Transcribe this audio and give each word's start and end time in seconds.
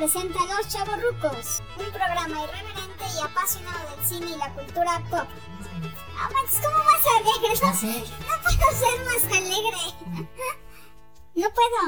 presenta 0.00 0.38
Los 0.46 0.66
Chavorrucos, 0.68 1.62
un 1.78 1.92
programa 1.92 2.40
irreverente 2.42 3.04
y 3.14 3.22
apasionado 3.22 3.90
del 3.90 4.02
cine 4.02 4.30
y 4.34 4.38
la 4.38 4.48
cultura 4.54 4.98
pop. 5.10 5.28
Ah, 6.18 6.30
Max, 6.32 6.58
¿cómo 6.62 6.78
vas 6.78 7.04
a 7.04 7.18
alegre? 7.20 7.52
No, 7.60 7.68
no 8.26 8.34
puedo 8.42 8.68
ser 8.80 8.96
más 9.04 9.22
alegre. 9.36 9.82
No 11.34 11.48
puedo. 11.52 11.80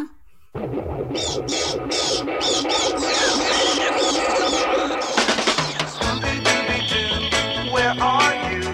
Where 7.73 7.97
are 7.99 8.35
you? 8.53 8.69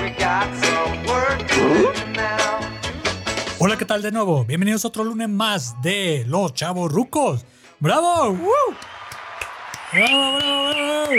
We 0.00 0.08
got 0.18 0.48
some 0.64 1.04
work 1.06 1.46
to 1.48 1.60
do 1.60 1.92
now. 2.16 2.60
Hola, 3.58 3.76
¿qué 3.76 3.84
tal 3.84 4.00
de 4.00 4.10
nuevo? 4.10 4.46
Bienvenidos 4.46 4.86
a 4.86 4.88
otro 4.88 5.04
lunes 5.04 5.28
más 5.28 5.82
de 5.82 6.24
Los 6.26 6.54
Chavos 6.54 6.90
Rucos. 6.90 7.44
¡Bravo! 7.80 8.30
¡Woo! 8.32 8.52
¡Bravo, 9.92 10.36
bravo, 10.36 10.68
bravo! 10.68 11.10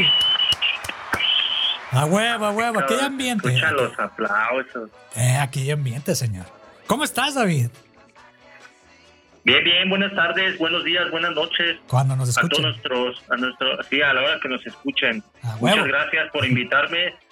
A 1.91 2.05
huevo, 2.05 2.45
a 2.45 2.51
huevo, 2.51 2.79
aquí 2.79 2.93
hay 2.93 2.99
ambiente. 3.05 3.47
Escucha 3.49 3.71
los 3.71 3.99
aplausos. 3.99 4.89
Eh, 5.15 5.37
aquí 5.41 5.61
hay 5.61 5.71
ambiente, 5.71 6.15
señor. 6.15 6.45
¿Cómo 6.87 7.03
estás, 7.03 7.35
David? 7.35 7.67
Bien, 9.43 9.63
bien, 9.63 9.89
buenas 9.89 10.13
tardes, 10.13 10.57
buenos 10.59 10.83
días, 10.83 11.09
buenas 11.09 11.33
noches 11.33 11.79
Cuando 11.87 12.15
nos 12.15 12.29
a 12.37 12.41
todos 12.41 12.51
escuchen. 12.51 12.63
nuestros, 12.63 13.23
a 13.31 13.35
nuestro, 13.37 13.83
sí, 13.89 13.99
a 14.01 14.13
la 14.13 14.21
hora 14.21 14.39
que 14.39 14.47
nos 14.49 14.65
escuchen. 14.65 15.23
A 15.41 15.55
huevo. 15.55 15.77
Muchas 15.77 15.87
gracias 15.87 16.31
por 16.31 16.45
invitarme. 16.45 17.15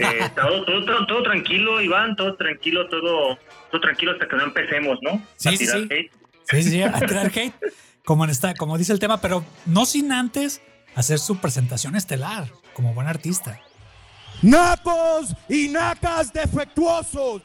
Eh, 0.00 0.28
todo, 0.34 0.64
todo, 0.64 0.84
todo, 0.84 1.06
todo 1.06 1.22
tranquilo, 1.22 1.80
Iván, 1.80 2.14
todo 2.16 2.34
tranquilo, 2.34 2.86
todo, 2.88 3.38
todo 3.70 3.80
tranquilo 3.80 4.12
hasta 4.12 4.26
que 4.28 4.36
no 4.36 4.42
empecemos, 4.42 4.98
¿no? 5.00 5.22
Sí, 5.36 5.48
A 5.48 5.52
sí, 5.52 5.58
tirar 5.58 5.78
sí. 5.78 5.84
hate. 5.90 6.12
Sí, 6.50 6.62
sí, 6.64 6.70
sí, 6.70 6.82
a 6.82 6.92
tirar 6.92 7.26
hate, 7.26 7.54
como, 8.10 8.24
en 8.24 8.30
esta, 8.30 8.54
como 8.54 8.76
dice 8.76 8.92
el 8.92 8.98
tema, 8.98 9.20
pero 9.20 9.44
no 9.66 9.86
sin 9.86 10.10
antes 10.10 10.60
hacer 10.96 11.20
su 11.20 11.36
presentación 11.36 11.94
estelar 11.94 12.50
como 12.74 12.92
buen 12.92 13.06
artista. 13.06 13.60
Nacos 14.42 15.32
y 15.48 15.68
nacas 15.68 16.32
defectuosos. 16.32 17.42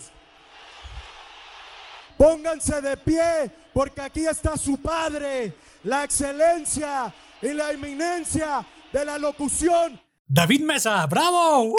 Pónganse 2.17 2.81
de 2.81 2.97
pie 2.97 3.51
porque 3.75 4.01
aquí 4.01 4.25
está 4.25 4.57
su 4.57 4.81
padre, 4.81 5.53
la 5.83 6.03
excelencia 6.03 7.13
y 7.43 7.49
la 7.49 7.71
eminencia 7.71 8.65
de 8.91 9.05
la 9.05 9.19
locución. 9.19 10.01
David 10.25 10.61
Mesa, 10.61 11.05
bravo. 11.05 11.75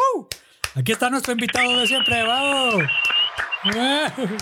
Aquí 0.77 0.93
está 0.93 1.11
nuestro 1.11 1.33
invitado 1.33 1.77
de 1.77 1.89
siempre, 1.89 2.23
bravo. 2.23 2.79
¡Wow! 3.65 4.37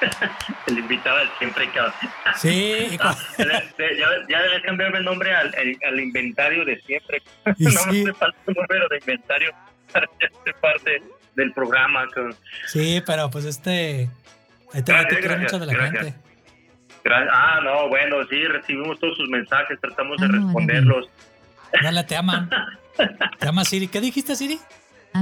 El 0.66 0.78
invitado 0.78 1.18
del 1.18 1.28
siempre 1.38 1.70
que 1.70 1.80
Sí, 2.36 2.96
ya, 3.38 4.08
ya 4.28 4.42
debes 4.42 4.62
cambiarme 4.64 4.98
el 4.98 5.04
nombre 5.04 5.34
al, 5.34 5.46
al- 5.54 5.78
al 5.88 6.00
inventario 6.00 6.64
de 6.64 6.80
siempre. 6.82 7.22
Y 7.58 7.64
no 7.64 7.70
sí. 7.70 8.04
me 8.04 8.12
falta 8.14 8.38
un 8.46 8.54
número 8.54 8.88
de 8.88 8.98
inventario 8.98 9.50
para 9.92 10.06
ser 10.44 10.54
parte 10.60 11.02
del 11.34 11.52
programa. 11.52 12.06
sí, 12.66 13.02
pero 13.06 13.30
pues 13.30 13.44
este. 13.44 14.08
Ahí 14.72 14.82
te, 14.82 14.92
ahí 14.92 15.06
te 15.06 15.20
Gracias, 15.20 15.40
mucho 15.40 15.58
de 15.60 15.66
la 15.66 15.72
gracias. 15.72 16.04
gente. 16.04 16.18
Ah, 17.30 17.60
no, 17.62 17.88
bueno, 17.88 18.16
sí, 18.28 18.42
recibimos 18.46 18.98
todos 18.98 19.16
sus 19.16 19.28
mensajes, 19.28 19.78
tratamos 19.80 20.18
de 20.18 20.26
Amo 20.26 20.34
a 20.34 20.40
responderlos. 20.44 21.08
Dale, 21.82 22.02
te 22.04 22.16
aman. 22.16 22.50
Te 23.38 23.48
ama 23.48 23.64
Siri. 23.64 23.86
¿Qué 23.86 24.00
dijiste, 24.00 24.34
Siri? 24.34 24.58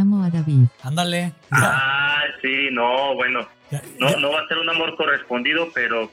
Amo 0.00 0.24
a 0.24 0.30
David. 0.30 0.66
Ándale. 0.82 1.32
Ya, 1.50 1.58
Ah, 1.72 2.22
sí, 2.42 2.68
no, 2.72 3.14
bueno, 3.14 3.46
no, 3.98 4.10
no 4.18 4.32
va 4.32 4.40
a 4.40 4.48
ser 4.48 4.58
un 4.58 4.68
amor 4.70 4.96
correspondido, 4.96 5.68
pero 5.74 6.10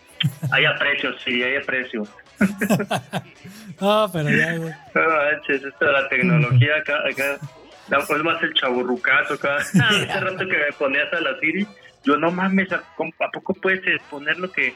hay 0.52 0.66
aprecio, 0.66 1.18
sí, 1.20 1.42
hay 1.44 1.58
aprecio. 1.58 2.04
No, 3.80 4.10
pero 4.14 4.30
ya, 4.30 4.56
güey. 4.58 4.74
No 4.94 5.02
manches, 5.10 5.64
esta 5.64 5.86
de 5.86 5.92
la 5.92 6.10
tecnología 6.10 6.76
acá, 6.78 6.98
acá, 7.10 7.38
no, 7.90 7.98
pues 8.08 8.24
más 8.24 8.42
el 8.44 8.54
chaburrucazo 8.54 9.34
acá. 9.36 9.56
Hace 9.58 10.20
rato 10.20 10.38
que 10.38 10.58
me 10.58 10.72
ponías 10.78 11.12
a 11.14 11.20
la 11.22 11.40
Siri, 11.40 11.66
yo 12.04 12.16
no 12.18 12.32
mames, 12.32 12.72
¿a, 12.72 12.76
¿a 12.78 13.32
poco 13.34 13.54
puedes 13.56 13.82
poner 14.10 14.38
lo 14.38 14.52
que 14.52 14.76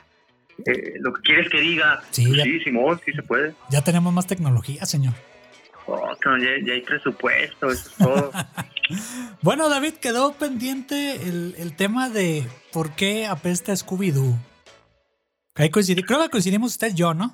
eh, 0.66 0.94
lo 1.02 1.14
que 1.14 1.22
quieres 1.22 1.50
que 1.50 1.60
diga? 1.62 2.02
Sí, 2.12 2.26
Pues 2.28 2.38
ya. 2.38 2.44
sí, 2.46 2.60
Simón, 2.62 3.00
sí 3.06 3.12
se 3.14 3.22
puede. 3.22 3.54
Ya 3.70 3.84
tenemos 3.84 4.12
más 4.14 4.26
tecnología, 4.26 4.86
señor. 4.86 5.14
Oh, 5.86 6.12
ya, 6.24 6.50
ya 6.66 6.74
hay 6.74 6.82
presupuesto, 6.82 7.70
eso 7.70 7.90
es 7.90 7.96
todo. 7.98 8.32
Bueno, 9.42 9.70
David, 9.70 9.94
quedó 9.96 10.34
pendiente 10.34 11.16
el, 11.28 11.56
el 11.58 11.76
tema 11.76 12.10
de 12.10 12.48
por 12.72 12.92
qué 12.96 13.26
apesta 13.26 13.74
Scooby-Doo. 13.74 14.36
Creo 15.54 16.22
que 16.24 16.30
coincidimos 16.30 16.72
usted 16.74 16.92
y 16.92 16.96
yo, 16.96 17.14
¿no? 17.14 17.34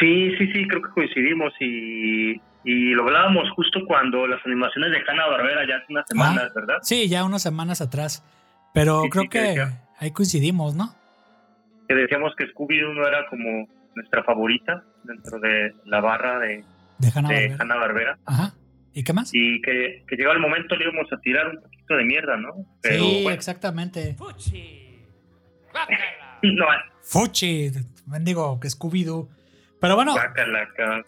Sí, 0.00 0.34
sí, 0.38 0.46
sí, 0.52 0.66
creo 0.68 0.82
que 0.82 0.90
coincidimos 0.90 1.52
y, 1.60 2.32
y 2.64 2.90
lo 2.94 3.02
hablábamos 3.04 3.50
justo 3.54 3.80
cuando 3.86 4.26
las 4.26 4.44
animaciones 4.46 4.90
de 4.92 4.98
Hanna 5.06 5.26
Barbera 5.26 5.66
ya 5.68 5.76
hace 5.76 5.86
unas 5.90 6.06
semanas, 6.08 6.52
¿verdad? 6.54 6.76
Sí, 6.82 7.08
ya 7.08 7.24
unas 7.24 7.42
semanas 7.42 7.80
atrás. 7.80 8.24
Pero 8.72 9.02
Sí, 9.02 9.10
creo 9.10 9.22
sí, 9.24 9.28
que 9.28 9.38
que 9.40 9.44
decía. 9.48 9.82
ahí 9.98 10.10
coincidimos, 10.10 10.74
¿no? 10.74 10.94
Que 11.88 11.94
decíamos 11.94 12.32
que 12.36 12.46
Scooby-Doo 12.46 12.94
no 12.94 13.06
era 13.06 13.26
como 13.28 13.68
nuestra 13.94 14.24
favorita 14.24 14.82
dentro 15.04 15.38
de 15.38 15.74
la 15.84 16.00
barra 16.00 16.38
de, 16.40 16.64
De 16.98 17.12
Hanna 17.14 17.28
de 17.28 17.34
Barbera. 17.34 17.56
Hanna 17.60 17.76
Barbera 17.76 18.18
Ajá. 18.26 18.54
¿Y 18.94 19.02
qué 19.02 19.12
más? 19.12 19.30
y 19.34 19.60
que, 19.60 20.04
que 20.08 20.16
llegó 20.16 20.32
el 20.32 20.38
momento 20.38 20.76
le 20.76 20.84
íbamos 20.84 21.12
a 21.12 21.18
tirar 21.20 21.48
un 21.48 21.60
poquito 21.60 21.96
de 21.96 22.04
mierda, 22.04 22.36
¿no? 22.36 22.54
Pero 22.80 23.04
sí, 23.04 23.20
bueno, 23.24 23.30
exactamente. 23.36 24.16
no, 26.42 26.66
Fuchi, 27.02 27.70
bendigo, 28.06 28.58
que 28.60 28.68
Scooby-Doo. 28.68 29.28
Pero 29.80 29.96
bueno, 29.96 30.14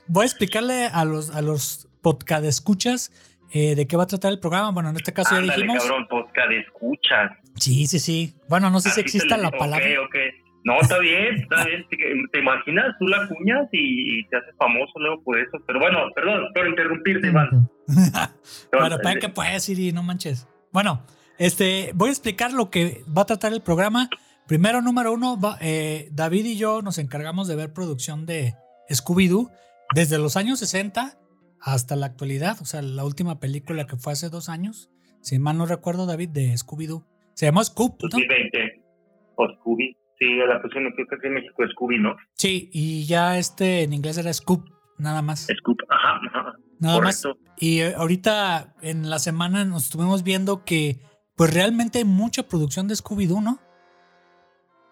voy 0.09 0.23
a 0.23 0.27
explicarle 0.27 0.87
a 0.87 1.05
los, 1.05 1.35
a 1.35 1.41
los 1.41 1.89
podcast 2.03 2.45
escuchas 2.45 3.11
eh, 3.53 3.75
de 3.75 3.87
qué 3.87 3.97
va 3.97 4.03
a 4.03 4.07
tratar 4.07 4.33
el 4.33 4.41
programa. 4.41 4.71
Bueno, 4.73 4.91
en 4.91 4.97
este 4.97 5.13
caso 5.13 5.35
ya 5.35 5.41
Ándale, 5.41 5.63
dijimos. 5.63 5.83
cabrón, 5.83 6.07
podcast 6.09 6.53
escuchas. 6.53 7.33
Sí, 7.55 7.87
sí, 7.87 7.99
sí. 7.99 8.35
Bueno, 8.49 8.69
no 8.69 8.81
sé 8.81 8.91
si 8.91 9.01
Así 9.01 9.01
exista 9.03 9.37
se 9.37 9.43
le 9.43 9.43
la 9.45 9.51
palabra. 9.51 9.87
Ok, 10.03 10.09
ok. 10.09 10.17
No, 10.67 10.81
está 10.81 10.99
bien, 10.99 11.37
está 11.37 11.65
bien. 11.65 11.87
¿Te, 12.33 12.41
imaginas? 12.41 12.87
Tú 12.99 13.07
la 13.07 13.29
cuñas 13.29 13.69
y, 13.71 14.27
te 14.27 14.37
haces 14.37 14.53
famoso 14.59 14.99
luego 14.99 15.23
por 15.23 15.39
eso. 15.39 15.59
Pero 15.65 15.79
bueno, 15.79 15.99
perdón 16.13 16.43
por 16.53 16.67
interrumpirte, 16.67 17.29
Iván. 17.29 17.71
Bueno, 18.73 18.99
para 19.01 19.21
que 19.21 19.29
puedes, 19.29 19.63
Siri, 19.63 19.93
no 19.93 20.03
manches. 20.03 20.49
Bueno, 20.73 21.07
este, 21.39 21.93
voy 21.95 22.09
a 22.09 22.13
explicar 22.13 22.53
lo 22.53 22.69
que 22.69 23.05
va 23.17 23.23
a 23.23 23.27
tratar 23.27 23.53
el 23.53 23.63
programa. 23.63 24.11
Primero, 24.49 24.83
número 24.83 25.13
uno, 25.13 25.39
va- 25.39 25.57
eh, 25.61 26.09
David 26.11 26.45
y 26.47 26.57
yo 26.59 26.83
nos 26.83 26.99
encargamos 26.99 27.47
de 27.47 27.55
ver 27.55 27.73
producción 27.73 28.27
de 28.27 28.55
Scooby-Doo 28.91 29.53
desde 29.95 30.19
los 30.19 30.37
años 30.37 30.59
60 30.59 31.17
hasta 31.61 31.95
la 31.95 32.07
actualidad. 32.07 32.57
O 32.61 32.65
sea, 32.65 32.83
la 32.83 33.05
última 33.05 33.39
película 33.39 33.87
que 33.87 33.97
fue 33.97 34.15
hace 34.15 34.31
dos 34.31 34.49
años, 34.49 34.91
si 35.21 35.39
mal 35.39 35.57
no 35.59 35.67
recuerdo, 35.67 36.07
David, 36.07 36.31
de 36.31 36.55
Scooby-Doo. 36.55 37.07
Se 37.35 37.47
llamó 37.47 37.63
Scoop, 37.63 38.03
¿no? 38.03 38.09
2020. 38.09 38.83
O 39.37 39.49
Scooby. 39.49 39.97
Sí, 40.19 40.37
la 40.37 40.63
pusieron 40.63 40.93
creo 40.93 41.07
que 41.07 41.15
aquí 41.15 41.27
en 41.27 41.35
México 41.35 41.65
es 41.65 41.71
Scooby, 41.73 41.99
¿no? 41.99 42.17
Sí, 42.35 42.71
y 42.73 43.07
ya 43.07 43.39
este 43.39 43.83
en 43.83 43.93
inglés 43.93 44.17
era 44.19 44.33
Scoop, 44.33 44.65
nada 44.99 45.21
más. 45.23 45.47
Scoop, 45.59 45.79
ajá, 45.89 46.21
ajá. 46.29 46.55
Nada 46.81 47.01
más. 47.01 47.23
Correcto. 47.23 47.47
Y 47.59 47.81
eh, 47.81 47.95
ahorita 47.97 48.75
en 48.83 49.11
la 49.11 49.19
semana 49.19 49.65
nos 49.65 49.85
estuvimos 49.85 50.23
viendo 50.25 50.65
que 50.65 51.01
pues 51.37 51.53
realmente 51.53 51.99
hay 51.99 52.05
mucha 52.05 52.49
producción 52.49 52.89
de 52.89 52.95
Scooby-Doo, 52.95 53.43
¿no? 53.43 53.59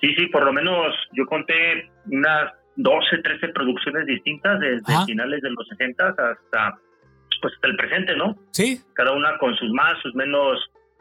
Sí, 0.00 0.14
sí, 0.14 0.26
por 0.26 0.44
lo 0.44 0.52
menos 0.52 0.94
yo 1.12 1.24
conté 1.26 1.90
unas 2.06 2.52
12, 2.76 3.18
13 3.22 3.48
producciones 3.48 4.06
distintas 4.06 4.60
desde 4.60 5.06
finales 5.06 5.40
de 5.40 5.50
los 5.50 5.66
60 5.68 6.08
hasta, 6.08 6.78
pues, 7.40 7.54
hasta 7.54 7.68
el 7.68 7.76
presente, 7.76 8.16
¿no? 8.16 8.36
Sí, 8.50 8.80
Cada 8.94 9.12
una 9.12 9.38
con 9.38 9.54
sus 9.56 9.70
más, 9.72 9.94
sus 10.02 10.14
menos 10.14 10.58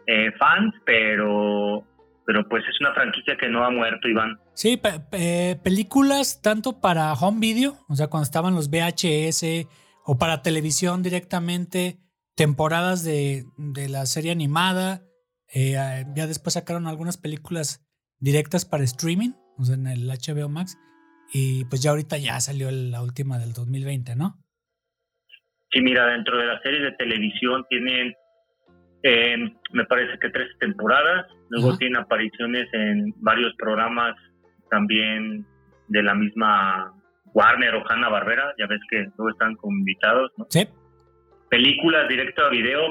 eh, 0.08 0.32
fans, 0.40 0.74
pero, 0.86 1.84
pero 2.26 2.48
pues 2.48 2.64
es 2.70 2.80
una 2.82 2.94
franquicia 2.94 3.36
que 3.38 3.50
no 3.50 3.64
ha 3.66 3.70
muerto, 3.70 4.08
Iván. 4.08 4.40
sí, 4.54 4.78
pe- 4.78 5.00
pe- 5.12 5.60
películas 5.64 6.42
tanto 6.42 6.80
para 6.82 7.14
home 7.14 7.40
video, 7.40 7.78
o 7.90 7.96
sea, 7.96 8.08
cuando 8.08 8.24
estaban 8.24 8.56
los 8.56 8.70
VHS 8.70 9.68
o 10.06 10.18
para 10.18 10.42
televisión 10.42 11.04
directamente, 11.04 12.00
temporadas 12.36 13.04
de, 13.04 13.46
de 13.58 13.90
la 13.90 14.06
serie 14.06 14.32
animada, 14.32 15.02
eh, 15.54 15.76
eh, 15.78 16.06
ya 16.16 16.28
después 16.28 16.54
sacaron 16.54 16.88
algunas 16.88 17.18
películas 17.18 17.86
directas 18.20 18.66
para 18.66 18.84
streaming, 18.84 19.32
o 19.58 19.66
sea, 19.66 19.76
en 19.76 19.88
el 19.88 20.08
HBO 20.10 20.50
Max, 20.50 20.78
y 21.34 21.66
pues 21.66 21.82
ya 21.84 21.92
ahorita 21.92 22.18
ya 22.18 22.40
salió 22.40 22.70
la 22.72 23.02
última 23.02 23.38
del 23.40 23.54
2020, 23.54 24.16
¿no? 24.16 24.40
Sí, 25.72 25.82
mira, 25.82 26.06
dentro 26.08 26.38
de 26.38 26.46
las 26.46 26.62
series 26.62 26.84
de 26.84 26.92
televisión 26.94 27.66
tienen, 27.70 28.14
eh, 29.04 29.36
me 29.72 29.86
parece 29.86 30.20
que 30.20 30.30
tres 30.30 30.48
temporadas, 30.60 31.26
luego 31.54 31.70
Ajá. 31.70 31.78
tienen 31.78 31.98
apariciones 32.02 32.68
en 32.74 33.14
varios 33.18 33.54
programas 33.58 34.16
también 34.70 35.46
de 35.88 36.04
la 36.04 36.14
misma 36.16 36.92
Warner 37.34 37.76
o 37.76 37.84
Hanna 37.90 38.10
Barbera, 38.10 38.54
ya 38.60 38.68
ves 38.68 38.80
que 38.90 38.98
luego 39.18 39.30
están 39.30 39.56
como 39.56 39.78
invitados, 39.78 40.32
¿no? 40.38 40.46
Sí. 40.50 40.68
Películas 41.50 42.08
directo 42.10 42.44
a 42.46 42.50
video, 42.50 42.82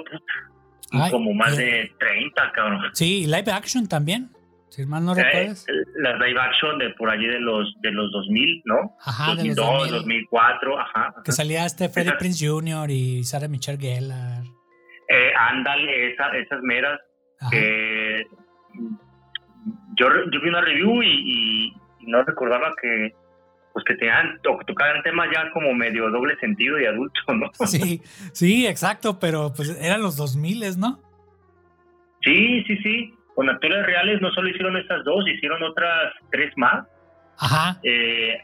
Ay, 0.93 1.11
como 1.11 1.33
más 1.35 1.59
eh. 1.59 1.63
de 1.65 1.91
30, 1.99 2.53
cabrón. 2.53 2.81
Sí, 2.93 3.27
live 3.27 3.51
action 3.53 3.89
también. 3.89 4.31
Si 4.69 4.87
mal 4.87 5.05
no 5.05 5.13
Eh, 5.17 5.23
recuerdas. 5.23 5.67
las 5.97 6.19
live 6.21 6.41
action 6.41 6.79
de 6.79 6.91
por 6.91 7.11
allí 7.11 7.27
de 7.27 7.41
los 7.41 7.75
de 7.83 7.91
los 7.91 8.11
2000, 8.13 8.63
¿no? 8.65 8.97
Ajá, 9.05 9.35
de 9.35 9.49
los 9.49 9.57
2002, 9.57 9.91
2000. 9.91 9.93
2004, 9.99 10.79
ajá. 10.81 10.91
ajá. 11.09 11.23
Que 11.25 11.33
salía 11.33 11.67
este 11.67 11.89
Freddie 11.89 12.11
Esas- 12.11 12.19
Prince 12.21 12.47
Jr. 12.49 12.91
y 12.91 13.25
Sarah 13.25 13.49
Michelle 13.49 13.79
Gellar. 13.79 14.45
Eh, 15.09 15.31
ándale, 15.37 16.13
esa- 16.13 16.35
esas 16.39 16.63
meras 16.63 16.99
Ajá. 17.41 17.51
que 17.51 18.23
yo, 19.95 20.07
yo 20.31 20.41
vi 20.41 20.49
una 20.49 20.61
review 20.61 21.03
y, 21.03 21.75
y 22.01 22.07
no 22.07 22.23
recordaba 22.23 22.73
que 22.81 23.13
pues 23.73 23.85
que 23.87 23.95
tenían 23.95 24.39
to- 24.43 24.59
tocaban 24.67 25.03
temas 25.03 25.29
ya 25.33 25.51
como 25.53 25.73
medio 25.73 26.11
doble 26.11 26.37
sentido 26.41 26.79
y 26.79 26.85
adulto, 26.85 27.21
¿no? 27.35 27.51
Sí, 27.67 28.03
sí, 28.33 28.67
exacto, 28.67 29.19
pero 29.19 29.53
pues 29.57 29.71
eran 29.81 30.03
los 30.03 30.17
2000, 30.17 30.79
¿no? 30.79 31.01
Sí, 32.23 32.63
sí, 32.67 32.77
sí. 32.79 33.15
Con 33.35 33.49
actores 33.49 33.87
reales 33.87 34.21
no 34.21 34.31
solo 34.33 34.49
hicieron 34.51 34.77
estas 34.77 35.03
dos, 35.05 35.27
hicieron 35.27 35.63
otras 35.63 36.13
tres 36.31 36.53
más. 36.57 36.87
Ajá. 37.39 37.81
Eh, 37.83 38.37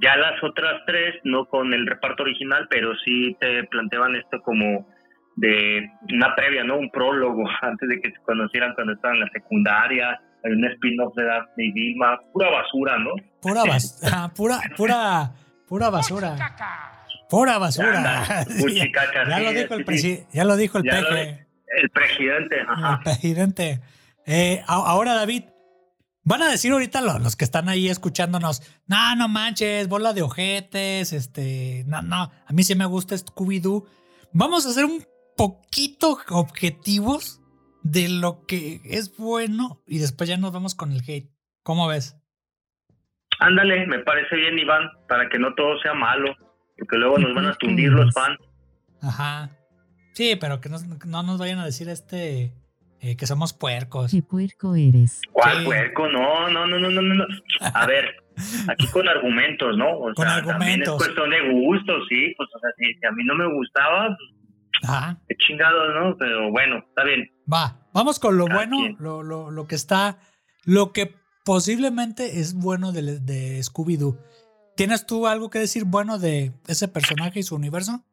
ya 0.00 0.16
las 0.16 0.42
otras 0.42 0.82
tres, 0.84 1.14
no 1.22 1.44
con 1.44 1.72
el 1.72 1.86
reparto 1.86 2.24
original, 2.24 2.66
pero 2.68 2.92
sí 3.04 3.36
te 3.40 3.62
planteaban 3.64 4.16
esto 4.16 4.40
como 4.42 4.86
de 5.36 5.90
una 6.12 6.34
previa, 6.34 6.64
¿no? 6.64 6.78
Un 6.78 6.90
prólogo 6.90 7.44
antes 7.62 7.88
de 7.88 8.00
que 8.00 8.10
se 8.10 8.16
conocieran 8.24 8.74
cuando 8.74 8.94
estaban 8.94 9.16
en 9.16 9.22
la 9.22 9.30
secundaria, 9.32 10.20
hay 10.44 10.52
un 10.52 10.64
spin-off 10.64 11.14
de 11.16 11.24
Daphne 11.24 11.64
y 11.64 11.72
Vilma, 11.72 12.18
pura 12.32 12.50
basura, 12.50 12.98
¿no? 12.98 13.10
Pura, 13.40 13.62
bas- 13.64 14.00
ah, 14.12 14.30
pura, 14.34 14.60
pura, 14.76 15.32
pura 15.68 15.90
basura. 15.90 16.36
Pura 17.28 17.58
basura. 17.58 18.02
Ya, 18.28 18.44
sí, 18.44 18.62
lo 18.62 19.52
dijo 19.52 19.74
el 19.74 19.84
presi- 19.84 20.26
ya 20.32 20.44
lo 20.44 20.56
dijo 20.56 20.78
el 20.78 20.84
Ya 20.84 20.90
peje. 20.92 21.46
El 21.82 21.90
presidente, 21.90 22.56
El 22.60 22.98
presidente. 23.02 23.80
Eh, 24.24 24.62
ahora, 24.66 25.14
David, 25.14 25.44
van 26.22 26.42
a 26.42 26.48
decir 26.50 26.72
ahorita 26.72 27.00
lo- 27.00 27.18
los 27.18 27.34
que 27.36 27.44
están 27.44 27.68
ahí 27.68 27.88
escuchándonos, 27.88 28.62
no, 28.86 29.16
no 29.16 29.28
manches, 29.28 29.88
bola 29.88 30.12
de 30.12 30.22
ojetes, 30.22 31.12
este, 31.12 31.82
no, 31.88 32.00
no, 32.02 32.16
a 32.46 32.52
mí 32.52 32.62
sí 32.62 32.74
me 32.76 32.86
gusta 32.86 33.16
Scooby-Doo. 33.16 33.84
Vamos 34.32 34.64
a 34.66 34.70
ser 34.70 34.84
un 34.84 35.04
poquito 35.36 36.18
objetivos 36.30 37.40
de 37.82 38.08
lo 38.08 38.44
que 38.46 38.80
es 38.84 39.16
bueno 39.16 39.82
y 39.86 39.98
después 39.98 40.28
ya 40.28 40.36
nos 40.36 40.52
vamos 40.52 40.74
con 40.74 40.92
el 40.92 41.02
hate. 41.06 41.30
¿Cómo 41.62 41.86
ves? 41.88 42.16
Ándale, 43.38 43.86
me 43.86 43.98
parece 44.00 44.34
bien, 44.36 44.58
Iván, 44.58 44.88
para 45.08 45.28
que 45.28 45.38
no 45.38 45.54
todo 45.54 45.78
sea 45.80 45.94
malo, 45.94 46.34
porque 46.78 46.96
luego 46.96 47.18
nos 47.18 47.34
van 47.34 47.46
a 47.46 47.54
tundir 47.54 47.90
los 47.90 48.12
fans. 48.14 48.38
Ajá. 49.02 49.50
Sí, 50.14 50.36
pero 50.40 50.60
que 50.60 50.68
nos- 50.70 50.86
no 51.06 51.22
nos 51.22 51.38
vayan 51.38 51.58
a 51.58 51.64
decir 51.66 51.88
este 51.88 52.52
eh, 53.02 53.14
que 53.18 53.26
somos 53.26 53.52
puercos. 53.52 54.10
Qué 54.10 54.22
puerco 54.22 54.74
eres. 54.74 55.20
¿Cuál 55.30 55.58
Sí. 55.58 55.64
puerco? 55.66 56.08
No, 56.08 56.48
no, 56.48 56.66
no, 56.66 56.78
no, 56.78 56.88
no, 56.90 57.02
no, 57.02 57.14
no. 57.14 57.24
A 57.74 57.86
ver, 57.86 58.06
aquí 58.70 58.86
con 58.88 59.06
argumentos, 59.06 59.76
¿no? 59.76 59.90
O 59.90 60.14
Con 60.14 60.26
sea, 60.26 60.36
también 60.42 60.80
argumentos. 60.82 60.94
es 60.94 61.02
cuestión 61.04 61.30
de 61.30 61.52
gustos, 61.52 62.04
sí. 62.08 62.32
Pues, 62.38 62.48
o 62.54 62.58
sea, 62.58 62.70
si, 62.78 62.94
si 62.94 63.06
a 63.06 63.12
mí 63.12 63.22
no 63.24 63.34
me 63.34 63.52
gustaba, 63.54 64.16
pues, 64.16 64.30
Ajá. 64.82 65.18
qué 65.28 65.36
chingados, 65.36 65.94
¿no? 65.94 66.16
Pero 66.18 66.50
bueno, 66.50 66.78
está 66.88 67.04
bien. 67.04 67.30
Va, 67.52 67.80
vamos 67.92 68.18
con 68.18 68.36
lo 68.36 68.46
bueno, 68.46 68.76
lo, 68.98 69.22
lo, 69.22 69.50
lo 69.50 69.66
que 69.66 69.74
está, 69.74 70.18
lo 70.64 70.92
que 70.92 71.14
posiblemente 71.44 72.40
es 72.40 72.54
bueno 72.54 72.92
de, 72.92 73.20
de 73.20 73.60
Scooby-Doo. 73.60 74.18
¿Tienes 74.76 75.06
tú 75.06 75.26
algo 75.26 75.48
que 75.48 75.58
decir 75.58 75.84
bueno 75.86 76.18
de 76.18 76.52
ese 76.68 76.88
personaje 76.88 77.40
y 77.40 77.42
su 77.42 77.54
universo? 77.56 78.04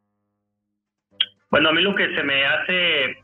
Bueno, 1.50 1.68
a 1.68 1.72
mí 1.72 1.82
lo 1.82 1.94
que 1.94 2.14
se 2.14 2.22
me 2.22 2.44
hace 2.46 3.16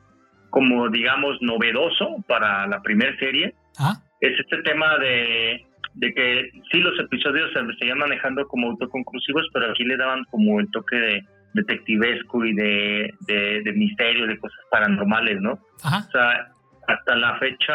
como, 0.51 0.89
digamos, 0.91 1.39
novedoso 1.41 2.23
para 2.29 2.67
la 2.67 2.83
primera 2.83 3.17
serie 3.19 3.55
Ah, 3.79 4.03
es 4.21 4.39
este 4.39 4.63
tema 4.63 4.99
de, 4.99 5.65
de 5.95 6.13
que 6.13 6.51
sí 6.71 6.79
los 6.81 6.99
episodios 6.99 7.51
se 7.53 7.79
seguían 7.79 7.99
manejando 7.99 8.47
como 8.47 8.71
autoconclusivos, 8.71 9.49
pero 9.53 9.71
aquí 9.71 9.85
le 9.85 9.97
daban 9.97 10.25
como 10.25 10.61
el 10.61 10.71
toque 10.71 10.97
de 10.97 11.25
detectivesco 11.55 12.45
y 12.45 12.55
de, 12.55 13.15
de, 13.27 13.63
de 13.63 13.73
misterio, 13.73 14.27
de 14.27 14.39
cosas 14.39 14.59
paranormales, 14.71 15.41
¿no? 15.41 15.59
ajá, 15.83 16.07
O 16.09 16.11
sea, 16.11 16.49
hasta 16.89 17.17
la 17.17 17.39
fecha, 17.39 17.75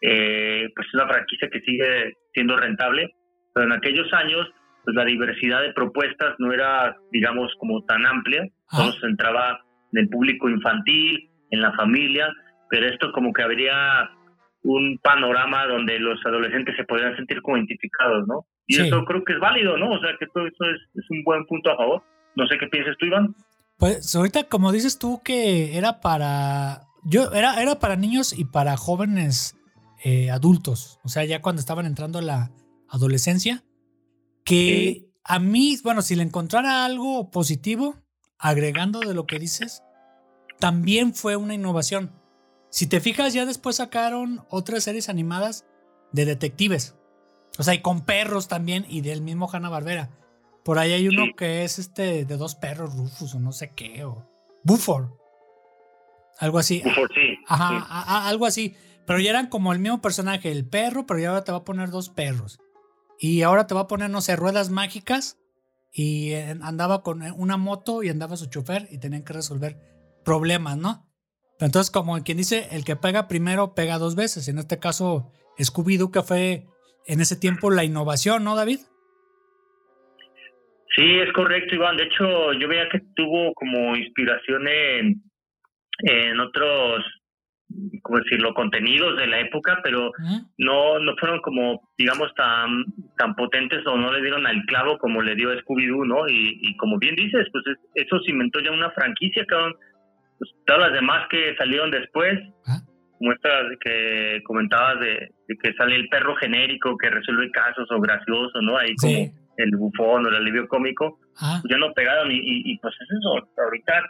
eh, 0.00 0.68
pues 0.74 0.86
es 0.88 0.94
una 0.94 1.08
franquicia 1.08 1.48
que 1.50 1.60
sigue 1.60 2.14
siendo 2.32 2.56
rentable, 2.56 3.14
pero 3.54 3.66
en 3.66 3.72
aquellos 3.72 4.12
años, 4.12 4.46
pues 4.84 4.94
la 4.96 5.04
diversidad 5.04 5.62
de 5.62 5.72
propuestas 5.72 6.34
no 6.38 6.52
era, 6.52 6.96
digamos, 7.12 7.52
como 7.58 7.84
tan 7.84 8.06
amplia, 8.06 8.44
solo 8.70 8.92
se 8.92 9.00
centraba 9.00 9.60
en 9.92 10.02
el 10.02 10.08
público 10.08 10.48
infantil, 10.48 11.30
en 11.50 11.62
la 11.62 11.72
familia, 11.72 12.28
pero 12.70 12.86
esto 12.86 13.10
como 13.12 13.32
que 13.32 13.42
habría 13.42 14.10
un 14.62 14.98
panorama 15.02 15.66
donde 15.66 15.98
los 15.98 16.24
adolescentes 16.26 16.76
se 16.76 16.84
podrían 16.84 17.16
sentir 17.16 17.40
como 17.42 17.56
identificados, 17.56 18.26
¿no? 18.28 18.44
Y 18.66 18.74
Sí. 18.74 18.86
eso 18.86 19.02
creo 19.04 19.24
que 19.24 19.32
es 19.32 19.38
válido, 19.40 19.76
¿no? 19.78 19.90
O 19.92 20.00
sea, 20.00 20.10
que 20.18 20.26
todo 20.26 20.46
eso 20.46 20.64
es, 20.64 20.80
es 20.94 21.10
un 21.10 21.22
buen 21.24 21.44
punto 21.46 21.70
a 21.72 21.76
favor. 21.76 22.02
No 22.38 22.46
sé 22.46 22.56
qué 22.56 22.68
piensas 22.68 22.96
tú, 22.98 23.06
Iván. 23.06 23.34
Pues 23.78 24.14
ahorita, 24.14 24.44
como 24.44 24.70
dices 24.70 24.98
tú, 24.98 25.20
que 25.24 25.76
era 25.76 26.00
para. 26.00 26.86
Yo, 27.02 27.32
era, 27.32 27.60
era 27.60 27.80
para 27.80 27.96
niños 27.96 28.32
y 28.32 28.44
para 28.44 28.76
jóvenes 28.76 29.56
eh, 30.04 30.30
adultos. 30.30 31.00
O 31.02 31.08
sea, 31.08 31.24
ya 31.24 31.42
cuando 31.42 31.58
estaban 31.58 31.84
entrando 31.84 32.20
a 32.20 32.22
la 32.22 32.52
adolescencia. 32.88 33.64
Que 34.44 35.10
a 35.24 35.40
mí, 35.40 35.76
bueno, 35.82 36.00
si 36.00 36.14
le 36.14 36.22
encontrara 36.22 36.84
algo 36.84 37.30
positivo, 37.30 37.96
agregando 38.38 39.00
de 39.00 39.14
lo 39.14 39.26
que 39.26 39.40
dices, 39.40 39.82
también 40.60 41.14
fue 41.14 41.34
una 41.34 41.54
innovación. 41.54 42.12
Si 42.70 42.86
te 42.86 43.00
fijas, 43.00 43.34
ya 43.34 43.46
después 43.46 43.76
sacaron 43.76 44.44
otras 44.48 44.84
series 44.84 45.08
animadas 45.08 45.66
de 46.12 46.24
detectives. 46.24 46.96
O 47.58 47.64
sea, 47.64 47.74
y 47.74 47.82
con 47.82 48.04
perros 48.04 48.46
también, 48.46 48.86
y 48.88 49.00
del 49.00 49.22
mismo 49.22 49.50
Hanna 49.52 49.68
Barbera. 49.68 50.10
Por 50.68 50.78
ahí 50.78 50.92
hay 50.92 51.08
uno 51.08 51.24
Sí. 51.24 51.32
que 51.34 51.64
es 51.64 51.78
este 51.78 52.26
de 52.26 52.36
dos 52.36 52.54
perros, 52.54 52.94
Rufus 52.94 53.34
o 53.34 53.40
no 53.40 53.52
sé 53.52 53.70
qué, 53.74 54.04
o 54.04 54.28
Buford. 54.64 55.08
Algo 56.40 56.58
así. 56.58 56.80
Por 56.94 57.08
sí. 57.14 57.38
Ajá, 57.46 57.68
sí. 57.70 57.86
a- 57.88 58.02
a- 58.18 58.28
algo 58.28 58.44
así. 58.44 58.76
Pero 59.06 59.18
ya 59.18 59.30
eran 59.30 59.46
como 59.48 59.72
el 59.72 59.78
mismo 59.78 60.02
personaje, 60.02 60.52
el 60.52 60.68
perro, 60.68 61.06
pero 61.06 61.20
ya 61.20 61.30
ahora 61.30 61.42
te 61.44 61.52
va 61.52 61.58
a 61.58 61.64
poner 61.64 61.88
dos 61.88 62.10
perros. 62.10 62.58
Y 63.18 63.40
ahora 63.40 63.66
te 63.66 63.74
va 63.74 63.80
a 63.80 63.86
poner, 63.86 64.10
no 64.10 64.20
sé, 64.20 64.36
ruedas 64.36 64.68
mágicas. 64.68 65.38
Y 65.90 66.32
eh, 66.32 66.54
andaba 66.60 67.02
con 67.02 67.22
eh, 67.22 67.32
una 67.34 67.56
moto 67.56 68.02
y 68.02 68.10
andaba 68.10 68.36
su 68.36 68.44
chofer 68.50 68.88
y 68.90 68.98
tenían 68.98 69.24
que 69.24 69.32
resolver 69.32 69.78
problemas, 70.22 70.76
¿no? 70.76 71.08
Entonces, 71.60 71.90
como 71.90 72.22
quien 72.24 72.36
dice, 72.36 72.68
el 72.72 72.84
que 72.84 72.94
pega 72.94 73.26
primero 73.26 73.72
pega 73.74 73.96
dos 73.96 74.16
veces. 74.16 74.48
En 74.48 74.58
este 74.58 74.78
caso, 74.78 75.32
Scooby-Doo, 75.58 76.10
que 76.10 76.20
fue 76.22 76.66
en 77.06 77.22
ese 77.22 77.36
tiempo 77.36 77.70
la 77.70 77.84
innovación, 77.84 78.44
¿no, 78.44 78.54
David? 78.54 78.80
Sí, 80.98 81.18
es 81.20 81.32
correcto, 81.32 81.74
Iván. 81.74 81.96
De 81.96 82.04
hecho, 82.04 82.52
yo 82.54 82.68
veía 82.68 82.88
que 82.88 83.00
tuvo 83.14 83.52
como 83.54 83.96
inspiración 83.96 84.66
en, 84.66 85.22
en 86.02 86.40
otros, 86.40 87.04
¿cómo 88.02 88.18
decirlo?, 88.18 88.52
contenidos 88.54 89.16
de 89.16 89.26
la 89.28 89.40
época, 89.40 89.80
pero 89.84 90.10
no 90.58 90.98
no 90.98 91.16
fueron 91.18 91.40
como, 91.40 91.88
digamos, 91.96 92.34
tan 92.34 92.84
tan 93.16 93.34
potentes 93.34 93.86
o 93.86 93.96
no 93.96 94.12
le 94.12 94.20
dieron 94.22 94.46
al 94.46 94.60
clavo 94.66 94.98
como 94.98 95.22
le 95.22 95.34
dio 95.34 95.50
Scooby-Doo, 95.60 96.04
¿no? 96.06 96.28
Y, 96.28 96.58
y 96.62 96.76
como 96.76 96.98
bien 96.98 97.14
dices, 97.14 97.46
pues 97.52 97.64
es- 97.66 98.04
eso 98.06 98.18
cimentó 98.26 98.60
ya 98.60 98.72
una 98.72 98.90
franquicia, 98.90 99.44
cabrón. 99.46 99.74
Pues 100.38 100.50
todas 100.66 100.82
las 100.82 100.92
demás 100.92 101.26
que 101.30 101.54
salieron 101.56 101.90
después, 101.90 102.38
Ah. 102.66 102.78
como 103.18 103.32
estas 103.32 103.64
que 103.84 104.40
comentabas 104.44 105.00
de, 105.00 105.28
de 105.48 105.56
que 105.62 105.72
sale 105.74 105.96
el 105.96 106.08
perro 106.08 106.36
genérico 106.36 106.96
que 106.96 107.10
resuelve 107.10 107.50
casos 107.50 107.88
o 107.90 108.00
gracioso, 108.00 108.60
¿no? 108.62 108.76
Ahí 108.78 108.94
como 109.00 109.12
Sí. 109.12 109.30
El 109.58 109.76
bufón 109.76 110.24
o 110.24 110.28
el 110.28 110.36
alivio 110.36 110.66
cómico, 110.68 111.18
Ah, 111.40 111.60
ya 111.70 111.76
no 111.78 111.92
pegaron 111.92 112.32
y, 112.32 112.36
y, 112.36 112.72
y, 112.72 112.78
pues 112.78 112.94
es 113.00 113.08
eso, 113.10 113.62
ahorita 113.62 114.02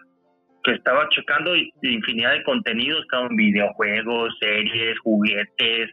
que 0.64 0.72
estaba 0.72 1.08
checando 1.10 1.52
infinidad 1.82 2.32
de 2.32 2.42
contenidos, 2.44 3.02
estaban 3.02 3.36
videojuegos, 3.36 4.34
series, 4.40 4.98
juguetes, 5.00 5.90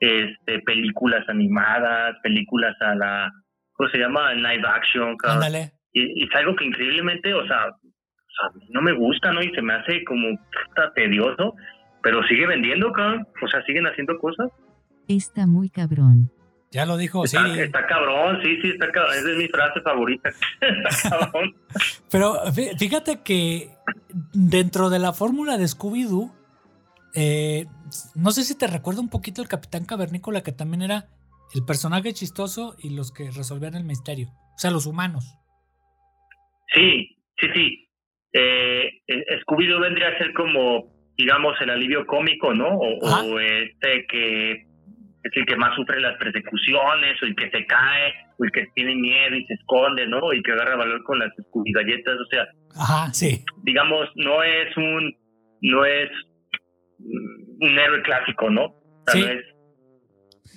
este, 0.00 0.58
películas 0.60 1.28
animadas, 1.28 2.16
películas 2.22 2.74
a 2.80 2.94
la, 2.94 3.30
¿cómo 3.74 3.90
se 3.90 3.98
llama? 3.98 4.32
Live 4.34 4.62
action, 4.66 5.16
cabrón. 5.16 5.44
ándale. 5.44 5.72
y, 5.92 6.22
y 6.22 6.24
es 6.24 6.34
algo 6.34 6.56
que 6.56 6.64
increíblemente, 6.64 7.34
o 7.34 7.46
sea, 7.46 7.68
o 7.68 8.32
sea, 8.40 8.48
a 8.48 8.52
mí 8.52 8.66
no 8.70 8.80
me 8.82 8.92
gusta, 8.92 9.32
¿no? 9.32 9.42
Y 9.42 9.50
se 9.50 9.60
me 9.62 9.74
hace 9.74 10.02
como 10.04 10.28
puta, 10.36 10.92
tedioso, 10.94 11.54
pero 12.02 12.22
sigue 12.24 12.46
vendiendo, 12.46 12.92
cabrón. 12.92 13.26
O 13.42 13.48
sea, 13.48 13.62
siguen 13.64 13.86
haciendo 13.86 14.16
cosas. 14.18 14.48
Está 15.08 15.46
muy 15.46 15.68
cabrón. 15.68 16.30
Ya 16.72 16.86
lo 16.86 16.96
dijo 16.96 17.24
Está, 17.24 17.44
Siri. 17.46 17.60
está 17.62 17.84
cabrón, 17.86 18.38
sí, 18.44 18.56
sí, 18.62 18.68
está 18.68 18.90
cabrón. 18.92 19.14
Esa 19.16 19.30
es 19.32 19.36
mi 19.38 19.48
frase 19.48 19.80
favorita. 19.80 20.30
está 20.60 21.10
cabrón. 21.10 21.56
Pero 22.10 22.34
fí- 22.52 22.78
fíjate 22.78 23.22
que 23.24 23.70
dentro 24.32 24.88
de 24.88 25.00
la 25.00 25.12
fórmula 25.12 25.58
de 25.58 25.64
Scooby-Doo, 25.64 26.32
eh, 27.16 27.66
no 28.14 28.30
sé 28.30 28.44
si 28.44 28.56
te 28.56 28.68
recuerda 28.68 29.00
un 29.00 29.08
poquito 29.10 29.42
el 29.42 29.48
Capitán 29.48 29.84
Cavernícola, 29.84 30.42
que 30.44 30.52
también 30.52 30.82
era 30.82 31.08
el 31.54 31.64
personaje 31.64 32.12
chistoso 32.12 32.76
y 32.78 32.90
los 32.94 33.10
que 33.10 33.32
resolvían 33.32 33.74
el 33.74 33.82
misterio. 33.84 34.28
O 34.54 34.58
sea, 34.58 34.70
los 34.70 34.86
humanos. 34.86 35.24
Sí, 36.72 37.16
sí, 37.40 37.46
sí. 37.52 37.88
Eh, 38.32 38.84
eh, 39.08 39.24
Scooby-Doo 39.44 39.80
vendría 39.80 40.08
a 40.10 40.18
ser 40.18 40.32
como, 40.34 40.84
digamos, 41.16 41.54
el 41.60 41.70
alivio 41.70 42.06
cómico, 42.06 42.54
¿no? 42.54 42.68
O 42.78 43.40
este 43.40 44.06
que 44.08 44.69
es 45.22 45.32
el 45.36 45.44
que 45.46 45.56
más 45.56 45.74
sufre 45.76 46.00
las 46.00 46.16
persecuciones, 46.18 47.22
o 47.22 47.26
el 47.26 47.34
que 47.36 47.50
se 47.50 47.66
cae, 47.66 48.14
o 48.38 48.44
el 48.44 48.52
que 48.52 48.66
tiene 48.74 48.94
miedo 48.94 49.36
y 49.36 49.44
se 49.46 49.54
esconde, 49.54 50.06
¿no? 50.06 50.32
Y 50.32 50.42
que 50.42 50.52
agarra 50.52 50.76
valor 50.76 51.02
con 51.04 51.18
las 51.18 51.30
galletas, 51.74 52.14
o 52.18 52.26
sea, 52.30 52.46
Ajá, 52.76 53.12
sí. 53.12 53.44
digamos, 53.62 54.08
no 54.16 54.42
es 54.42 54.76
un, 54.76 55.14
no 55.62 55.84
es 55.84 56.10
un 56.98 57.78
héroe 57.78 58.02
clásico, 58.02 58.50
¿no? 58.50 58.64
O 58.64 59.04
sea, 59.06 59.14
Sí. 59.14 59.22
no 59.26 59.30
es 59.32 59.44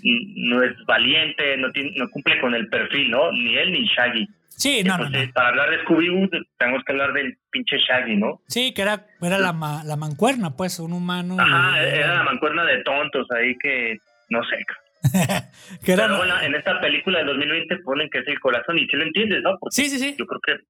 no 0.06 0.62
es 0.64 0.72
valiente, 0.86 1.56
no, 1.58 1.72
tiene, 1.72 1.92
no 1.96 2.10
cumple 2.10 2.40
con 2.42 2.54
el 2.54 2.68
perfil, 2.68 3.10
¿no? 3.12 3.32
Ni 3.32 3.56
él 3.56 3.72
ni 3.72 3.86
Shaggy. 3.86 4.28
Sí, 4.50 4.84
no, 4.84 4.98
no, 4.98 5.10
para 5.34 5.50
hablar 5.50 5.70
de 5.70 5.80
Scooby-Doo, 5.86 6.30
tenemos 6.58 6.84
que 6.84 6.92
hablar 6.92 7.14
del 7.14 7.38
pinche 7.52 7.78
Shaggy, 7.78 8.18
¿no? 8.18 8.42
Sí, 8.48 8.74
que 8.74 8.82
era, 8.82 9.06
era 9.22 9.40
la, 9.40 9.54
ma- 9.54 9.84
la 9.86 9.96
mancuerna, 9.96 10.56
pues, 10.58 10.80
un 10.80 10.92
humano. 10.94 11.36
y- 11.38 11.40
Ajá, 11.40 11.82
era 11.84 12.16
la 12.16 12.24
mancuerna 12.24 12.66
de 12.66 12.84
tontos 12.84 13.28
ahí 13.32 13.56
que, 13.58 13.98
no 14.30 14.42
sé. 14.44 14.58
que 15.84 15.92
era, 15.94 16.06
Pero 16.06 16.18
bueno, 16.18 16.40
en 16.42 16.56
esta 16.56 16.80
película 16.80 17.20
de 17.20 17.26
2020 17.26 17.78
ponen 17.80 18.10
que 18.10 18.20
es 18.20 18.28
el 18.28 18.40
corazón 18.40 18.78
y 18.80 18.86
si 18.88 18.96
lo 18.96 19.04
entiendes, 19.04 19.42
¿no? 19.44 19.58
Porque 19.60 19.76
sí, 19.76 19.90
sí, 19.90 20.00
sí. 20.00 20.16
yo 20.18 20.26
creo 20.26 20.40
que 20.46 20.64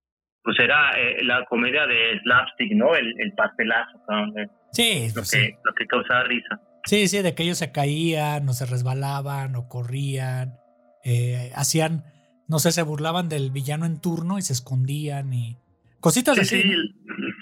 pues 0.44 0.60
era 0.60 0.92
eh, 1.00 1.24
la 1.24 1.46
comedia 1.46 1.86
de 1.88 2.20
slapstick, 2.24 2.74
¿no? 2.74 2.96
El, 2.96 3.14
el 3.20 3.32
pastelazo, 3.34 3.98
¿no? 4.10 4.34
Sí, 4.72 5.08
lo, 5.10 5.22
pues, 5.22 5.32
que, 5.32 5.38
sí. 5.38 5.52
lo 5.64 5.74
que 5.74 5.86
causaba 5.86 6.24
risa. 6.24 6.60
Sí, 6.86 7.08
sí, 7.08 7.22
de 7.22 7.34
que 7.34 7.44
ellos 7.44 7.58
se 7.60 7.72
caían, 7.72 8.50
o 8.50 8.54
se 8.54 8.66
resbalaban, 8.66 9.56
o 9.56 9.70
corrían, 9.70 10.56
eh, 11.06 11.52
hacían, 11.56 12.04
no 12.50 12.60
sé, 12.60 12.72
se 12.74 12.82
burlaban 12.82 13.30
del 13.30 13.52
villano 13.52 13.86
en 13.86 14.02
turno 14.02 14.38
y 14.38 14.42
se 14.42 14.52
escondían 14.52 15.32
y 15.32 15.58
cositas 16.02 16.36
Sí, 16.36 16.42
así. 16.42 16.62
sí, 16.62 16.76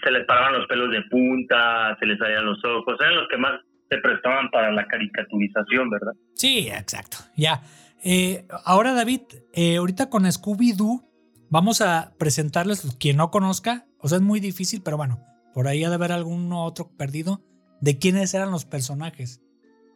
se 0.04 0.12
les 0.12 0.26
paraban 0.28 0.54
los 0.54 0.68
pelos 0.68 0.92
de 0.92 1.02
punta, 1.10 1.98
se 2.00 2.06
les 2.06 2.20
salían 2.20 2.46
los 2.46 2.64
ojos, 2.64 2.98
eran 3.00 3.16
los 3.16 3.28
que 3.28 3.38
más 3.38 3.54
se 3.92 3.98
prestaban 3.98 4.50
para 4.52 4.72
la 4.72 4.88
caricaturización, 4.88 5.90
¿verdad? 5.90 6.14
Sí, 6.36 6.70
exacto. 6.70 7.18
Ya. 7.36 7.62
Eh, 8.04 8.46
ahora, 8.64 8.94
David, 8.94 9.22
eh, 9.54 9.78
ahorita 9.78 10.10
con 10.10 10.24
Scooby-Doo 10.24 11.04
vamos 11.50 11.82
a 11.82 12.14
presentarles, 12.18 12.96
quien 13.00 13.18
no 13.18 13.30
conozca, 13.32 13.86
o 14.00 14.08
sea, 14.08 14.20
es 14.20 14.22
muy 14.22 14.40
difícil, 14.40 14.82
pero 14.84 14.96
bueno, 14.96 15.20
por 15.54 15.68
ahí 15.68 15.84
ha 15.84 15.90
de 15.90 15.96
haber 15.96 16.14
alguno 16.14 16.64
otro 16.64 16.90
perdido, 16.98 17.42
de 17.82 18.00
quiénes 18.00 18.34
eran 18.34 18.50
los 18.50 18.64
personajes. 18.64 19.42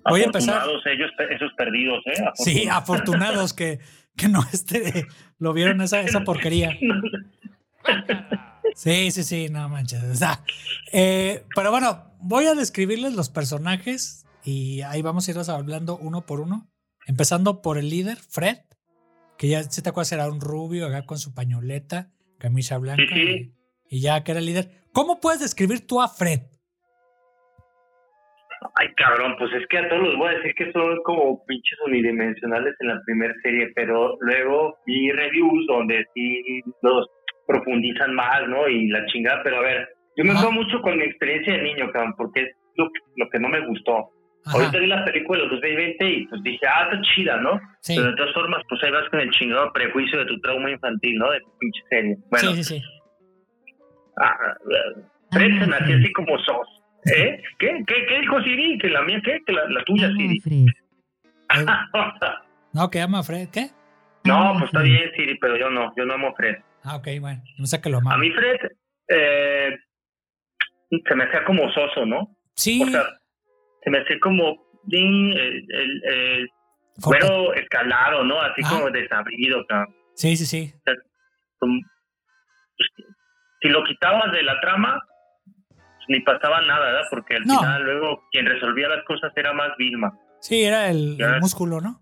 Voy 0.07 0.21
a 0.21 0.25
empezar. 0.25 0.57
Afortunados 0.57 0.85
ellos, 0.87 1.11
esos 1.29 1.53
perdidos, 1.53 2.03
¿eh? 2.07 2.23
Sí, 2.33 2.67
afortunados 2.69 3.53
que, 3.53 3.79
que 4.17 4.27
no 4.27 4.41
este, 4.51 5.07
lo 5.39 5.53
vieron 5.53 5.79
esa, 5.79 6.01
esa 6.01 6.19
porquería. 6.25 6.77
Sí, 8.75 9.09
sí, 9.11 9.23
sí, 9.23 9.47
no 9.49 9.69
manches. 9.69 10.03
o 10.03 10.15
sea, 10.15 10.43
eh, 10.91 11.43
pero 11.55 11.71
bueno, 11.71 12.11
voy 12.19 12.45
a 12.45 12.55
describirles 12.55 13.13
los 13.13 13.29
personajes 13.29 14.25
y 14.43 14.81
ahí 14.81 15.01
vamos 15.01 15.27
a 15.27 15.31
irlos 15.31 15.47
hablando 15.47 15.97
uno 15.97 16.25
por 16.25 16.41
uno. 16.41 16.67
Empezando 17.07 17.61
por 17.61 17.77
el 17.77 17.89
líder, 17.89 18.17
Fred, 18.17 18.57
que 19.37 19.47
ya 19.47 19.63
se 19.63 19.81
te 19.81 19.89
acuerdas 19.89 20.11
era 20.11 20.27
un 20.27 20.41
rubio 20.41 20.87
acá 20.87 21.05
con 21.05 21.17
su 21.17 21.33
pañoleta, 21.33 22.11
camisa 22.37 22.77
blanca 22.77 23.03
Sí, 23.13 23.25
sí. 23.25 23.55
Y, 23.89 23.97
y 23.97 24.01
ya 24.01 24.23
que 24.23 24.31
era 24.31 24.39
el 24.39 24.45
líder. 24.45 24.69
¿Cómo 24.91 25.21
puedes 25.21 25.39
describir 25.39 25.87
tú 25.87 26.01
a 26.01 26.09
Fred? 26.09 26.41
Ay, 28.75 28.87
cabrón, 28.97 29.35
pues 29.37 29.53
es 29.53 29.65
que 29.67 29.77
a 29.77 29.87
todos 29.87 30.03
los 30.03 30.17
voy 30.17 30.29
a 30.29 30.37
decir 30.37 30.53
que 30.55 30.71
son 30.73 31.01
como 31.03 31.45
pinches 31.45 31.79
unidimensionales 31.85 32.75
en 32.79 32.87
la 32.89 33.01
primera 33.05 33.33
serie, 33.41 33.71
pero 33.73 34.17
luego 34.19 34.77
vi 34.85 35.11
reviews 35.11 35.65
donde 35.67 36.03
sí 36.13 36.61
los 36.81 37.07
profundizan 37.47 38.13
más, 38.15 38.47
¿no? 38.47 38.67
Y 38.67 38.87
la 38.87 39.05
chingada, 39.07 39.41
pero 39.43 39.57
a 39.57 39.61
ver, 39.61 39.87
yo 40.17 40.23
me 40.23 40.33
quedo 40.33 40.51
mucho 40.51 40.81
con 40.81 40.97
mi 40.97 41.03
experiencia 41.03 41.53
de 41.53 41.61
niño, 41.63 41.91
cabrón, 41.91 42.13
porque 42.17 42.41
es 42.43 42.49
lo, 42.75 42.85
que- 42.91 42.99
lo 43.17 43.29
que 43.29 43.39
no 43.39 43.49
me 43.49 43.65
gustó. 43.67 44.09
Ajá, 44.45 44.57
Ahorita 44.59 44.77
vi 44.79 44.87
la 44.87 45.03
película 45.05 45.39
de 45.39 45.45
los 45.47 45.51
2020 45.59 46.05
y 46.09 46.27
pues 46.27 46.43
dije, 46.43 46.67
ah, 46.67 46.83
está 46.91 47.01
chida, 47.01 47.37
¿no? 47.37 47.59
sí, 47.81 47.95
Pero 47.97 48.11
de 48.11 48.15
todas 48.17 48.33
formas, 48.33 48.61
pues 48.69 48.83
ahí 48.83 48.91
vas 48.91 49.09
con 49.09 49.19
el 49.19 49.31
chingado 49.31 49.73
prejuicio 49.73 50.19
de 50.19 50.25
tu 50.25 50.39
trauma 50.41 50.69
infantil, 50.69 51.17
¿no? 51.17 51.31
De 51.31 51.39
tu 51.39 51.57
pinche 51.59 51.81
serie. 51.89 52.15
Bueno, 52.29 52.51
sí, 52.53 52.63
sí, 52.63 52.75
sí. 52.79 52.83
ah, 54.21 54.37
Fred 55.31 55.59
se 55.59 55.67
nació 55.67 55.97
así 55.97 56.13
como 56.13 56.37
sos. 56.39 56.67
¿Eh? 57.15 57.41
¿Qué? 57.59 57.83
¿Qué, 57.87 58.05
qué 58.07 58.19
dijo 58.21 58.41
Siri? 58.41 58.77
¿Que 58.79 58.89
la 58.89 59.01
mía 59.03 59.21
qué? 59.23 59.39
¿Que 59.45 59.53
la, 59.53 59.67
la 59.69 59.83
tuya, 59.83 60.09
Siri? 60.17 60.39
Fred. 60.39 60.65
No, 62.73 62.89
que 62.89 62.99
llama 62.99 63.19
a 63.19 63.23
Fred, 63.23 63.47
¿qué? 63.53 63.67
no, 64.25 64.53
pues 64.53 64.65
está 64.65 64.81
bien, 64.81 65.09
Siri, 65.15 65.37
pero 65.39 65.55
yo 65.57 65.69
no, 65.69 65.93
yo 65.95 66.05
no 66.05 66.15
amo 66.15 66.27
a 66.29 66.33
Fred. 66.35 66.55
Ah, 66.85 66.97
ok, 66.97 67.07
bueno. 67.19 67.41
No 67.57 67.65
sé 67.65 67.81
que 67.81 67.89
lo 67.89 67.97
A 67.97 68.17
mí 68.17 68.31
Fred 68.31 68.57
eh, 69.09 69.75
se 71.07 71.15
me 71.15 71.23
hacía 71.25 71.43
como 71.45 71.69
soso, 71.71 72.05
¿no? 72.05 72.37
Sí, 72.55 72.81
O 72.83 72.87
sea, 72.87 73.03
se 73.83 73.89
me 73.89 73.99
hacía 73.99 74.17
como 74.21 74.55
ding, 74.83 75.33
el, 75.33 75.65
el, 75.71 76.03
el 76.05 76.49
fue- 77.01 77.19
güero 77.19 77.53
escalado, 77.55 78.23
¿no? 78.23 78.39
Así 78.41 78.61
Ah. 78.65 78.69
como 78.69 78.89
desabrido, 78.91 79.65
cabrón. 79.67 79.95
sí, 80.15 80.37
sí, 80.37 80.45
sí. 80.45 80.73
Como- 81.59 81.81
pues, 82.77 83.07
si 83.61 83.69
lo 83.69 83.83
quitabas 83.83 84.31
de 84.31 84.43
la 84.43 84.59
trama, 84.61 85.01
pues, 85.67 86.05
ni 86.09 86.19
pasaba 86.21 86.61
nada, 86.61 86.85
¿verdad? 86.85 87.07
Porque 87.09 87.35
al 87.37 87.45
No. 87.45 87.57
final 87.59 87.83
luego 87.83 88.23
quien 88.31 88.45
resolvía 88.45 88.87
las 88.89 89.03
cosas 89.05 89.31
era 89.35 89.53
más 89.53 89.75
Vilma. 89.77 90.17
Sí, 90.41 90.63
era 90.63 90.89
el, 90.89 91.17
el 91.19 91.39
músculo, 91.39 91.81
¿no? 91.81 92.01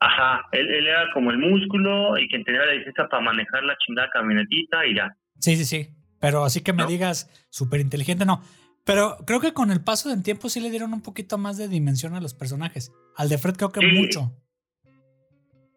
Ajá, 0.00 0.42
él, 0.52 0.68
él 0.68 0.86
era 0.86 1.06
como 1.14 1.30
el 1.30 1.38
músculo 1.38 2.18
y 2.18 2.28
quien 2.28 2.44
tenía 2.44 2.64
la 2.64 2.74
licencia 2.74 3.08
para 3.08 3.22
manejar 3.22 3.62
la 3.64 3.76
chingada 3.78 4.10
camionetita 4.12 4.84
y 4.86 4.94
ya. 4.94 5.16
Sí, 5.38 5.56
sí, 5.56 5.64
sí. 5.64 5.88
Pero 6.20 6.44
así 6.44 6.62
que 6.62 6.72
me 6.72 6.82
¿No? 6.82 6.88
digas 6.88 7.30
súper 7.50 7.80
inteligente, 7.80 8.24
no. 8.26 8.42
Pero 8.84 9.16
creo 9.26 9.40
que 9.40 9.52
con 9.52 9.70
el 9.70 9.82
paso 9.82 10.08
del 10.08 10.22
tiempo 10.22 10.48
sí 10.48 10.60
le 10.60 10.70
dieron 10.70 10.92
un 10.92 11.02
poquito 11.02 11.38
más 11.38 11.56
de 11.58 11.68
dimensión 11.68 12.14
a 12.14 12.20
los 12.20 12.34
personajes. 12.34 12.92
Al 13.16 13.28
de 13.28 13.38
Fred 13.38 13.54
creo 13.56 13.70
que 13.72 13.80
Sí. 13.80 13.86
mucho. 13.86 14.32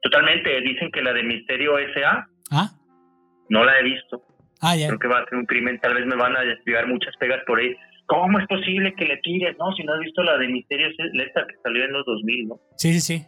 Totalmente, 0.01 0.61
dicen 0.61 0.91
que 0.91 1.01
la 1.01 1.11
de 1.13 1.23
Misterio 1.23 1.77
S.A. 1.77 2.25
¿Ah? 2.51 2.71
no 3.49 3.63
la 3.65 3.79
he 3.79 3.83
visto. 3.83 4.23
Ah, 4.61 4.75
ya. 4.75 4.87
Creo 4.87 4.99
que 4.99 5.07
va 5.07 5.19
a 5.19 5.25
ser 5.25 5.37
un 5.39 5.45
crimen, 5.45 5.79
tal 5.81 5.95
vez 5.95 6.05
me 6.05 6.15
van 6.15 6.35
a 6.37 6.41
despegar 6.41 6.87
muchas 6.87 7.15
pegas 7.19 7.39
por 7.47 7.59
ahí. 7.59 7.75
¿Cómo 8.05 8.37
es 8.39 8.45
posible 8.47 8.93
que 8.95 9.05
le 9.05 9.17
tires? 9.17 9.55
No, 9.57 9.71
si 9.75 9.83
no 9.83 9.93
has 9.93 9.99
visto 9.99 10.21
la 10.23 10.37
de 10.37 10.47
Misterio 10.47 10.87
S.A. 10.87 11.47
que 11.47 11.55
salió 11.63 11.83
en 11.85 11.93
los 11.93 12.05
2000, 12.05 12.47
¿no? 12.47 12.59
Sí, 12.77 12.93
sí, 12.93 12.99
sí. 13.01 13.25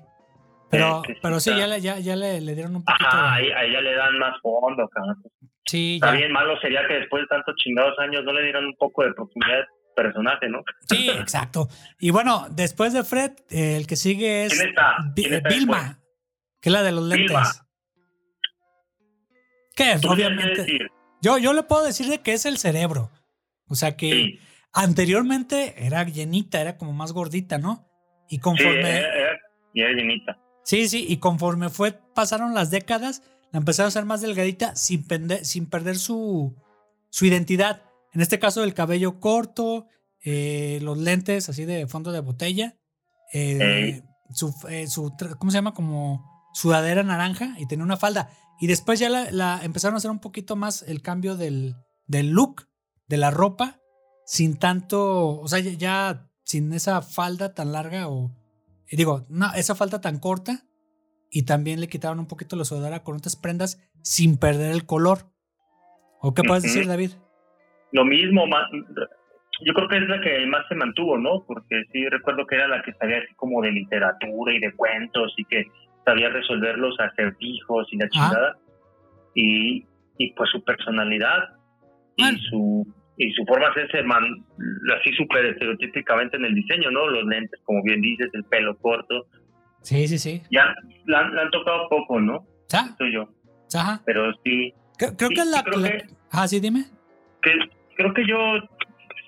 Pero, 0.72 1.04
Eh, 1.04 1.08
sí 1.08 1.14
pero 1.22 1.40
sí, 1.40 1.50
ya, 1.56 1.68
le, 1.68 1.82
ya, 1.82 2.00
ya 2.00 2.16
le, 2.16 2.40
le 2.42 2.56
dieron 2.56 2.76
un 2.78 2.84
poquito. 2.86 3.08
Ajá, 3.08 3.38
de- 3.38 3.44
ahí, 3.46 3.52
a 3.52 3.64
ella 3.66 3.82
le 3.82 3.94
dan 3.96 4.18
más 4.18 4.40
fondo, 4.42 4.88
cabrón. 4.90 5.22
sí, 5.66 5.96
Está 5.96 6.08
ya. 6.08 6.18
bien 6.18 6.32
malo 6.32 6.60
sería 6.62 6.88
que 6.88 6.94
después 6.96 7.24
de 7.24 7.28
tantos 7.28 7.56
chingados 7.58 7.98
años 8.00 8.24
no 8.24 8.32
le 8.34 8.44
dieran 8.44 8.66
un 8.66 8.76
poco 8.78 9.04
de 9.04 9.14
profundidad 9.14 9.66
personaje, 9.96 10.48
¿no? 10.50 10.64
Sí, 10.90 11.10
exacto. 11.10 11.68
Y 12.00 12.12
bueno, 12.12 12.48
después 12.52 12.94
de 12.94 13.04
Fred, 13.04 13.32
eh, 13.50 13.76
el 13.76 13.86
que 13.88 13.98
sigue 13.98 14.46
es 14.46 14.54
¿Quién 14.54 14.70
está? 14.70 14.96
Vi- 15.14 15.24
¿Quién 15.24 15.34
eh, 15.34 15.38
está 15.38 15.50
Vilma, 15.50 16.00
que 16.62 16.70
es 16.70 16.74
la 16.74 16.84
de 16.84 16.92
los 16.94 17.04
lentes. 17.04 17.28
Vilma. 17.28 17.44
¿Qué 19.76 19.92
es? 19.94 20.02
¿Tú 20.02 20.16
tienes 20.16 20.38
que 20.38 20.62
Obviamente. 20.62 20.88
Yo, 21.22 21.38
yo 21.38 21.54
le 21.54 21.64
puedo 21.64 21.84
decir 21.86 22.08
de 22.08 22.20
que 22.22 22.34
es 22.34 22.46
el 22.46 22.58
cerebro. 22.58 23.10
O 23.68 23.76
sea 23.76 23.96
que 23.96 24.12
Sí, 24.12 24.40
anteriormente 24.74 25.76
era 25.86 26.04
llenita, 26.04 26.60
era 26.62 26.78
como 26.78 26.94
más 26.94 27.12
gordita, 27.14 27.58
¿no? 27.58 27.88
Y 28.30 28.36
sí, 28.36 28.42
conforme. 28.42 28.80
era, 28.98 29.14
era- 29.16 29.40
y 29.74 29.82
era 29.82 29.92
llenita. 29.92 30.38
Sí, 30.64 30.88
sí, 30.88 31.06
y 31.08 31.18
conforme 31.18 31.70
fue, 31.70 31.94
pasaron 32.14 32.54
las 32.54 32.70
décadas, 32.72 33.24
la 33.52 33.60
empezaron 33.60 33.88
a 33.88 33.90
hacer 33.90 34.06
más 34.06 34.22
delgadita 34.22 34.76
sin, 34.76 35.06
pende- 35.08 35.44
sin 35.44 35.66
perder 35.66 35.98
su, 35.98 36.56
su 37.10 37.26
identidad. 37.26 37.84
En 38.14 38.22
este 38.22 38.40
caso, 38.40 38.64
el 38.64 38.74
cabello 38.74 39.20
corto, 39.20 39.88
eh, 40.24 40.80
los 40.82 40.98
lentes 40.98 41.50
así 41.50 41.66
de 41.66 41.88
fondo 41.88 42.12
de 42.12 42.20
botella, 42.20 42.78
eh, 43.34 44.04
su, 44.34 44.54
eh, 44.70 44.88
su 44.88 45.14
¿cómo 45.40 45.52
se 45.52 45.58
llama? 45.58 45.74
Como 45.74 46.26
sudadera 46.54 47.04
naranja 47.04 47.56
y 47.58 47.66
tenía 47.68 47.86
una 47.86 47.98
falda. 47.98 48.30
Y 48.60 48.68
después 48.68 49.00
ya 49.00 49.10
la, 49.10 49.32
la 49.32 49.62
empezaron 49.64 49.96
a 49.96 49.98
hacer 49.98 50.12
un 50.12 50.20
poquito 50.20 50.56
más 50.56 50.84
el 50.84 51.02
cambio 51.02 51.36
del, 51.36 51.76
del 52.06 52.30
look, 52.30 52.68
de 53.08 53.18
la 53.18 53.32
ropa, 53.32 53.80
sin 54.26 54.58
tanto, 54.58 55.40
o 55.40 55.48
sea, 55.48 55.60
ya 55.60 56.30
sin 56.44 56.72
esa 56.74 57.02
falda 57.02 57.54
tan 57.54 57.72
larga 57.72 58.08
o, 58.10 58.32
y 58.92 58.98
digo, 58.98 59.26
no, 59.30 59.48
esa 59.56 59.74
falda 59.74 60.02
tan 60.02 60.20
corta 60.20 60.64
y 61.32 61.44
también 61.44 61.80
le 61.80 61.88
quitaron 61.88 62.20
un 62.20 62.28
poquito 62.28 62.56
la 62.58 62.66
sudadera 62.66 63.04
con 63.04 63.16
otras 63.16 63.36
prendas 63.38 63.80
sin 64.04 64.38
perder 64.38 64.72
el 64.74 64.86
color. 64.86 65.32
¿O 66.22 66.34
qué 66.34 66.44
puedes 66.44 66.64
decir, 66.64 66.86
David? 66.88 67.12
Lo 67.94 68.06
mismo, 68.06 68.46
ma- 68.48 68.68
yo 69.66 69.74
creo 69.74 69.88
que 69.88 69.98
es 69.98 70.08
la 70.08 70.20
que 70.22 70.46
más 70.48 70.66
se 70.68 70.76
mantuvo, 70.76 71.18
¿no? 71.18 71.44
Porque 71.48 71.84
sí 71.92 72.08
recuerdo 72.10 72.46
que 72.48 72.56
era 72.56 72.68
la 72.68 72.82
que 72.84 72.94
sabía 72.94 73.18
así 73.20 73.34
como 73.36 73.62
de 73.62 73.72
literatura 73.72 74.54
y 74.54 74.60
de 74.60 74.74
cuentos 74.76 75.34
y 75.38 75.46
que 75.46 75.66
sabía 76.06 76.30
resolver 76.30 76.78
los 76.78 77.00
acertijos 77.00 77.88
y 77.92 77.98
la 77.98 78.10
chingada. 78.10 78.58
Y, 79.34 79.86
y 80.18 80.34
pues 80.34 80.50
su 80.52 80.64
personalidad 80.64 81.56
y 82.18 82.24
su 82.50 82.86
y 83.24 83.32
su 83.34 83.46
forma 83.46 83.66
de 83.68 83.72
hacerse 83.84 84.04
man, 84.04 84.24
así 85.00 85.14
súper 85.14 85.46
estereotípicamente 85.46 86.38
en 86.38 86.46
el 86.46 86.56
diseño, 86.56 86.90
¿no? 86.92 87.08
Los 87.08 87.26
lentes, 87.26 87.60
como 87.66 87.84
bien 87.84 88.02
dices, 88.02 88.30
el 88.34 88.44
pelo 88.46 88.76
corto. 88.78 89.26
Sí, 89.82 90.08
sí, 90.08 90.18
sí. 90.18 90.42
Ya 90.52 90.66
la, 91.06 91.28
la 91.30 91.42
han 91.44 91.50
tocado 91.52 91.88
poco, 91.90 92.20
¿no? 92.20 92.46
Soy 92.98 93.14
yo. 93.14 93.28
Ajá. 93.76 94.02
Pero 94.06 94.32
sí, 94.44 94.74
Creo, 94.98 95.16
creo 95.18 95.30
Sí, 95.30 95.36
que 95.36 95.42
es 95.42 95.48
la. 95.48 95.64
creo 95.64 95.80
la- 95.80 95.90
que- 95.90 96.06
Ah, 96.32 96.48
sí, 96.48 96.60
dime. 96.60 96.86
que 97.42 97.52
creo 97.98 98.14
que 98.14 98.26
yo 98.28 98.38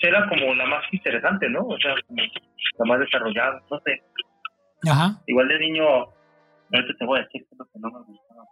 era 0.02 0.28
como 0.30 0.54
la 0.56 0.66
más 0.66 0.84
interesante, 0.92 1.50
¿no? 1.50 1.62
O 1.66 1.78
sea, 1.80 1.94
como 2.08 2.22
la 2.22 2.86
más 2.86 3.00
desarrollada, 3.00 3.62
no 3.72 3.80
sé. 3.86 4.02
Ajá. 4.90 5.22
Igual 5.28 5.48
de 5.48 5.60
niño, 5.60 5.84
ahorita 5.88 6.94
te 7.00 7.06
voy 7.06 7.20
a 7.20 7.24
decir 7.24 7.42
que 7.42 7.48
es 7.52 7.58
lo 7.58 7.66
que 7.66 7.80
no 7.80 7.90
me 7.92 8.00
gustaba. 8.06 8.44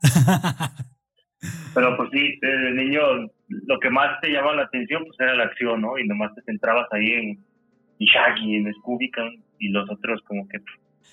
Pero 1.74 1.96
pues 1.96 2.10
sí, 2.12 2.38
de 2.40 2.72
niño 2.72 3.00
lo 3.48 3.78
que 3.80 3.90
más 3.90 4.20
te 4.20 4.28
llamaba 4.28 4.56
la 4.56 4.62
atención 4.64 5.04
pues 5.04 5.18
era 5.20 5.34
la 5.34 5.44
acción, 5.44 5.80
¿no? 5.80 5.98
Y 5.98 6.06
nomás 6.06 6.34
te 6.34 6.42
centrabas 6.42 6.86
ahí 6.92 7.12
en, 7.12 7.44
Shaggy, 8.00 8.56
en 8.56 8.72
Scooby 8.74 9.10
y 9.58 9.68
los 9.68 9.88
otros 9.90 10.20
como 10.26 10.46
que... 10.48 10.58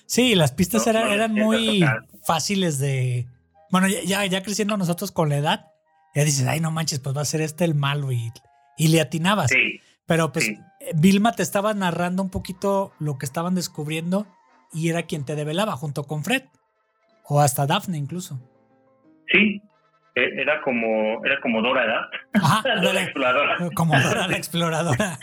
Sí, 0.06 0.34
las 0.34 0.52
pistas 0.52 0.86
No, 0.86 0.92
eran, 0.92 1.08
no 1.08 1.12
eran 1.14 1.32
muy 1.32 1.84
fáciles 2.24 2.78
de. 2.78 3.26
Bueno, 3.70 3.88
ya, 3.88 4.24
ya, 4.26 4.42
creciendo 4.42 4.76
nosotros 4.76 5.10
con 5.10 5.28
la 5.28 5.36
edad, 5.36 5.66
ya 6.14 6.24
dices, 6.24 6.46
ay, 6.46 6.60
no 6.60 6.70
manches, 6.70 7.00
pues 7.00 7.16
va 7.16 7.22
a 7.22 7.24
ser 7.24 7.40
este 7.40 7.64
el 7.64 7.74
malo 7.74 8.12
y, 8.12 8.30
y 8.76 8.88
le 8.88 9.00
atinabas. 9.00 9.50
Sí, 9.50 9.80
Pero 10.06 10.30
pues 10.32 10.44
sí. 10.44 10.58
eh, 10.80 10.92
Vilma 10.94 11.32
te 11.32 11.42
estaba 11.42 11.74
narrando 11.74 12.22
un 12.22 12.30
poquito 12.30 12.92
lo 13.00 13.18
que 13.18 13.26
estaban 13.26 13.56
descubriendo 13.56 14.28
y 14.72 14.90
era 14.90 15.02
quien 15.04 15.24
te 15.24 15.34
develaba 15.34 15.72
junto 15.76 16.04
con 16.04 16.22
Fred. 16.22 16.44
O 17.24 17.40
hasta 17.40 17.66
Daphne 17.66 17.98
incluso. 17.98 18.38
sí, 19.32 19.60
era 20.16 20.60
como, 20.62 21.24
era 21.24 21.38
como 21.40 21.60
Dora, 21.62 21.82
¿verdad? 21.82 22.00
Ajá, 22.34 22.62
Dora 22.64 22.74
la 22.74 22.80
ándale, 22.80 23.02
exploradora. 23.02 23.56
como 23.74 24.00
Dora 24.00 24.28
la 24.28 24.36
exploradora. 24.36 25.18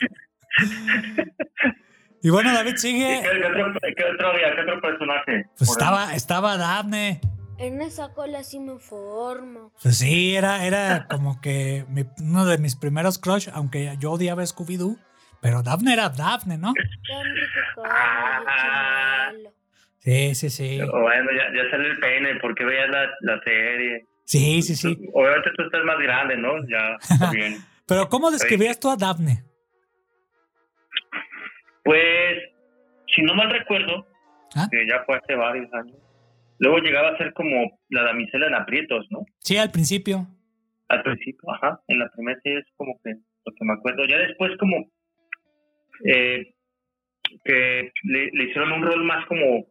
Y 2.22 2.30
bueno, 2.30 2.54
David 2.54 2.74
¿Y 2.76 2.78
sigue. 2.78 3.22
¿Qué, 3.22 3.30
qué 3.30 3.46
otro, 3.46 3.80
qué 3.98 4.04
otro 4.06 4.64
otro 4.64 4.82
personaje? 4.82 5.46
Pues 5.58 5.70
estaba, 5.70 6.14
estaba 6.16 6.58
Daphne. 6.58 7.20
En 7.60 7.82
esa 7.82 8.14
cola 8.14 8.44
sí 8.44 8.60
me 8.60 8.80
formo. 8.80 9.72
Pues 9.82 9.98
sí, 9.98 10.36
era, 10.36 10.66
era 10.66 11.08
como 11.08 11.40
que 11.42 11.86
mi- 11.90 12.06
uno 12.22 12.46
de 12.46 12.58
mis 12.58 12.76
primeros 12.76 13.20
crush, 13.20 13.50
aunque 13.54 13.96
yo 14.00 14.12
odiaba 14.12 14.42
a 14.42 14.46
Scooby-Doo, 14.46 14.98
pero 15.42 15.62
Daphne 15.64 15.94
era 15.94 16.10
Daphne, 16.10 16.58
¿no? 16.58 16.74
Ah. 17.86 19.32
Sí, 20.00 20.36
sí, 20.36 20.50
sí. 20.50 20.80
Bueno, 20.80 21.30
ya, 21.32 21.44
ya 21.64 21.70
sale 21.72 21.90
el 21.90 22.00
pene, 22.00 22.36
porque 22.42 22.66
veías 22.66 22.90
la, 22.90 23.06
la 23.22 23.40
serie. 23.44 24.06
Sí, 24.26 24.62
sí, 24.62 24.76
sí. 24.76 24.98
Obviamente 25.14 25.52
tú 25.56 25.64
estás 25.64 25.84
más 25.84 25.98
grande, 26.00 26.38
¿no? 26.38 26.54
Ya, 26.68 26.98
está 27.00 27.32
bien. 27.32 27.58
Pero 27.88 28.08
¿cómo 28.10 28.32
describías 28.32 28.80
tú 28.80 28.90
a 28.90 28.96
Daphne? 28.96 29.44
Pues, 31.84 32.38
si 33.14 33.22
no 33.22 33.36
mal 33.36 33.50
recuerdo, 33.50 34.08
¿Ah? 34.56 34.68
que 34.72 34.88
ya 34.88 35.04
fue 35.06 35.18
hace 35.18 35.36
varios 35.36 35.72
años, 35.74 35.98
luego 36.60 36.78
llegaba 36.80 37.10
a 37.10 37.18
ser 37.18 37.34
como 37.34 37.80
la 37.90 38.04
damisela 38.04 38.48
en 38.48 38.56
aprietos, 38.56 39.06
¿no? 39.10 39.26
Sí, 39.40 39.58
al 39.58 39.72
principio. 39.72 40.28
Al 40.88 41.04
principio, 41.04 41.52
ajá, 41.52 41.82
en 41.88 42.00
la 42.00 42.10
primera 42.10 42.40
serie 42.42 42.60
es 42.60 42.66
como 42.78 43.00
que 43.04 43.12
lo 43.12 43.54
que 43.54 43.66
me 43.66 43.74
acuerdo. 43.74 44.06
Ya 44.08 44.18
después 44.18 44.52
como 44.58 44.78
eh, 46.06 46.54
que 47.44 47.92
le, 48.04 48.30
le 48.32 48.44
hicieron 48.46 48.72
un 48.72 48.84
rol 48.84 49.04
más 49.04 49.26
como, 49.26 49.66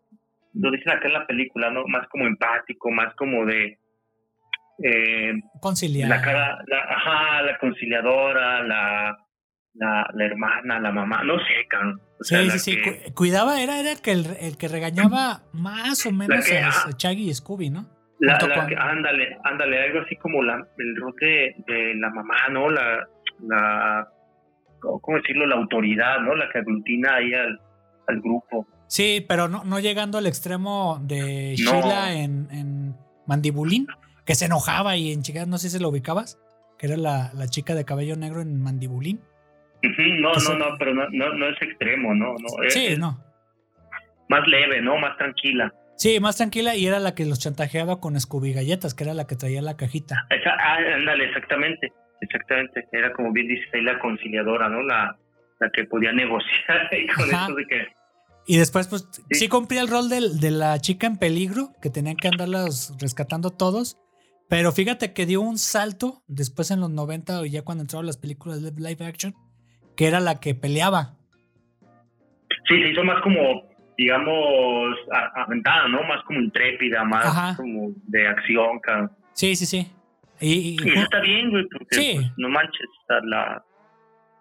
lo 0.54 0.70
dicen 0.70 0.90
acá 0.90 1.06
en 1.06 1.14
la 1.14 1.26
película, 1.26 1.70
¿no? 1.70 1.84
Más 1.86 2.06
como 2.08 2.26
empático, 2.26 2.90
más 2.90 3.14
como 3.14 3.46
de... 3.46 3.78
Eh, 4.82 5.32
Conciliar. 5.60 6.08
la 6.08 6.20
cara, 6.20 6.58
la, 6.66 6.78
ajá, 6.96 7.42
la 7.42 7.58
conciliadora, 7.58 8.62
la, 8.64 9.16
la, 9.74 10.06
la 10.14 10.24
hermana, 10.24 10.80
la 10.80 10.90
mamá, 10.92 11.22
no 11.24 11.38
sé, 11.38 11.66
cabrón. 11.68 12.00
O 12.20 12.24
sea, 12.24 12.40
Sí, 12.40 12.46
la 12.46 12.52
sí, 12.54 12.58
sí. 12.58 12.82
que- 12.82 13.02
cu- 13.08 13.14
Cuidaba, 13.14 13.60
era, 13.62 13.78
era 13.80 13.92
el, 13.92 14.00
que, 14.00 14.12
el 14.12 14.56
que 14.58 14.68
regañaba 14.68 15.42
más 15.52 16.04
o 16.06 16.12
menos 16.12 16.44
que- 16.46 16.58
a, 16.58 16.70
Shaggy 16.98 17.30
y 17.30 17.34
Scooby, 17.34 17.70
¿no? 17.70 17.86
La, 18.20 18.38
que- 18.38 18.76
ándale, 18.76 19.36
ándale, 19.44 19.82
algo 19.84 20.00
así 20.00 20.14
como 20.16 20.42
la, 20.42 20.54
el 20.78 20.96
rol 20.96 21.14
de, 21.20 21.54
de 21.66 21.94
la 21.96 22.10
mamá, 22.10 22.36
¿no? 22.50 22.70
La, 22.70 23.06
la, 23.48 24.08
¿cómo 24.80 25.16
decirlo? 25.18 25.46
La 25.46 25.56
autoridad, 25.56 26.20
¿no? 26.20 26.34
La 26.36 26.48
que 26.50 26.58
aglutina 26.58 27.14
ahí 27.16 27.32
al, 27.34 27.60
al 28.08 28.20
grupo. 28.20 28.66
Sí, 28.86 29.24
pero 29.28 29.48
no, 29.48 29.64
no 29.64 29.80
llegando 29.80 30.18
al 30.18 30.26
extremo 30.26 30.98
de 31.02 31.56
No. 31.64 31.72
Sheila 31.72 32.12
en, 32.14 32.46
en 32.52 32.94
Mandibulín, 33.26 33.86
que 34.24 34.34
se 34.34 34.46
enojaba 34.46 34.96
y 34.96 35.12
en 35.12 35.22
chicas, 35.22 35.46
no 35.48 35.58
sé 35.58 35.70
si 35.70 35.78
lo 35.78 35.88
ubicabas, 35.88 36.38
que 36.78 36.86
era 36.86 36.96
la, 36.96 37.30
la 37.34 37.48
chica 37.48 37.74
de 37.74 37.84
cabello 37.84 38.16
negro 38.16 38.40
en 38.40 38.60
Mandibulín. 38.62 39.20
No, 40.20 40.32
no, 40.32 40.58
no, 40.58 40.66
pero 40.78 40.94
no, 40.94 41.08
no, 41.10 41.34
no 41.34 41.48
es 41.48 41.60
extremo, 41.60 42.14
¿no? 42.14 42.34
no 42.34 42.62
es, 42.64 42.72
Sí, 42.72 42.86
es 42.86 42.98
no. 42.98 43.18
más 44.28 44.46
leve, 44.46 44.80
¿no? 44.80 44.96
Más 44.98 45.16
tranquila. 45.18 45.72
Sí, 45.96 46.20
más 46.20 46.36
tranquila 46.36 46.74
y 46.76 46.86
era 46.86 46.98
la 47.00 47.14
que 47.14 47.26
los 47.26 47.38
chantajeaba 47.40 48.00
con 48.00 48.18
Scooby 48.18 48.52
Galletas, 48.52 48.94
que 48.94 49.04
era 49.04 49.14
la 49.14 49.26
que 49.26 49.36
traía 49.36 49.60
la 49.62 49.76
cajita. 49.76 50.26
Esa- 50.30 50.54
ah, 50.58 50.78
ándale, 50.96 51.26
exactamente, 51.26 51.92
exactamente. 52.20 52.86
Era 52.92 53.12
como 53.12 53.32
bien 53.32 53.48
dice 53.48 53.64
ahí 53.74 53.82
la 53.82 53.98
conciliadora, 53.98 54.68
¿no? 54.68 54.82
La, 54.82 55.16
la 55.60 55.70
que 55.70 55.84
podía 55.84 56.12
negociar 56.12 56.88
ahí 56.92 57.06
con 57.08 57.28
eso 57.28 57.54
de 57.54 57.66
que 57.66 57.86
Y 58.46 58.56
después, 58.58 58.88
pues, 58.88 59.06
sí, 59.12 59.22
Sí. 59.30 59.48
cumplía 59.48 59.80
el 59.82 59.88
rol 59.88 60.08
del- 60.08 60.40
de, 60.40 60.50
la 60.50 60.78
chica 60.80 61.06
en 61.06 61.16
peligro, 61.18 61.70
que 61.82 61.90
tenían 61.90 62.16
que 62.16 62.28
andarlas 62.28 62.94
rescatando 63.00 63.50
todos. 63.50 63.98
Pero 64.52 64.70
fíjate 64.70 65.14
que 65.14 65.24
dio 65.24 65.40
un 65.40 65.56
salto 65.56 66.22
después 66.28 66.70
en 66.70 66.80
los 66.80 66.90
90, 66.90 67.40
o 67.40 67.46
ya 67.46 67.62
cuando 67.62 67.80
entraron 67.84 68.04
las 68.04 68.18
películas 68.18 68.60
de 68.62 68.70
live 68.72 69.02
action, 69.06 69.34
que 69.96 70.06
era 70.06 70.20
la 70.20 70.40
que 70.40 70.54
peleaba. 70.54 71.14
Sí, 72.68 72.82
se 72.82 72.90
hizo 72.90 73.02
más 73.02 73.22
como, 73.22 73.40
digamos, 73.96 74.94
aventada, 75.36 75.88
¿no? 75.88 76.02
Más 76.02 76.22
como 76.24 76.38
intrépida, 76.42 77.02
más 77.02 77.24
Ajá. 77.24 77.56
como 77.56 77.92
de 78.08 78.28
acción, 78.28 78.78
cabrón. 78.80 79.10
Sí, 79.32 79.56
sí, 79.56 79.64
sí. 79.64 79.90
Y, 80.38 80.52
y- 80.52 80.76
Y 80.84 80.90
eso 80.90 81.00
está 81.00 81.20
bien, 81.20 81.48
güey, 81.50 81.64
porque 81.72 81.96
Sí. 81.96 82.12
pues, 82.16 82.26
no 82.36 82.50
manches, 82.50 82.88
la, 83.24 83.64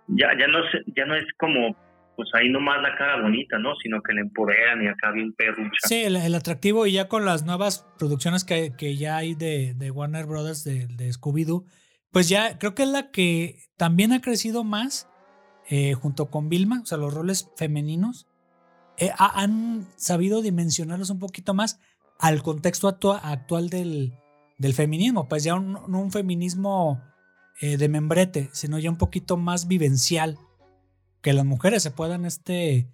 ya, 0.07 0.27
ya, 0.37 0.47
no 0.47 0.59
ya 0.93 1.05
no 1.05 1.15
es 1.15 1.23
como, 1.37 1.73
pues 2.15 2.29
ahí 2.33 2.49
nomás 2.49 2.81
la 2.81 2.95
cara 2.97 3.21
bonita, 3.21 3.57
¿no? 3.57 3.69
Sino 3.81 4.01
que 4.01 4.13
le 4.13 4.21
empoderan 4.21 4.81
y 4.83 4.87
acá 4.87 5.11
bien 5.11 5.33
perrucha. 5.33 5.79
sí, 5.87 5.95
el, 6.03 6.35
atractivo, 6.35 6.85
y 6.85 6.93
ya 6.93 7.07
con 7.07 7.25
las 7.25 7.45
nuevas 7.45 7.85
producciones 7.97 8.43
que, 8.43 8.73
que 8.77 8.95
ya 8.97 9.17
hay 9.17 9.33
de, 9.35 9.73
de 9.75 9.91
Warner 9.91 10.25
Brothers, 10.25 10.63
de, 10.63 10.87
de 10.87 11.09
Scooby-Doo, 11.11 11.65
pues 12.11 12.29
ya 12.29 12.59
creo 12.59 12.75
que 12.75 12.83
es 12.83 12.89
la 12.89 13.11
que 13.11 13.57
también 13.77 14.11
ha 14.13 14.21
crecido 14.21 14.63
más 14.63 15.07
eh, 15.69 15.93
junto 15.93 16.29
con 16.29 16.49
Vilma, 16.49 16.81
o 16.81 16.85
sea, 16.85 16.97
los 16.97 17.13
roles 17.13 17.49
femeninos, 17.55 18.27
eh, 18.97 19.09
ha- 19.17 19.41
han 19.41 19.87
sabido 19.95 20.41
dimensionarlos 20.41 21.09
un 21.09 21.19
poquito 21.19 21.53
más 21.53 21.79
al 22.19 22.43
contexto 22.43 22.87
actua- 22.89 23.21
actual 23.23 23.69
del, 23.69 24.13
del 24.57 24.73
feminismo, 24.73 25.27
pues 25.29 25.43
ya 25.45 25.57
no 25.57 25.81
un 25.87 26.11
feminismo 26.11 27.01
eh, 27.61 27.77
de 27.77 27.87
membrete, 27.89 28.49
sino 28.51 28.77
ya 28.79 28.89
un 28.91 28.97
poquito 28.97 29.37
más 29.37 29.67
vivencial, 29.67 30.37
que 31.21 31.33
las 31.33 31.45
mujeres 31.45 31.83
se 31.83 31.91
puedan 31.91 32.25
este, 32.25 32.87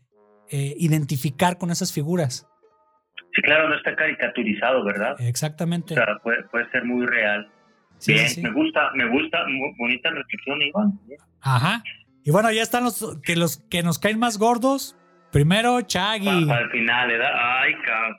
eh, 0.50 0.76
identificar 0.78 1.58
con 1.58 1.72
esas 1.72 1.94
figuras. 1.94 2.48
Sí, 3.36 3.42
claro, 3.42 3.70
no 3.70 3.76
está 3.76 3.96
caricaturizado, 3.96 4.84
¿verdad? 4.84 5.16
Exactamente. 5.20 5.94
O 5.94 5.98
sea, 5.98 6.06
puede, 6.24 6.44
puede 6.46 6.70
ser 6.72 6.86
muy 6.86 7.06
real. 7.06 7.52
Sí, 8.00 8.14
bien, 8.14 8.30
sí, 8.30 8.42
me 8.42 8.52
gusta, 8.52 8.92
me 8.94 9.08
gusta, 9.10 9.46
muy 9.48 9.74
bonita 9.78 10.10
reflexión, 10.10 10.62
Iván. 10.62 11.00
Ajá. 11.42 11.84
Y 12.24 12.32
bueno, 12.32 12.52
ya 12.52 12.62
están 12.62 12.84
los 12.84 13.20
que 13.22 13.36
los 13.36 13.58
que 13.58 13.84
nos 13.84 14.00
caen 14.00 14.20
más 14.20 14.38
gordos. 14.38 14.96
Primero, 15.32 15.82
Chaggy. 15.82 16.46
Para, 16.46 16.62
el 16.62 16.72
final, 16.72 17.08
¿verdad? 17.08 17.32
Ay, 17.34 17.74
cabrón. 17.86 18.18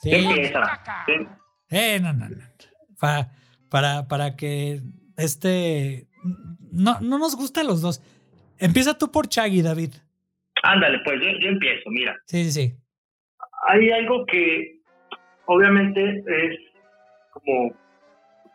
Sí. 0.00 0.10
¿Qué 0.10 0.18
empieza? 0.24 0.80
Eh, 1.70 2.00
no, 2.00 2.12
no, 2.12 2.28
no. 2.28 2.36
Para, 2.98 3.32
para, 3.68 4.08
para 4.08 4.36
que 4.36 4.80
este. 5.16 6.08
No, 6.72 7.00
no 7.00 7.18
nos 7.18 7.36
gustan 7.36 7.66
los 7.66 7.80
dos. 7.80 8.02
Empieza 8.58 8.96
tú 8.96 9.10
por 9.10 9.28
Chaggy, 9.28 9.62
David. 9.62 9.94
Ándale, 10.62 10.98
pues 11.04 11.20
yo, 11.20 11.28
yo 11.40 11.48
empiezo, 11.48 11.90
mira. 11.90 12.16
Sí, 12.26 12.44
sí, 12.44 12.50
sí. 12.52 12.74
hay 13.68 13.90
algo 13.90 14.24
que 14.26 14.80
obviamente 15.46 16.02
es 16.26 16.58
como 17.32 17.72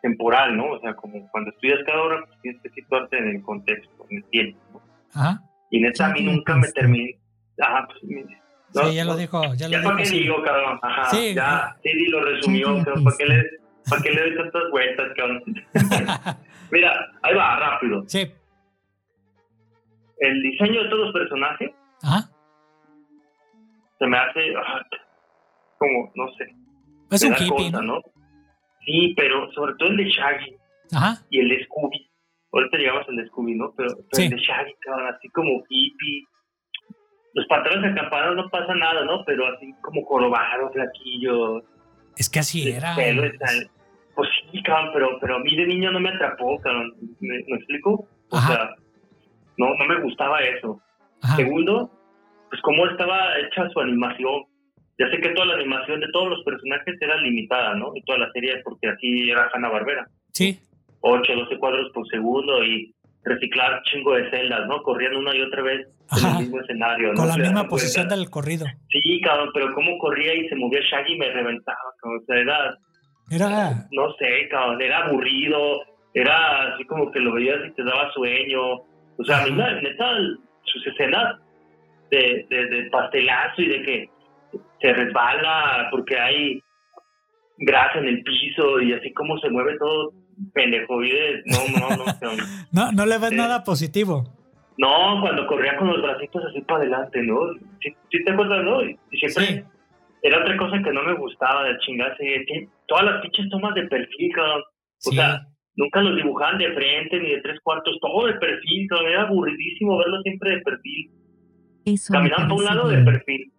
temporal, 0.01 0.57
¿no? 0.57 0.65
O 0.71 0.79
sea, 0.81 0.93
como 0.95 1.29
cuando 1.31 1.49
estudias 1.51 1.79
cada 1.85 2.01
hora, 2.01 2.25
pues 2.25 2.39
tienes 2.41 2.61
que 2.61 2.69
situarte 2.71 3.17
en 3.17 3.27
el 3.37 3.41
contexto, 3.41 4.05
en 4.09 4.17
el 4.17 4.23
tiempo, 4.25 4.59
¿no? 4.73 4.81
Ajá. 5.13 5.41
Y 5.71 5.79
neta, 5.81 6.07
a 6.07 6.13
mí 6.13 6.21
nunca 6.23 6.55
me 6.57 6.67
terminé... 6.73 7.17
Ajá, 7.59 7.87
pues... 7.87 8.03
mi- 8.03 8.23
no, 8.75 8.89
sí, 8.89 8.95
ya 8.95 9.05
lo 9.05 9.15
dijo. 9.15 9.53
Ya 9.53 9.67
Ya 9.67 9.77
lo 9.77 9.83
para 9.83 9.95
dijo. 9.95 9.97
qué 9.97 10.05
sí. 10.05 10.19
digo, 10.23 10.41
cabrón. 10.43 10.79
Ajá, 10.81 11.05
Sí, 11.05 11.33
ya, 11.35 11.75
sí, 11.83 11.89
lo 12.09 12.21
resumió, 12.23 12.75
Sí, 12.77 12.81
pero 12.83 13.03
¿para 13.03 13.17
qué 13.17 13.25
le, 13.27 13.43
para 13.89 14.01
qué 14.01 14.09
le 14.11 14.21
doy 14.21 14.35
tantas 14.35 14.63
vueltas, 14.71 15.07
cabrón? 15.15 15.43
Mira, 16.71 16.91
ahí 17.21 17.35
va, 17.35 17.55
rápido. 17.59 18.03
sí. 18.07 18.31
El 20.19 20.41
diseño 20.43 20.83
de 20.83 20.89
todos 20.89 21.05
los 21.05 21.13
personajes 21.13 21.71
Ajá. 22.03 22.29
se 23.99 24.07
me 24.07 24.17
hace 24.17 24.53
ah, 24.57 24.81
como, 25.77 26.11
no 26.15 26.31
sé, 26.33 26.47
Es 27.11 27.23
un 27.23 27.33
hippie, 27.33 27.71
cosa, 27.71 27.81
¿no? 27.81 27.95
¿no? 27.95 28.01
Sí, 28.85 29.13
pero 29.17 29.51
sobre 29.53 29.73
todo 29.75 29.89
el 29.89 29.97
de 29.97 30.05
Shaggy. 30.09 30.55
Ajá. 30.95 31.23
y 31.29 31.39
el 31.39 31.49
de 31.49 31.63
Scooby. 31.65 32.09
Ahorita 32.51 32.77
llegamos 32.77 33.07
al 33.09 33.15
de 33.15 33.25
Scooby, 33.27 33.55
¿no? 33.55 33.73
Pero, 33.75 33.89
pero 33.95 34.07
Sí. 34.11 34.23
el 34.25 34.29
de 34.31 34.37
Shaggy, 34.37 34.73
cabrón, 34.81 35.07
así 35.15 35.27
como 35.29 35.63
hippie. 35.69 36.23
Los 37.33 37.47
pantalones 37.47 37.93
acampados 37.93 38.35
no 38.35 38.47
pasa 38.49 38.75
nada, 38.75 39.03
¿no? 39.05 39.23
Pero 39.25 39.47
así 39.47 39.73
como 39.81 40.03
jorobado, 40.05 40.69
flaquillo. 40.71 41.63
Es 42.15 42.29
que 42.29 42.39
así 42.39 42.69
era. 42.69 42.95
pelo 42.95 43.25
y 43.25 43.35
tal. 43.39 43.71
Pues 44.15 44.29
sí, 44.51 44.61
cabrón, 44.61 44.91
pero, 44.93 45.17
pero 45.19 45.35
a 45.37 45.39
mí 45.39 45.55
de 45.55 45.65
niño 45.65 45.91
no 45.91 45.99
me 45.99 46.09
atrapó, 46.09 46.59
cabrón. 46.61 46.93
¿Me, 47.21 47.37
me 47.47 47.57
explico? 47.57 48.07
O 48.29 48.37
Ajá. 48.37 48.47
sea, 48.53 48.75
no, 49.57 49.73
no 49.75 49.85
me 49.85 50.01
gustaba 50.01 50.39
eso. 50.41 50.79
Ajá. 51.21 51.35
Segundo, 51.37 51.89
pues 52.49 52.61
cómo 52.61 52.85
estaba 52.87 53.37
hecha 53.39 53.69
su 53.69 53.79
animación. 53.79 54.43
ya 54.99 55.09
sé 55.09 55.17
que 55.19 55.29
toda 55.29 55.47
la 55.47 55.55
animación 55.55 55.99
de 55.99 56.07
todos 56.11 56.29
los 56.29 56.43
personajes 56.43 56.95
era 57.01 57.15
limitada, 57.17 57.75
¿no? 57.75 57.91
Y 57.95 58.01
toda 58.03 58.19
la 58.19 58.31
serie, 58.31 58.61
porque 58.63 58.89
así 58.89 59.29
era 59.29 59.49
Hanna 59.53 59.69
Barbera. 59.69 60.05
Sí, 60.31 60.59
8, 61.01 61.33
12 61.35 61.57
cuadros 61.57 61.91
por 61.93 62.07
segundo 62.07 62.63
y 62.63 62.93
reciclar 63.23 63.81
chingo 63.83 64.13
de 64.15 64.29
celdas, 64.29 64.67
¿no? 64.67 64.81
Corrían 64.83 65.15
una 65.15 65.35
y 65.35 65.41
otra 65.41 65.61
vez 65.63 65.87
en 65.87 66.25
Ajá. 66.25 66.37
el 66.37 66.43
mismo 66.45 66.59
escenario, 66.61 67.07
¿no? 67.09 67.13
con 67.15 67.27
la 67.27 67.33
O 67.33 67.35
sea, 67.35 67.43
misma 67.43 67.67
posición 67.67 68.07
del 68.09 68.29
corrido. 68.29 68.65
Sí, 68.89 69.21
cabrón, 69.21 69.49
pero 69.53 69.73
cómo 69.73 69.97
corría 69.97 70.33
y 70.35 70.47
se 70.49 70.55
movía 70.55 70.79
Shaggy 70.81 71.17
me 71.17 71.29
reventaba, 71.31 71.77
cabrón. 72.01 72.19
O 72.21 72.25
sea, 72.25 72.37
era, 72.37 72.77
Era, 73.31 73.87
no 73.91 74.13
sé, 74.19 74.47
cabrón, 74.49 74.81
era 74.81 75.05
aburrido, 75.05 75.81
era 76.13 76.73
así 76.73 76.85
como 76.85 77.09
que 77.11 77.19
lo 77.19 77.33
veías 77.33 77.59
y 77.67 77.71
te 77.73 77.83
daba 77.83 78.11
sueño. 78.13 78.81
O 79.17 79.23
sea, 79.23 79.43
a 79.43 79.45
mí 79.45 79.51
me- 79.51 79.81
sus 80.65 80.87
escenas 80.87 81.39
de, 82.09 82.45
de, 82.49 82.65
de 82.67 82.89
pastelazo 82.89 83.61
y 83.61 83.67
de 83.67 83.81
que 83.83 84.09
se 84.81 84.93
resbala 84.93 85.87
porque 85.91 86.17
hay 86.17 86.61
grasa 87.57 87.99
en 87.99 88.07
el 88.07 88.23
piso 88.23 88.79
y 88.81 88.93
así 88.93 89.13
como 89.13 89.37
se 89.39 89.49
mueve 89.49 89.77
todo 89.77 90.11
pendejo. 90.53 90.99
No, 91.01 91.79
no, 91.79 91.97
no. 91.97 92.05
cabrón. 92.19 92.39
no, 92.71 92.91
no 92.91 93.05
le 93.05 93.17
ves 93.17 93.29
Sí. 93.29 93.35
nada 93.35 93.63
positivo. 93.63 94.23
No, 94.77 95.21
cuando 95.21 95.45
corría 95.45 95.77
con 95.77 95.87
los 95.87 96.01
bracitos 96.01 96.43
así 96.49 96.61
para 96.61 96.79
adelante, 96.81 97.21
¿no? 97.21 97.37
Sí, 97.81 97.93
sí 98.11 98.23
te 98.23 98.31
acuerdas, 98.31 98.63
¿no? 98.63 98.83
Y 98.83 98.97
siempre 99.19 99.45
Sí. 99.45 99.63
era 100.23 100.39
otra 100.39 100.57
cosa 100.57 100.81
que 100.83 100.91
no 100.91 101.03
me 101.03 101.13
gustaba 101.13 101.63
de 101.65 101.77
chingarse. 101.79 102.23
que 102.47 102.67
todas 102.87 103.05
las 103.05 103.21
pinches 103.21 103.49
tomas 103.49 103.75
de 103.75 103.83
perfil, 103.87 104.31
cabrón. 104.33 104.61
O 105.05 105.11
Sí. 105.11 105.15
sea, 105.15 105.41
nunca 105.75 106.01
los 106.01 106.15
dibujaban 106.15 106.57
de 106.57 106.71
frente 106.73 107.19
ni 107.19 107.29
de 107.31 107.41
tres 107.41 107.59
cuartos, 107.63 107.97
todo 108.01 108.27
de 108.27 108.33
perfil. 108.35 108.87
Era 109.07 109.23
aburridísimo 109.23 109.97
verlo 109.97 110.21
siempre 110.21 110.51
de 110.51 110.61
perfil. 110.61 111.11
Eso 111.85 112.13
Caminaban 112.13 112.47
por 112.47 112.59
un 112.59 112.65
lado 112.65 112.87
de 112.87 113.03
perfil. 113.03 113.51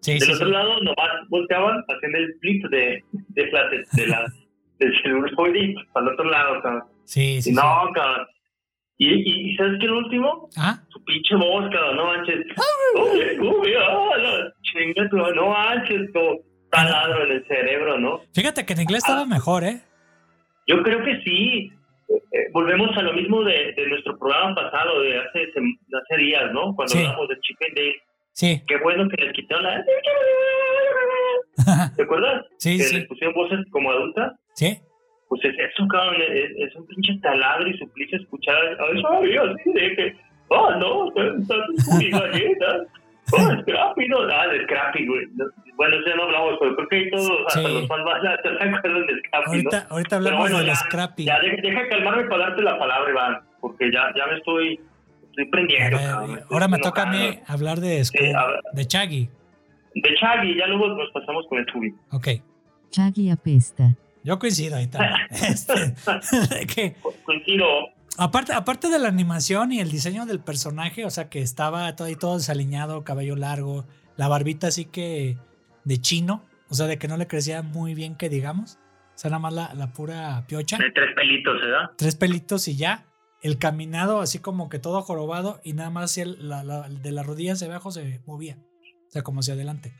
Sí, 0.00 0.12
Del 0.14 0.22
sí, 0.22 0.32
otro 0.32 0.46
sí. 0.46 0.52
lado 0.52 0.80
nomás 0.80 1.28
volteaban 1.28 1.84
haciendo 1.88 2.18
el 2.18 2.34
flip 2.40 2.64
de, 2.70 3.04
de, 3.28 3.52
la, 3.52 3.68
de, 3.68 3.84
de 3.92 4.06
la, 4.08 4.24
del 4.78 5.02
celuloide 5.02 5.58
y 5.64 5.74
para 5.92 6.06
el 6.06 6.12
otro 6.14 6.24
lado, 6.30 6.62
cabrón. 6.62 6.82
Sí, 7.04 7.40
sí, 7.42 7.50
y 7.50 7.54
no, 7.54 7.62
cabrón. 7.94 8.26
Y, 8.98 9.50
y, 9.52 9.56
¿sabes 9.56 9.78
qué 9.80 9.86
el 9.86 9.92
último? 9.92 10.48
Ah, 10.56 10.80
su 10.88 11.02
pinche 11.04 11.34
voz, 11.36 11.70
cabrón, 11.72 11.96
no 11.96 12.06
manches. 12.06 12.46
Uy, 13.40 13.74
ah, 13.78 14.16
la 14.18 14.52
chinga 14.62 15.08
tu- 15.08 15.16
no 15.16 15.48
manches, 15.50 16.10
como 16.12 16.38
taladro 16.70 17.24
en 17.26 17.32
el 17.32 17.46
cerebro, 17.46 17.98
¿no? 17.98 18.20
fíjate 18.34 18.64
que 18.64 18.72
en 18.72 18.80
inglés 18.82 18.98
estaba 19.04 19.26
mejor, 19.26 19.64
¿eh? 19.64 19.80
Yo 20.66 20.82
creo 20.82 21.02
que 21.04 21.20
sí. 21.22 21.70
Eh, 22.08 22.14
eh, 22.32 22.46
volvemos 22.52 22.94
a 22.96 23.02
lo 23.02 23.12
mismo 23.14 23.42
de, 23.42 23.72
de 23.74 23.86
nuestro 23.88 24.18
programa 24.18 24.54
pasado, 24.54 25.00
de 25.00 25.18
hace, 25.18 25.38
de 25.38 25.98
hace 25.98 26.16
días, 26.22 26.52
¿no? 26.52 26.74
Cuando 26.74 26.92
Sí. 26.92 26.98
hablamos 26.98 27.28
de 27.28 27.34
and 27.34 27.74
Dale. 27.76 27.94
Sí, 28.34 28.62
Qué 28.66 28.76
bueno 28.78 29.08
que 29.08 29.22
les 29.24 29.32
quitaron 29.34 29.64
la... 29.64 29.84
¿Te 31.96 32.02
acuerdas? 32.02 32.46
sí, 32.58 32.76
que 32.78 32.84
sí. 32.84 32.96
les 32.96 33.06
pusieron 33.06 33.34
voces 33.34 33.58
como 33.70 33.90
adultas. 33.90 34.32
Sí, 34.54 34.78
Pues 35.28 35.44
es 35.44 35.54
eso, 35.58 35.86
cabrón, 35.88 36.16
es, 36.20 36.50
es 36.68 36.74
un 36.76 36.86
pinche 36.86 37.18
taladro 37.22 37.68
y 37.68 37.76
suplicio 37.78 38.18
escuchar 38.18 38.56
a 38.56 38.72
eso, 38.72 39.08
así 39.08 39.72
de 39.72 39.96
que, 39.96 40.16
ah, 40.50 40.76
no, 40.78 41.08
estás 41.08 41.98
mi 41.98 42.10
galleta, 42.10 42.84
ah, 43.38 43.58
Scrappy, 43.62 44.08
no, 44.08 44.26
de 44.26 44.62
Scrappy, 44.64 45.06
güey. 45.06 45.26
No, 45.36 45.44
Bueno, 45.76 45.96
ya 46.06 46.14
no 46.16 46.24
hablamos, 46.24 46.54
pero 46.60 46.76
creo 46.76 46.88
que 46.88 46.96
ahí 46.96 47.10
todos, 47.10 47.30
hasta 47.46 47.60
Sí. 47.60 47.74
los 47.74 47.88
fans 47.88 48.04
van 48.04 48.26
a- 48.26 48.36
se 48.42 48.48
acuerdan 48.48 49.06
de 49.06 49.14
Scrappy, 49.18 49.46
ahorita, 49.46 49.80
¿no? 49.80 49.86
ahorita 49.90 50.16
hablamos 50.16 50.40
bueno, 50.40 50.58
del 50.58 50.76
Scrappy. 50.76 51.24
Ya, 51.24 51.38
de- 51.40 51.60
deja 51.62 51.88
calmarme 51.88 52.24
para 52.24 52.48
darte 52.48 52.62
la 52.62 52.78
palabra, 52.78 53.10
Iván, 53.10 53.38
porque 53.60 53.90
ya, 53.92 54.02
ya 54.16 54.26
me 54.26 54.36
estoy, 54.38 54.80
prendiendo, 55.50 55.96
ver, 55.96 56.06
cabrón, 56.06 56.30
me 56.32 56.38
estoy 56.40 56.54
ahora 56.54 56.68
me 56.68 56.78
toca 56.78 57.02
a 57.02 57.06
mí 57.06 57.38
hablar 57.46 57.80
de, 57.80 58.00
Scoo- 58.02 58.18
Sí, 58.20 58.76
de 58.76 58.86
Chaggy. 58.86 59.30
De 59.94 60.14
Chaggy, 60.20 60.58
ya 60.58 60.66
luego 60.66 60.88
nos 60.88 61.10
pasamos 61.12 61.46
con 61.48 61.58
el 61.58 61.66
Scooby. 61.68 61.94
Ok, 62.10 62.28
Chaggy 62.90 63.30
apesta. 63.30 63.94
yo 64.24 64.38
coincido 64.38 64.76
ahí 64.76 64.86
también. 64.88 65.14
Este, 65.30 65.72
que 66.74 66.94
Coincido, 67.24 67.66
Aparte, 68.18 68.52
aparte 68.52 68.90
de 68.90 68.98
la 68.98 69.08
animación 69.08 69.72
y 69.72 69.80
el 69.80 69.90
diseño 69.90 70.26
del 70.26 70.38
personaje, 70.38 71.06
o 71.06 71.10
sea 71.10 71.30
que 71.30 71.40
estaba 71.40 71.96
todo 71.96 72.08
ahí 72.08 72.14
todo 72.16 72.36
desaliñado, 72.36 73.04
cabello 73.04 73.36
largo, 73.36 73.86
la 74.18 74.28
barbita 74.28 74.66
así 74.66 74.84
que 74.84 75.38
de 75.84 75.98
chino, 76.00 76.42
o 76.68 76.74
sea 76.74 76.86
de 76.86 76.98
que 76.98 77.08
no 77.08 77.16
le 77.16 77.26
crecía 77.26 77.62
muy 77.62 77.94
bien 77.94 78.16
que 78.16 78.28
digamos, 78.28 78.78
o 79.14 79.18
sea 79.18 79.30
nada 79.30 79.40
más 79.40 79.52
la, 79.52 79.74
la 79.74 79.92
pura 79.92 80.44
piocha, 80.46 80.78
de 80.78 80.90
tres 80.90 81.14
pelitos, 81.14 81.60
¿verdad? 81.60 81.90
tres 81.96 82.14
pelitos 82.16 82.68
y 82.68 82.76
ya, 82.76 83.06
el 83.42 83.58
caminado 83.58 84.20
así 84.20 84.38
como 84.38 84.68
que 84.68 84.78
todo 84.78 85.02
jorobado 85.02 85.60
y 85.64 85.72
nada 85.72 85.90
más 85.90 86.04
así 86.04 86.20
el- 86.20 86.48
la- 86.48 86.62
la- 86.64 86.88
de 86.88 87.12
las 87.12 87.26
rodillas 87.26 87.58
hacia 87.58 87.68
abajo 87.68 87.90
se 87.90 88.20
movía, 88.26 88.56
o 89.08 89.10
sea 89.10 89.22
como 89.22 89.40
hacia 89.40 89.54
adelante. 89.54 89.92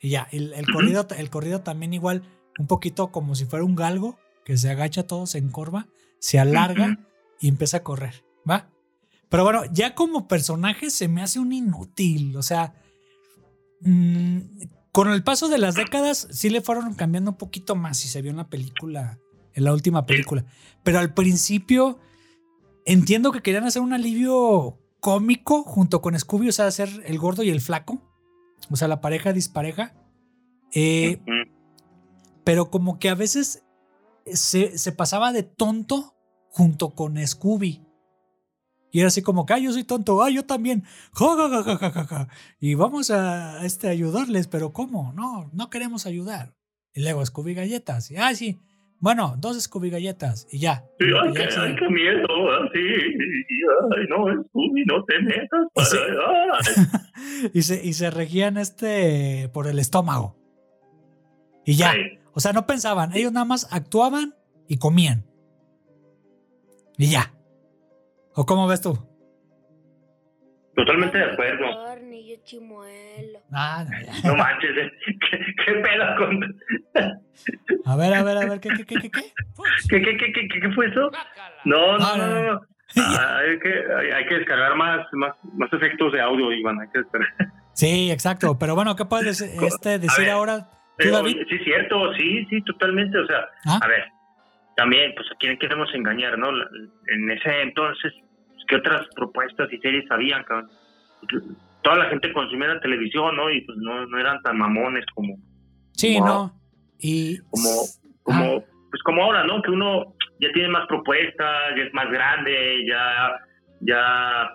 Y 0.00 0.10
ya, 0.10 0.28
el, 0.30 0.52
el 0.54 0.66
corrido, 0.72 1.06
el 1.16 1.30
corrido 1.30 1.60
también 1.62 1.94
igual, 1.94 2.22
un 2.58 2.66
poquito 2.66 3.10
como 3.12 3.34
si 3.34 3.44
fuera 3.46 3.64
un 3.64 3.74
galgo, 3.76 4.18
que 4.44 4.56
se 4.56 4.70
agacha 4.70 5.06
todo, 5.06 5.26
se 5.26 5.38
encorva, 5.38 5.86
se 6.20 6.38
alarga 6.38 6.98
y 7.40 7.48
empieza 7.48 7.78
a 7.78 7.82
correr, 7.82 8.24
¿va? 8.48 8.70
Pero 9.28 9.42
bueno, 9.44 9.62
ya 9.72 9.94
como 9.94 10.28
personaje 10.28 10.90
se 10.90 11.08
me 11.08 11.22
hace 11.22 11.38
un 11.40 11.52
inútil, 11.52 12.36
o 12.36 12.42
sea, 12.42 12.74
mm, 13.80 14.38
con 14.96 15.10
el 15.10 15.22
paso 15.22 15.48
de 15.48 15.58
las 15.58 15.74
décadas 15.74 16.26
sí 16.30 16.48
le 16.48 16.62
fueron 16.62 16.94
cambiando 16.94 17.32
un 17.32 17.36
poquito 17.36 17.76
más 17.76 18.02
y 18.06 18.08
se 18.08 18.22
vio 18.22 18.30
en 18.30 18.38
la 18.38 18.48
película, 18.48 19.18
en 19.52 19.64
la 19.64 19.74
última 19.74 20.06
película, 20.06 20.46
pero 20.84 20.98
al 20.98 21.12
principio 21.12 21.98
entiendo 22.86 23.30
que 23.30 23.42
querían 23.42 23.64
hacer 23.64 23.82
un 23.82 23.92
alivio 23.92 24.78
cómico 25.00 25.64
junto 25.64 26.00
con 26.00 26.18
Scooby, 26.18 26.48
o 26.48 26.52
sea, 26.52 26.66
hacer 26.66 26.88
el 27.04 27.18
gordo 27.18 27.42
y 27.42 27.50
el 27.50 27.60
flaco, 27.60 28.10
o 28.70 28.76
sea, 28.76 28.88
la 28.88 29.02
pareja 29.02 29.34
dispareja, 29.34 29.92
eh, 30.72 31.20
pero 32.42 32.70
como 32.70 32.98
que 32.98 33.10
a 33.10 33.14
veces 33.14 33.64
se, 34.24 34.78
se 34.78 34.92
pasaba 34.92 35.30
de 35.34 35.42
tonto 35.42 36.16
junto 36.48 36.94
con 36.94 37.18
Scooby. 37.18 37.85
Y 38.92 39.00
era 39.00 39.08
así 39.08 39.20
como 39.22 39.44
que, 39.44 39.52
ah, 39.54 39.58
yo 39.58 39.72
soy 39.72 39.84
tonto, 39.84 40.22
ah, 40.22 40.30
yo 40.30 40.44
también, 40.44 40.84
ja. 41.12 42.28
Y 42.60 42.74
vamos 42.74 43.10
a 43.10 43.64
este, 43.66 43.88
ayudarles, 43.88 44.46
pero 44.48 44.72
¿cómo? 44.72 45.12
No, 45.12 45.50
no 45.52 45.68
queremos 45.70 46.06
ayudar. 46.06 46.54
Y 46.94 47.02
luego 47.02 47.24
Scooby 47.26 47.52
galletas, 47.54 48.10
y, 48.10 48.16
ah, 48.16 48.34
sí, 48.34 48.58
bueno, 48.98 49.34
dos 49.38 49.60
Scooby 49.62 49.90
galletas, 49.90 50.46
y 50.50 50.60
ya. 50.60 50.84
Sí, 50.98 51.04
Y 51.06 51.12
ay, 51.12 51.32
qué, 51.34 51.42
ay, 51.60 51.76
qué 51.78 51.88
miedo, 51.90 52.26
ah, 52.50 52.68
sí, 52.72 52.78
ay, 52.78 54.06
no, 54.08 54.42
Scooby, 54.44 54.84
no 54.86 55.04
te 55.04 55.18
metas, 55.20 55.66
Y 55.74 55.84
se- 55.84 55.96
para, 55.98 57.50
y, 57.52 57.62
se, 57.62 57.84
y 57.86 57.92
se 57.92 58.10
regían 58.10 58.56
este 58.56 59.50
por 59.52 59.66
el 59.66 59.78
estómago. 59.78 60.36
Y 61.66 61.74
ya. 61.76 61.90
Ay, 61.90 62.18
O 62.32 62.40
sea, 62.40 62.52
no 62.52 62.66
pensaban, 62.66 63.14
ellos 63.14 63.32
nada 63.32 63.44
más 63.44 63.66
actuaban 63.70 64.34
y 64.68 64.78
comían. 64.78 65.26
Y 66.96 67.10
ya. 67.10 67.32
¿O 68.36 68.44
cómo 68.44 68.68
ves 68.68 68.82
tú? 68.82 68.92
Totalmente 70.76 71.16
de 71.16 71.24
acuerdo. 71.24 71.64
Carne, 71.86 72.28
yo 72.28 72.36
chimuelo. 72.44 73.38
Ah, 73.50 73.82
no, 74.24 74.36
manches, 74.36 74.76
eh, 74.76 74.92
¿qué, 75.30 75.38
qué 75.64 75.72
pedo 75.72 76.16
con... 76.18 76.60
A 77.86 77.96
ver, 77.96 78.12
a 78.12 78.22
ver, 78.22 78.36
a 78.36 78.46
ver, 78.46 78.60
¿qué, 78.60 78.68
qué, 78.68 78.84
qué, 78.84 78.94
qué? 79.00 79.10
qué? 79.10 79.20
¿Qué, 79.88 80.02
qué, 80.02 80.16
qué, 80.18 80.32
qué, 80.32 80.60
qué 80.60 80.70
fue 80.74 80.88
eso? 80.88 81.10
No, 81.64 81.96
no, 81.96 82.16
no, 82.16 82.26
no. 82.26 82.52
no. 82.52 82.60
Ah, 82.98 83.38
hay, 83.38 83.58
que, 83.58 83.68
hay, 83.68 84.10
hay 84.10 84.26
que 84.26 84.34
descargar 84.34 84.76
más, 84.76 85.06
más, 85.12 85.34
más 85.54 85.72
efectos 85.72 86.12
de 86.12 86.20
audio, 86.20 86.52
Iván. 86.52 86.78
Hay 86.80 86.88
que 86.90 86.98
descargar. 87.00 87.32
Sí, 87.72 88.10
exacto. 88.10 88.58
Pero 88.58 88.74
bueno, 88.74 88.94
¿qué 88.96 89.06
puedes 89.06 89.40
este, 89.62 89.98
decir 89.98 90.26
ver. 90.26 90.34
ahora 90.34 90.60
tú, 90.60 90.76
Pero, 90.98 91.12
David? 91.12 91.38
sí, 91.48 91.58
cierto, 91.64 92.12
sí, 92.14 92.44
sí, 92.50 92.62
totalmente. 92.62 93.18
O 93.18 93.26
sea, 93.26 93.48
¿Ah? 93.66 93.80
a 93.82 93.88
ver, 93.88 94.04
también, 94.76 95.14
pues 95.16 95.26
a 95.32 95.36
quién 95.38 95.58
queremos 95.58 95.88
engañar, 95.94 96.38
¿no? 96.38 96.48
En 96.50 97.30
ese 97.30 97.62
entonces, 97.62 98.12
¿qué 98.68 98.76
otras 98.76 99.06
propuestas 99.14 99.72
y 99.72 99.78
series 99.78 100.10
habían, 100.10 100.44
cabrón? 100.44 100.70
Toda 101.82 101.96
la 101.96 102.04
gente 102.10 102.32
consumía 102.32 102.68
la 102.68 102.80
televisión, 102.80 103.36
¿no? 103.36 103.50
Y 103.50 103.60
pues 103.62 103.78
no, 103.78 104.06
no 104.06 104.18
eran 104.18 104.40
tan 104.42 104.58
mamones 104.58 105.04
como, 105.14 105.36
Sí, 105.92 106.16
Wow. 106.18 106.26
no. 106.26 106.52
Y. 106.98 107.38
como, 107.50 107.68
como, 108.22 108.44
Ah. 108.56 108.64
pues 108.90 109.02
como 109.02 109.22
ahora, 109.22 109.44
¿no? 109.44 109.62
Que 109.62 109.70
uno 109.70 110.14
ya 110.40 110.50
tiene 110.52 110.68
más 110.68 110.86
propuestas, 110.88 111.76
ya 111.76 111.82
es 111.84 111.94
más 111.94 112.10
grande, 112.10 112.84
ya, 112.86 113.32
ya 113.80 114.50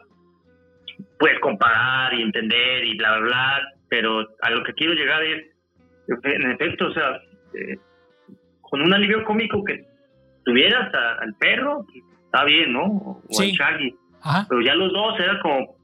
puedes 1.20 1.40
comparar 1.40 2.14
y 2.14 2.22
entender 2.22 2.84
y 2.86 2.98
bla, 2.98 3.18
bla, 3.20 3.26
bla. 3.28 3.62
Pero 3.90 4.26
a 4.42 4.50
lo 4.52 4.64
que 4.64 4.74
quiero 4.74 4.94
llegar 4.94 5.24
es, 5.24 5.46
en 6.24 6.52
efecto, 6.52 6.88
o 6.88 6.94
sea, 6.94 7.18
eh, 7.54 7.78
con 8.62 8.82
un 8.82 8.94
alivio 8.94 9.24
cómico 9.26 9.64
que 9.64 9.84
tuvieras 10.46 10.94
a- 10.94 11.16
al 11.22 11.34
perro, 11.36 11.86
pues, 11.86 12.04
está 12.26 12.44
bien, 12.46 12.72
¿no? 12.74 12.84
O 12.86 13.22
Sí. 13.30 13.50
al 13.50 13.52
Shaggy. 13.52 13.96
Ajá. 14.24 14.46
Pero 14.50 14.62
ya 14.62 14.76
los 14.76 14.92
dos 14.94 15.20
era 15.20 15.40
como 15.42 15.76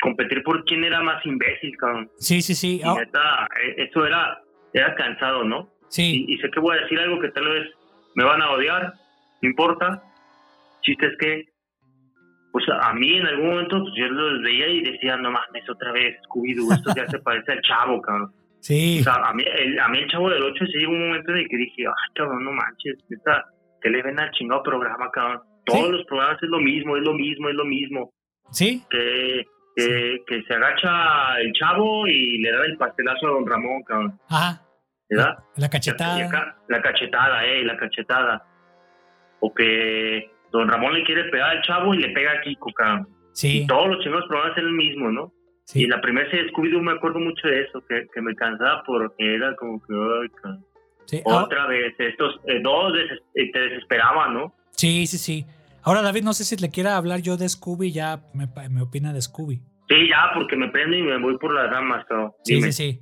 competir 0.00 0.42
por 0.42 0.64
quién 0.64 0.84
era 0.84 1.00
más 1.00 1.24
imbécil, 1.24 1.76
cabrón. 1.76 2.10
Sí, 2.18 2.42
sí, 2.42 2.54
sí. 2.54 2.80
Ah, 2.84 2.94
neta, 2.98 3.48
eh, 3.62 3.88
eso 3.88 4.06
era, 4.06 4.40
era 4.72 4.94
cansado, 4.94 5.44
¿no? 5.44 5.70
sí. 5.88 6.26
y, 6.28 6.34
y 6.34 6.38
sé 6.38 6.50
que 6.50 6.60
voy 6.60 6.76
a 6.76 6.82
decir 6.82 6.98
algo 6.98 7.20
que 7.20 7.30
tal 7.30 7.48
vez 7.48 7.68
me 8.14 8.24
van 8.24 8.42
a 8.42 8.50
odiar, 8.50 8.94
no 9.42 9.48
importa. 9.48 10.02
Chiste 10.82 11.06
es 11.06 11.16
que, 11.18 11.44
pues 12.52 12.64
a 12.68 12.92
mí 12.94 13.16
en 13.16 13.26
algún 13.26 13.50
momento 13.50 13.80
pues, 13.80 13.92
yo 13.96 14.06
los 14.08 14.42
veía 14.42 14.68
y 14.68 14.82
decía, 14.82 15.16
no 15.16 15.30
mames, 15.30 15.68
otra 15.68 15.92
vez, 15.92 16.16
Scooby-Doo, 16.28 16.74
esto 16.74 16.92
ya 16.96 17.06
se 17.06 17.18
parece 17.18 17.52
al 17.52 17.60
chavo, 17.62 18.00
cabrón. 18.00 18.32
Sí. 18.60 18.98
O 19.00 19.04
sea, 19.04 19.14
a 19.14 19.32
mí, 19.32 19.44
el, 19.44 19.78
a 19.78 19.88
mí 19.88 19.98
el 19.98 20.10
Chavo 20.10 20.28
del 20.28 20.42
8 20.42 20.64
sí 20.66 20.78
llegó 20.78 20.92
un 20.92 21.08
momento 21.08 21.30
en 21.30 21.38
el 21.38 21.48
que 21.48 21.56
dije, 21.56 21.86
ay, 21.86 22.12
cabrón, 22.14 22.44
no 22.44 22.52
manches, 22.52 22.96
neta, 23.08 23.44
que 23.80 23.90
le 23.90 24.02
ven 24.02 24.18
al 24.18 24.30
chingado 24.32 24.62
programa, 24.62 25.08
cabrón. 25.12 25.42
Todos 25.66 25.86
Sí. 25.86 25.92
los 25.92 26.04
programas 26.06 26.42
es 26.42 26.48
lo 26.48 26.58
mismo, 26.60 26.96
es 26.96 27.02
lo 27.02 27.12
mismo, 27.14 27.48
es 27.48 27.54
lo 27.54 27.64
mismo. 27.64 28.12
Sí. 28.50 28.82
Que, 28.90 29.44
que, 29.76 30.22
que 30.26 30.42
se 30.44 30.54
agacha 30.54 31.38
el 31.40 31.52
Chavo 31.52 32.06
y 32.06 32.38
le 32.38 32.50
da 32.52 32.64
el 32.64 32.76
pastelazo 32.78 33.26
a 33.26 33.30
Don 33.32 33.46
Ramón, 33.46 33.82
cabrón. 33.82 34.18
Ajá. 34.28 34.62
¿Verdad? 35.10 35.36
La 35.56 35.66
Y 35.66 35.70
cachetada. 35.70 36.56
la 36.68 36.82
cachetada, 36.82 37.44
eh, 37.46 37.64
la 37.64 37.76
cachetada. 37.76 38.44
O 39.40 39.52
que 39.52 40.30
Don 40.52 40.68
Ramón 40.68 40.94
le 40.94 41.04
quiere 41.04 41.24
pegar 41.24 41.50
al 41.56 41.62
Chavo 41.62 41.94
y 41.94 41.98
le 41.98 42.08
pega 42.10 42.32
a 42.32 42.40
Kiko, 42.40 42.72
cabrón. 42.72 43.08
Sí. 43.32 43.62
Y 43.62 43.66
todos 43.66 43.88
los 43.88 44.02
chingados 44.02 44.26
programas 44.28 44.56
eran 44.56 44.70
el 44.70 44.76
mismo, 44.76 45.10
¿no? 45.10 45.32
Y 45.68 45.80
Sí. 45.80 45.84
en 45.84 45.90
la 45.90 46.00
primera 46.00 46.30
serie 46.30 46.44
de 46.46 46.52
Scooby-Doo 46.52 46.80
me 46.80 46.92
acuerdo 46.92 47.18
mucho 47.18 47.48
de 47.48 47.62
eso, 47.62 47.84
que, 47.88 48.06
que 48.14 48.20
me 48.22 48.34
cansaba 48.36 48.82
porque 48.86 49.34
era 49.34 49.54
como 49.56 49.80
que, 49.80 49.92
ay, 49.94 50.28
cabrón. 50.40 50.64
Sí. 51.06 51.22
Ah, 51.26 51.44
Otra 51.44 51.66
vez, 51.66 51.94
estos 51.98 52.40
eh, 52.46 52.60
dos 52.62 52.92
eh, 53.34 53.50
te 53.52 53.58
desesperaban, 53.60 54.34
¿no? 54.34 54.54
sí, 54.70 55.06
sí, 55.06 55.18
sí. 55.18 55.44
Ahora, 55.86 56.02
David, 56.02 56.24
no 56.24 56.34
sé 56.34 56.42
si 56.42 56.56
le 56.56 56.68
quiera 56.70 56.96
hablar 56.96 57.20
yo 57.20 57.36
de 57.36 57.48
Scooby, 57.48 57.92
ya 57.92 58.20
me, 58.34 58.82
opina 58.82 59.12
de 59.12 59.22
Scooby. 59.22 59.62
Sí, 59.88 59.94
ya, 60.10 60.32
porque 60.34 60.56
me 60.56 60.68
prendo 60.68 60.96
y 60.96 61.02
me 61.02 61.16
voy 61.20 61.38
por 61.38 61.54
las 61.54 61.70
ramas, 61.70 62.04
cabrón. 62.08 62.32
Sí, 62.42 62.60
sí, 62.60 62.72
sí. 62.72 63.00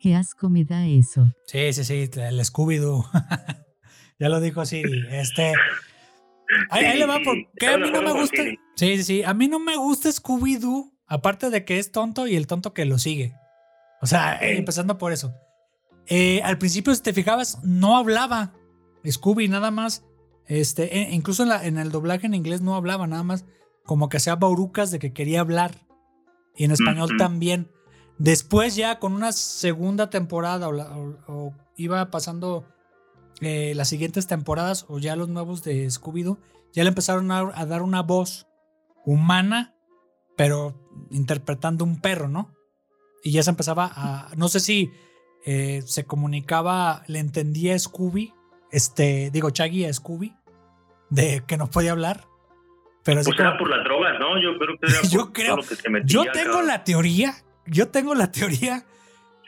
Qué 0.00 0.14
asco 0.14 0.48
me 0.48 0.64
da 0.64 0.86
eso. 0.86 1.26
Sí, 1.44 1.70
sí, 1.74 1.84
sí, 1.84 2.10
el 2.14 2.40
Scooby-Doo. 2.40 3.04
ya 4.18 4.28
lo 4.30 4.40
dijo 4.40 4.64
Siri. 4.64 5.04
Este. 5.10 5.52
Ahí, 6.70 6.86
ahí 6.86 6.98
le 6.98 7.04
va, 7.04 7.18
Sí, 7.18 7.24
¿por 7.24 7.34
sí, 7.34 7.48
qué 7.58 7.66
a 7.66 7.76
mí 7.76 7.90
no 7.90 8.00
me 8.00 8.12
gusta? 8.12 8.42
Siri. 8.42 8.58
Sí, 8.76 8.96
sí, 8.96 9.02
sí. 9.02 9.22
A 9.22 9.34
mí 9.34 9.46
no 9.46 9.58
me 9.58 9.76
gusta 9.76 10.08
Scooby-Doo, 10.08 10.90
aparte 11.06 11.50
de 11.50 11.66
que 11.66 11.78
es 11.78 11.92
tonto 11.92 12.26
y 12.26 12.36
el 12.36 12.46
tonto 12.46 12.72
que 12.72 12.86
lo 12.86 12.96
sigue. 12.96 13.34
O 14.00 14.06
sea, 14.06 14.38
eh, 14.40 14.56
empezando 14.56 14.96
por 14.96 15.12
eso. 15.12 15.34
Eh, 16.06 16.40
al 16.42 16.56
principio, 16.56 16.94
si 16.94 17.02
te 17.02 17.12
fijabas, 17.12 17.62
no 17.64 17.98
hablaba 17.98 18.54
Scooby, 19.04 19.48
nada 19.48 19.70
más. 19.70 20.07
Este, 20.48 20.98
e- 20.98 21.14
incluso 21.14 21.44
en, 21.44 21.50
la- 21.50 21.64
en 21.64 21.78
el 21.78 21.90
doblaje 21.92 22.26
en 22.26 22.34
inglés 22.34 22.60
no 22.62 22.74
hablaba, 22.74 23.06
nada 23.06 23.22
más 23.22 23.44
como 23.84 24.08
que 24.08 24.16
hacía 24.16 24.34
baurucas 24.34 24.90
de 24.90 24.98
que 24.98 25.12
quería 25.12 25.40
hablar. 25.40 25.86
Y 26.56 26.64
en 26.64 26.72
español 26.72 27.10
también. 27.18 27.70
Después 28.18 28.74
ya 28.74 28.98
con 28.98 29.12
una 29.12 29.30
segunda 29.32 30.10
temporada 30.10 30.66
o, 30.68 30.72
la- 30.72 30.96
o- 30.98 31.18
o 31.28 31.54
iba 31.76 32.10
pasando 32.10 32.64
eh, 33.40 33.72
las 33.76 33.88
siguientes 33.88 34.26
temporadas 34.26 34.84
o 34.88 34.98
ya 34.98 35.14
los 35.14 35.28
nuevos 35.28 35.62
de 35.62 35.86
Scooby-Doo, 35.88 36.38
ya 36.72 36.82
le 36.82 36.88
empezaron 36.88 37.30
a, 37.30 37.38
a 37.54 37.66
dar 37.66 37.82
una 37.82 38.02
voz 38.02 38.48
humana, 39.04 39.76
pero 40.36 40.74
interpretando 41.10 41.84
un 41.84 42.00
perro, 42.00 42.28
¿no? 42.28 42.54
Y 43.22 43.30
ya 43.32 43.42
se 43.42 43.50
empezaba 43.50 43.90
a... 43.94 44.30
No 44.36 44.48
sé 44.48 44.58
si 44.60 44.90
eh, 45.46 45.82
se 45.86 46.04
comunicaba, 46.04 47.04
le 47.06 47.20
entendía 47.20 47.78
Scooby, 47.78 48.32
este, 48.72 49.30
digo, 49.30 49.50
Chaggy 49.50 49.84
a 49.86 49.92
Scooby, 49.94 50.34
de 51.10 51.42
que 51.46 51.56
no 51.56 51.68
podía 51.68 51.92
hablar. 51.92 52.24
Pero 53.04 53.22
Pues 53.24 53.38
era 53.38 53.50
como- 53.52 53.58
por 53.60 53.70
las 53.70 53.84
drogas, 53.84 54.18
¿no? 54.20 54.40
Yo 54.42 54.58
creo 54.58 54.76
que 54.78 54.86
era 54.86 55.00
Yo 55.10 55.20
por 55.24 55.32
creo- 55.32 55.54
todo 55.54 55.62
lo 55.62 55.68
que 55.68 55.74
se 55.76 55.88
metía, 55.90 56.06
yo 56.24 56.30
tengo 56.32 56.62
la 56.62 56.84
teoría, 56.84 57.32
yo 57.66 57.88
tengo 57.88 58.14
la 58.14 58.30
teoría 58.30 58.84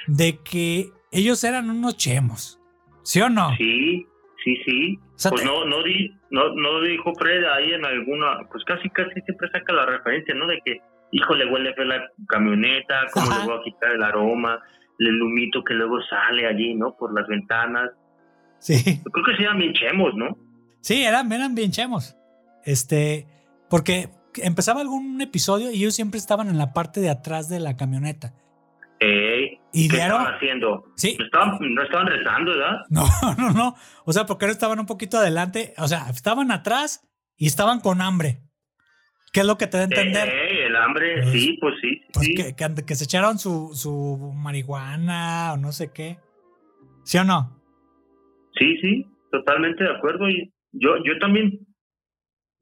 de 0.06 0.38
que 0.38 0.90
ellos 1.12 1.42
eran 1.44 1.68
unos 1.70 1.96
chemos. 1.96 2.58
¿Sí 3.02 3.20
o 3.20 3.28
no? 3.28 3.54
Sí, 3.56 4.06
sí, 4.44 4.56
sí. 4.64 4.98
O 4.98 5.18
sea, 5.18 5.30
Pues 5.30 5.42
te- 5.42 5.48
no, 5.48 5.64
no, 5.66 5.82
di, 5.82 6.10
no, 6.30 6.54
no 6.54 6.80
dijo 6.82 7.12
Fred 7.18 7.44
ahí 7.44 7.72
en 7.72 7.84
alguna, 7.84 8.46
pues 8.50 8.64
casi, 8.64 8.88
casi 8.90 9.20
siempre 9.26 9.50
saca 9.50 9.72
la 9.72 9.84
referencia, 9.86 10.34
¿no? 10.34 10.46
De 10.46 10.60
que, 10.64 10.80
híjole, 11.12 11.46
huele 11.50 11.74
feo 11.74 11.84
la 11.84 12.08
camioneta, 12.28 13.06
cómo 13.12 13.30
Ajá. 13.30 13.40
le 13.40 13.46
voy 13.52 13.60
a 13.60 13.64
quitar 13.64 13.92
el 13.92 14.02
aroma, 14.02 14.60
el 14.98 15.20
humito 15.22 15.62
que 15.64 15.74
luego 15.74 16.00
sale 16.08 16.46
allí, 16.46 16.74
¿no? 16.74 16.94
Por 16.96 17.12
las 17.14 17.26
ventanas. 17.26 17.90
Sí. 18.58 19.00
Yo 19.04 19.10
creo 19.10 19.24
que 19.26 19.36
sí 19.36 19.42
eran 19.42 19.58
bien 19.58 19.72
chemos, 19.74 20.14
¿no? 20.14 20.36
Sí, 20.80 21.02
eran, 21.04 21.30
eran 21.32 21.54
bien 21.54 21.70
chemos. 21.70 22.16
Este, 22.64 23.26
porque 23.68 24.10
empezaba 24.36 24.80
algún 24.80 25.20
episodio 25.20 25.70
y 25.70 25.76
ellos 25.76 25.94
siempre 25.94 26.18
estaban 26.18 26.48
en 26.48 26.58
la 26.58 26.72
parte 26.72 27.00
de 27.00 27.10
atrás 27.10 27.48
de 27.48 27.60
la 27.60 27.76
camioneta. 27.76 28.34
Eh, 29.00 29.58
Y 29.72 29.88
¿Qué 29.88 29.96
estaban 29.96 30.34
haciendo? 30.34 30.84
Sí. 30.96 31.16
No 31.18 31.24
estaban, 31.24 31.58
no 31.74 31.82
estaban 31.82 32.06
rezando, 32.06 32.50
¿verdad? 32.52 32.76
No, 32.90 33.04
no, 33.38 33.50
no. 33.52 33.74
O 34.04 34.12
sea, 34.12 34.26
porque 34.26 34.46
estaban 34.46 34.78
un 34.78 34.86
poquito 34.86 35.16
adelante. 35.18 35.74
O 35.78 35.88
sea, 35.88 36.08
estaban 36.10 36.50
atrás 36.50 37.08
y 37.36 37.46
estaban 37.46 37.80
con 37.80 38.00
hambre. 38.02 38.42
¿Qué 39.32 39.40
es 39.40 39.46
lo 39.46 39.56
que 39.56 39.68
te 39.68 39.76
da 39.78 39.82
a 39.84 39.86
entender? 39.86 40.28
Eh, 40.28 40.66
el 40.66 40.76
hambre, 40.76 41.22
Pues- 41.22 41.32
sí, 41.32 41.56
pues 41.60 41.74
sí, 41.80 42.00
Pues 42.12 42.26
sí. 42.26 42.34
que, 42.34 42.54
que- 42.56 42.84
que 42.84 42.94
se 42.96 43.04
echaron 43.04 43.38
su, 43.38 43.70
su 43.74 44.32
marihuana 44.34 45.52
o 45.54 45.56
no 45.56 45.70
sé 45.72 45.92
qué. 45.92 46.18
¿Sí 47.04 47.16
o 47.18 47.24
no? 47.24 47.56
Sí, 48.58 48.76
sí, 48.82 49.06
totalmente 49.30 49.84
de 49.84 49.90
acuerdo. 49.96 50.28
Y 50.28 50.52
yo, 50.72 50.96
yo 51.04 51.18
también, 51.18 51.58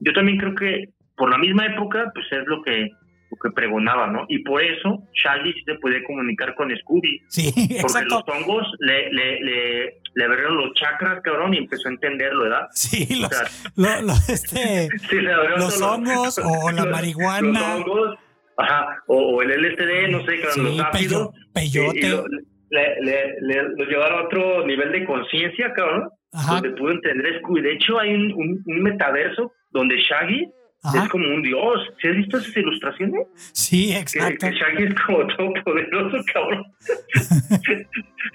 yo 0.00 0.12
también 0.12 0.38
creo 0.38 0.54
que 0.54 0.88
por 1.16 1.30
la 1.30 1.38
misma 1.38 1.66
época, 1.66 2.10
pues 2.14 2.26
es 2.30 2.46
lo 2.46 2.62
que, 2.62 2.88
lo 3.30 3.36
que 3.42 3.50
pregonaba, 3.54 4.06
¿no? 4.06 4.24
Y 4.28 4.38
por 4.44 4.62
eso 4.62 5.02
Shaggy 5.12 5.52
sí 5.52 5.62
se 5.66 5.74
podía 5.76 6.02
comunicar 6.06 6.54
con 6.54 6.70
Scooby, 6.76 7.20
Sí, 7.28 7.50
porque 7.54 7.80
exacto. 7.80 8.22
los 8.26 8.36
hongos 8.36 8.66
le, 8.78 9.12
le, 9.12 9.40
le, 9.40 10.00
le 10.14 10.24
abrieron 10.24 10.56
los 10.56 10.72
chakras, 10.74 11.20
cabrón, 11.22 11.54
y 11.54 11.58
empezó 11.58 11.88
a 11.88 11.92
entenderlo, 11.92 12.44
¿verdad? 12.44 12.68
Sí, 12.70 13.06
O 13.18 13.22
los, 13.22 13.28
sea, 13.30 13.48
lo- 13.76 14.06
lo- 14.06 14.12
este, 14.32 14.88
sí, 15.10 15.16
le 15.20 15.32
abrieron 15.32 15.60
los 15.60 15.82
hongos 15.82 16.38
o 16.38 16.70
la 16.70 16.82
los- 16.84 16.90
marihuana. 16.92 17.60
Los 17.78 17.80
hongos, 17.86 18.18
ajá, 18.56 19.02
o, 19.08 19.16
o 19.36 19.42
el 19.42 19.50
LSD, 19.50 20.08
no 20.10 20.24
sé, 20.24 20.36
sí, 20.52 20.60
los 20.62 20.80
ácidos. 20.80 21.30
peyo- 21.52 21.82
y- 21.92 21.98
y 21.98 22.00
peyote. 22.00 22.08
lo- 22.10 22.24
le, 22.70 23.00
le, 23.00 23.40
le, 23.40 23.62
lo 23.76 23.84
llevaron 23.86 24.18
a 24.20 24.22
otro 24.24 24.66
nivel 24.66 24.92
de 24.92 25.04
conciencia, 25.06 25.72
cabrón. 25.72 26.08
Ajá, 26.32 26.54
donde 26.54 26.70
pudo 26.70 26.90
entender 26.92 27.38
Scooby. 27.40 27.62
De 27.62 27.72
hecho, 27.72 27.98
hay 27.98 28.14
un, 28.14 28.32
un- 28.32 28.62
un 28.66 28.82
metaverso 28.82 29.52
donde 29.70 29.96
Shaggy 29.96 30.46
ajá. 30.82 31.04
es 31.04 31.08
como 31.10 31.26
un 31.28 31.42
dios. 31.42 31.80
¿Sí 32.00 32.08
has 32.08 32.16
visto 32.16 32.38
esas 32.38 32.56
ilustraciones? 32.56 33.26
Sí, 33.52 33.92
exacto. 33.94 34.46
que 34.46 34.52
Shaggy 34.54 34.84
es 34.84 34.94
como 35.06 35.26
todopoderoso, 35.26 36.16
cabrón. 36.32 36.64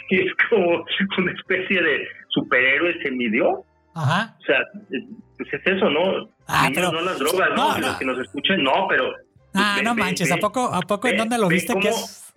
y 0.09 0.19
es 0.27 0.31
como 0.49 0.85
una 1.17 1.31
especie 1.33 1.81
de 1.81 2.07
superhéroe 2.29 3.01
semidios. 3.01 3.59
Ajá. 3.95 4.35
O 4.39 4.43
sea, 4.45 4.59
es- 4.91 5.03
pues 5.37 5.53
es 5.53 5.61
eso, 5.65 5.89
¿no? 5.89 6.29
Ah, 6.47 6.63
Niños, 6.69 6.75
pero- 6.75 6.91
no 6.91 7.01
las 7.01 7.19
drogas, 7.19 7.49
¿no? 7.55 7.55
no, 7.55 7.73
Si 7.75 7.81
no. 7.81 7.87
Los 7.87 7.97
que 7.97 8.05
nos 8.05 8.19
escuchen, 8.19 8.63
no, 8.63 8.87
pero... 8.89 9.05
Ah, 9.53 9.75
ve- 9.77 9.83
no 9.83 9.93
manches, 9.95 10.29
ve- 10.29 10.35
¿a 10.35 10.37
poco, 10.37 10.65
a 10.73 10.81
poco 10.81 11.07
en 11.07 11.13
ve- 11.13 11.17
dónde 11.19 11.37
lo 11.37 11.47
viste 11.47 11.75
que 11.79 11.89
es? 11.89 12.33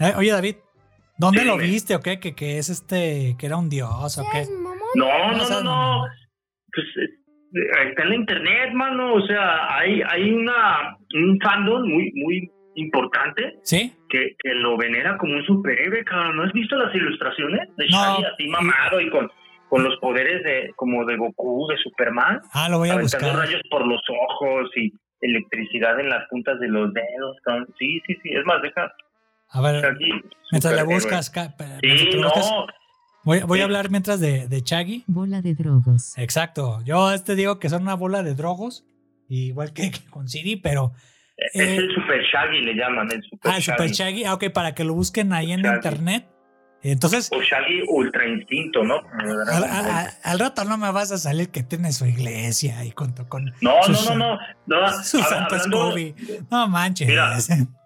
Eh, 0.00 0.12
oye, 0.16 0.32
David, 0.32 0.56
¿dónde 1.18 1.40
Sí, 1.42 1.46
lo 1.46 1.56
viste 1.56 1.94
o 1.94 2.00
qué? 2.00 2.18
Que, 2.18 2.34
que 2.34 2.58
es 2.58 2.68
este, 2.68 3.36
que 3.38 3.46
era 3.46 3.56
un 3.56 3.68
dios 3.68 4.18
o 4.18 4.24
qué. 4.32 4.44
No, 4.94 5.06
No 5.32 5.36
no, 5.36 5.48
no, 5.48 5.62
no. 5.62 6.04
Pues 6.74 6.86
eh, 6.96 7.88
está 7.88 8.02
en 8.02 8.08
la 8.10 8.14
internet, 8.16 8.72
mano. 8.74 9.14
O 9.14 9.20
sea, 9.26 9.76
hay, 9.76 10.02
hay 10.10 10.32
una, 10.32 10.96
un 11.14 11.38
fandom 11.42 11.82
muy, 11.88 12.10
muy 12.14 12.50
importante 12.74 13.58
¿Sí? 13.62 13.92
que, 14.08 14.34
que 14.42 14.54
lo 14.54 14.76
venera 14.78 15.18
como 15.18 15.34
un 15.34 15.44
superhéroe, 15.44 16.04
cabrón. 16.04 16.36
¿No 16.36 16.44
has 16.44 16.52
visto 16.52 16.76
las 16.76 16.94
ilustraciones 16.94 17.68
de 17.76 17.86
No. 17.90 17.98
Shaggy 17.98 18.24
así 18.24 18.48
mamado 18.48 19.00
y 19.00 19.10
con, 19.10 19.30
con 19.68 19.84
los 19.84 19.96
poderes 19.98 20.42
de 20.44 20.70
como 20.76 21.04
de 21.04 21.16
Goku, 21.16 21.66
de 21.68 21.76
Superman? 21.78 22.40
Ah, 22.54 22.68
lo 22.70 22.78
voy 22.78 22.88
a 22.88 22.94
aventando 22.94 23.26
buscar. 23.28 23.46
rayos 23.46 23.62
por 23.70 23.86
los 23.86 24.00
ojos 24.08 24.70
y 24.76 24.90
electricidad 25.20 26.00
en 26.00 26.08
las 26.08 26.26
puntas 26.30 26.58
de 26.60 26.68
los 26.68 26.92
dedos, 26.94 27.36
cabrón. 27.44 27.66
Sí, 27.78 28.00
sí, 28.06 28.14
sí. 28.22 28.30
Es 28.32 28.44
más, 28.46 28.60
deja 28.62 28.90
A 29.50 29.60
ver, 29.60 29.82
Shaggy. 29.82 30.10
mientras 30.50 30.72
le 30.72 30.80
superhéroe. 30.80 30.94
buscas, 30.94 31.30
Sí, 31.82 32.16
buscas, 32.16 32.50
voy, 33.24 33.40
voy 33.40 33.60
a 33.60 33.64
hablar 33.64 33.90
mientras 33.90 34.20
de, 34.20 34.48
de 34.48 34.62
Chaggy. 34.62 35.04
Bola 35.06 35.42
de 35.42 35.54
drogos. 35.54 36.16
Exacto. 36.18 36.80
Yo 36.84 37.12
este 37.12 37.34
digo 37.34 37.58
que 37.58 37.68
son 37.68 37.82
una 37.82 37.94
bola 37.94 38.22
de 38.22 38.34
drogos, 38.34 38.84
igual 39.28 39.72
que, 39.72 39.90
que 39.90 40.04
con 40.10 40.28
Siri, 40.28 40.56
pero. 40.56 40.92
Es 41.36 41.60
eh, 41.60 41.76
el 41.76 41.94
Super 41.94 42.22
Shaggy, 42.22 42.60
le 42.62 42.74
llaman, 42.74 43.10
el 43.10 43.22
Super 43.22 43.50
ah, 43.50 43.56
el 43.56 43.62
Shaggy. 43.62 43.78
Super 43.78 43.90
Shaggy. 43.90 44.24
Ah, 44.24 44.34
ok, 44.34 44.50
para 44.52 44.74
que 44.74 44.84
lo 44.84 44.94
busquen 44.94 45.32
ahí 45.32 45.52
en 45.52 45.62
Shaggy. 45.62 45.76
internet. 45.76 46.31
Entonces, 46.84 47.30
O 47.32 47.40
Shaggy 47.40 47.82
Ultra 47.88 48.26
Instinto, 48.26 48.82
¿no? 48.82 48.96
al, 48.96 49.64
a- 49.64 50.08
al 50.24 50.38
rato 50.38 50.64
no 50.64 50.76
me 50.78 50.90
vas 50.90 51.12
a 51.12 51.18
salir 51.18 51.50
que 51.50 51.62
tiene 51.62 51.92
su 51.92 52.06
iglesia 52.06 52.84
y 52.84 52.90
con, 52.90 53.12
con 53.28 53.44
No, 53.60 53.76
no, 53.88 53.94
sus- 53.94 54.10
no, 54.16 54.16
no. 54.16 54.38
no 54.66 54.88
su 55.04 55.18
hab- 55.18 55.24
santo 55.28 55.54
hablando- 55.54 55.90
Scooby. 55.90 56.14
No 56.50 56.66
manches. 56.68 57.06
Mira. 57.08 57.36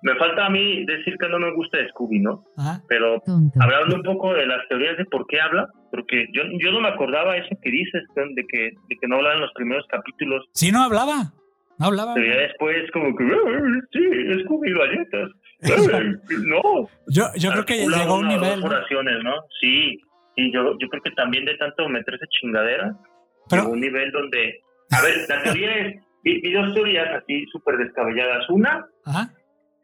me 0.02 0.14
falta 0.16 0.46
a 0.46 0.50
mí 0.50 0.84
decir 0.86 1.14
que 1.20 1.28
no 1.28 1.38
me 1.38 1.52
gusta 1.54 1.78
Scooby, 1.90 2.20
¿no? 2.20 2.44
Ajá. 2.56 2.80
Pero 2.88 3.20
Tonto. 3.26 3.58
hablando 3.62 3.96
un 3.96 4.02
poco 4.02 4.32
de 4.32 4.46
las 4.46 4.66
teorías 4.68 4.96
de 4.96 5.04
por 5.04 5.26
qué 5.26 5.40
habla, 5.40 5.68
porque 5.90 6.26
yo, 6.32 6.42
yo 6.62 6.72
no 6.72 6.80
me 6.80 6.88
acordaba 6.88 7.36
eso 7.36 7.54
que 7.62 7.70
dices, 7.70 8.02
de 8.34 8.44
que, 8.50 8.58
de 8.88 8.96
que 9.00 9.08
no 9.08 9.16
hablaba 9.16 9.34
en 9.34 9.42
los 9.42 9.52
primeros 9.54 9.84
capítulos. 9.90 10.44
Sí, 10.54 10.72
no 10.72 10.82
hablaba. 10.82 11.32
No 11.78 11.86
hablaba. 11.86 12.14
Pero 12.14 12.32
ya 12.34 12.40
después 12.40 12.90
como 12.92 13.14
que, 13.14 13.24
"Ah, 13.24 13.80
sí, 13.92 14.00
Scooby 14.44 14.72
galletas. 14.72 15.30
No. 16.46 16.88
Yo, 17.08 17.24
yo 17.36 17.50
creo 17.50 17.64
que 17.64 17.86
llegó 17.86 18.14
a 18.14 18.18
un 18.18 18.28
nivel. 18.28 18.60
¿no? 18.60 18.66
oraciones, 18.66 19.22
¿no? 19.24 19.32
Sí, 19.60 19.98
y 20.36 20.52
yo, 20.52 20.76
yo 20.78 20.88
creo 20.88 21.02
que 21.02 21.10
también 21.12 21.44
de 21.44 21.56
tanto 21.56 21.88
meterse 21.88 22.26
chingadera, 22.28 22.84
llegó 22.84 22.94
a 22.94 23.48
Pero, 23.48 23.68
un 23.70 23.80
nivel 23.80 24.10
donde... 24.12 24.60
A 24.90 25.02
ver, 25.02 25.26
la 25.28 25.42
teoría 25.42 25.78
es, 25.78 25.96
vi, 26.22 26.40
vi 26.40 26.52
dos 26.52 26.74
teorías 26.74 27.08
así 27.22 27.44
súper 27.50 27.76
descabelladas. 27.78 28.48
Una, 28.50 28.86
ajá, 29.04 29.32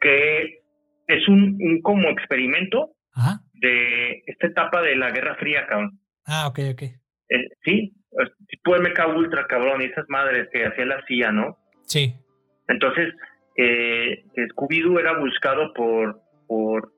que 0.02 0.61
es 1.06 1.28
un, 1.28 1.56
un 1.61 1.80
como 1.80 2.08
experimento 2.11 2.90
ajá, 3.14 3.40
de 3.54 4.22
esta 4.26 4.48
etapa 4.48 4.82
de 4.82 4.96
la 4.96 5.11
Guerra 5.11 5.37
Fría, 5.37 5.66
cabrón. 5.66 5.98
Ah, 6.26 6.48
ok, 6.48 6.58
ok. 6.72 6.82
Eh, 6.82 7.48
sí, 7.64 7.94
tipo 8.48 8.76
MK 8.76 9.16
Ultra, 9.16 9.46
cabrón, 9.46 9.80
y 9.80 9.87
esas 9.87 10.04
madres 10.08 10.48
que 10.52 10.66
hacía 10.66 10.85
la 10.85 11.02
CIA, 11.06 11.32
¿no? 11.32 11.56
Sí. 11.87 12.14
Entonces, 12.68 13.14
eh, 13.56 14.24
que 14.34 14.46
Scooby-Doo 14.48 14.98
era 15.00 15.18
buscado 15.18 15.72
por, 15.74 16.20
por 16.46 16.92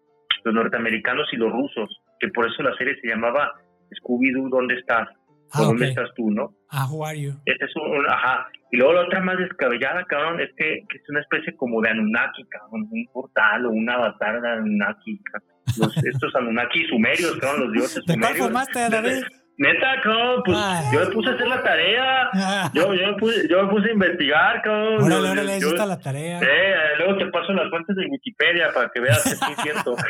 los 0.44 0.54
norteamericanos 0.54 1.28
y 1.32 1.36
los 1.36 1.50
rusos, 1.52 2.00
que 2.20 2.28
por 2.28 2.46
eso 2.46 2.62
la 2.62 2.76
serie 2.76 2.94
se 3.00 3.08
llamaba 3.08 3.52
Scooby-Doo, 4.00 4.48
¿dónde 4.50 4.74
estás? 4.78 5.08
Ah, 5.52 5.62
¿O 5.62 5.66
¿Dónde 5.66 5.88
estás 5.88 6.10
tú, 6.16 6.30
no? 6.30 6.52
Ah, 6.70 6.86
who 6.90 7.04
are 7.06 7.20
you? 7.20 7.32
Este 7.44 7.64
es 7.64 7.76
un, 7.76 8.06
ajá. 8.08 8.48
Y 8.72 8.76
luego 8.76 8.92
la 8.94 9.02
otra 9.02 9.20
más 9.20 9.38
descabellada, 9.38 10.04
cabrón, 10.06 10.40
es 10.40 10.50
que, 10.56 10.82
que 10.88 10.96
es 10.98 11.08
una 11.08 11.20
especie 11.20 11.54
como 11.56 11.80
de 11.80 11.90
Anunnaki, 11.90 12.44
cabrón, 12.48 12.88
un 12.90 13.06
portal 13.12 13.66
o 13.66 13.70
un 13.70 13.88
avatar 13.88 14.40
de 14.40 14.48
Anunnaki. 14.48 15.20
cabrón. 15.30 15.50
Los, 15.78 15.96
estos 16.04 16.34
Anunnaki 16.34 16.84
sumerios, 16.86 17.36
cabrón, 17.38 17.64
los 17.66 17.72
dioses 17.72 18.04
¿De 18.06 18.14
cuál 18.14 18.34
sumerios. 18.34 18.46
formaste, 18.46 18.78
David? 18.90 19.22
Neta, 19.56 20.00
cabrón, 20.02 20.42
pues 20.44 20.58
Ay. 20.60 20.84
yo 20.92 21.00
me 21.00 21.06
puse 21.12 21.30
a 21.30 21.32
hacer 21.34 21.46
la 21.46 21.62
tarea. 21.62 22.28
Ah. 22.34 22.70
Yo, 22.74 22.92
yo, 22.92 23.06
me, 23.06 23.14
puse, 23.14 23.48
yo 23.48 23.62
me 23.62 23.70
puse 23.70 23.88
a 23.88 23.92
investigar, 23.92 24.62
cabrón. 24.62 25.04
Órale, 25.04 25.30
órale, 25.30 25.60
yo- 25.60 25.68
ahí 25.68 25.72
está 25.74 25.86
la 25.86 26.00
tarea. 26.00 26.40
Eh, 26.40 26.74
luego 26.98 27.18
te 27.18 27.26
paso 27.26 27.52
las 27.52 27.70
fuentes 27.70 27.94
de 27.94 28.06
Wikipedia 28.06 28.72
para 28.74 28.88
que 28.92 29.00
veas 29.00 29.22
que 29.22 29.30
sí 29.30 29.44
es 29.56 29.62
cierto. 29.62 29.94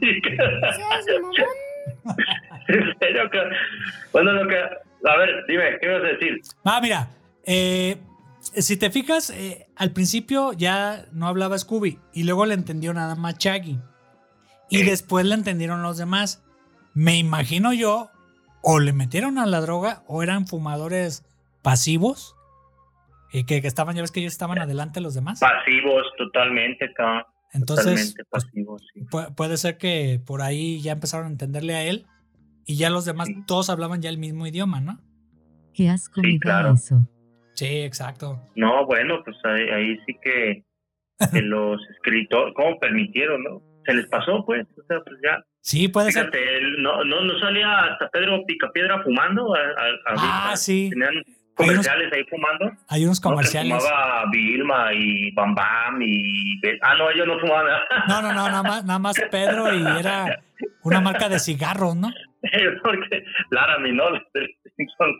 Sí, 0.00 0.20
en 2.68 2.98
serio, 2.98 3.30
Bueno, 4.12 4.32
lo 4.32 4.48
que... 4.48 4.56
A 4.56 5.16
ver, 5.18 5.44
dime, 5.46 5.78
¿qué 5.80 5.86
ibas 5.86 6.02
a 6.02 6.06
decir? 6.06 6.40
Ah, 6.64 6.80
mira, 6.80 7.08
eh, 7.44 7.98
si 8.40 8.78
te 8.78 8.90
fijas, 8.90 9.28
eh, 9.30 9.66
al 9.76 9.90
principio 9.90 10.54
ya 10.54 11.04
no 11.12 11.28
hablaba 11.28 11.58
Scooby 11.58 11.98
y 12.14 12.24
luego 12.24 12.46
le 12.46 12.54
entendió 12.54 12.94
nada 12.94 13.14
más 13.14 13.36
Shaggy. 13.36 13.78
Y 14.70 14.82
después 14.82 15.26
le 15.26 15.34
entendieron 15.34 15.82
los 15.82 15.98
demás. 15.98 16.42
Me 16.94 17.18
imagino 17.18 17.74
yo, 17.74 18.10
o 18.64 18.80
le 18.80 18.92
metieron 18.92 19.38
a 19.38 19.46
la 19.46 19.60
droga 19.60 20.02
o 20.08 20.22
eran 20.22 20.46
fumadores 20.46 21.22
pasivos. 21.62 22.34
Y 23.32 23.44
que, 23.46 23.60
que 23.60 23.66
estaban, 23.68 23.96
ya 23.96 24.02
ves 24.02 24.12
que 24.12 24.20
ellos 24.20 24.32
estaban 24.32 24.58
adelante 24.58 25.00
de 25.00 25.02
los 25.02 25.14
demás. 25.14 25.40
Pasivos, 25.40 26.04
totalmente, 26.16 26.92
cabrón. 26.94 27.24
Entonces, 27.52 27.84
Totalmente 27.84 28.24
pues, 28.30 28.44
pasivos, 28.44 28.82
sí. 28.92 29.00
pu- 29.02 29.34
puede 29.34 29.56
ser 29.56 29.76
que 29.76 30.20
por 30.24 30.40
ahí 30.42 30.80
ya 30.80 30.92
empezaron 30.92 31.26
a 31.26 31.30
entenderle 31.30 31.74
a 31.74 31.82
él 31.84 32.06
y 32.64 32.76
ya 32.76 32.90
los 32.90 33.04
demás, 33.04 33.28
Sí. 33.28 33.44
todos 33.46 33.70
hablaban 33.70 34.02
ya 34.02 34.10
el 34.10 34.18
mismo 34.18 34.46
idioma, 34.46 34.80
¿no? 34.80 34.98
Qué 35.72 35.88
asco 35.88 36.20
Sí, 36.22 36.38
claro. 36.40 36.74
eso. 36.74 37.06
Sí, 37.54 37.66
exacto. 37.66 38.40
No, 38.56 38.86
bueno, 38.86 39.16
pues 39.24 39.36
ahí, 39.44 39.68
ahí 39.68 39.98
sí 40.06 40.16
que, 40.22 40.64
que 41.32 41.40
los 41.42 41.80
escritores, 41.90 42.54
¿cómo 42.56 42.78
permitieron, 42.80 43.42
no? 43.44 43.62
Se 43.84 43.94
les 43.94 44.06
pasó, 44.06 44.44
pues, 44.46 44.66
o 44.78 44.82
sea, 44.88 44.98
pues 45.04 45.16
ya. 45.22 45.44
Sí, 45.66 45.88
puede 45.88 46.12
ser. 46.12 46.24
Fíjate, 46.26 46.58
él 46.58 46.82
no, 46.82 47.02
no, 47.04 47.22
no 47.22 47.38
salía 47.38 47.78
hasta 47.84 48.08
Pedro 48.10 48.44
Picapiedra 48.46 49.02
fumando. 49.02 49.54
A, 49.54 49.58
a- 49.58 50.12
a- 50.12 50.50
Ah, 50.52 50.56
sí. 50.58 50.90
Tenían 50.90 51.24
comerciales 51.54 52.12
ahí 52.12 52.22
fumando. 52.28 52.70
Hay 52.88 53.04
unos 53.06 53.22
¿no? 53.24 53.30
Comerciales. 53.30 53.82
fumaba 53.82 54.24
Vilma 54.30 54.92
y 54.92 55.30
Bam 55.30 55.54
Bam 55.54 56.02
y... 56.02 56.60
Ah, 56.82 56.94
no, 56.96 57.08
ellos 57.10 57.26
no 57.26 57.38
fumaban. 57.40 57.66
No, 58.08 58.20
no, 58.20 58.28
no, 58.34 58.46
nada 58.48 58.62
más, 58.62 58.84
nada 58.84 58.98
más 58.98 59.16
Pedro 59.30 59.72
y 59.74 59.82
era 59.98 60.38
una 60.82 61.00
marca 61.00 61.30
de 61.30 61.38
cigarros, 61.38 61.96
¿no? 61.96 62.10
Porque 62.82 63.24
Laramie, 63.50 63.92
¿no? 63.92 64.10
Los 64.10 64.22
de 64.34 64.40
los 64.42 64.50
Simpsons. 64.76 65.16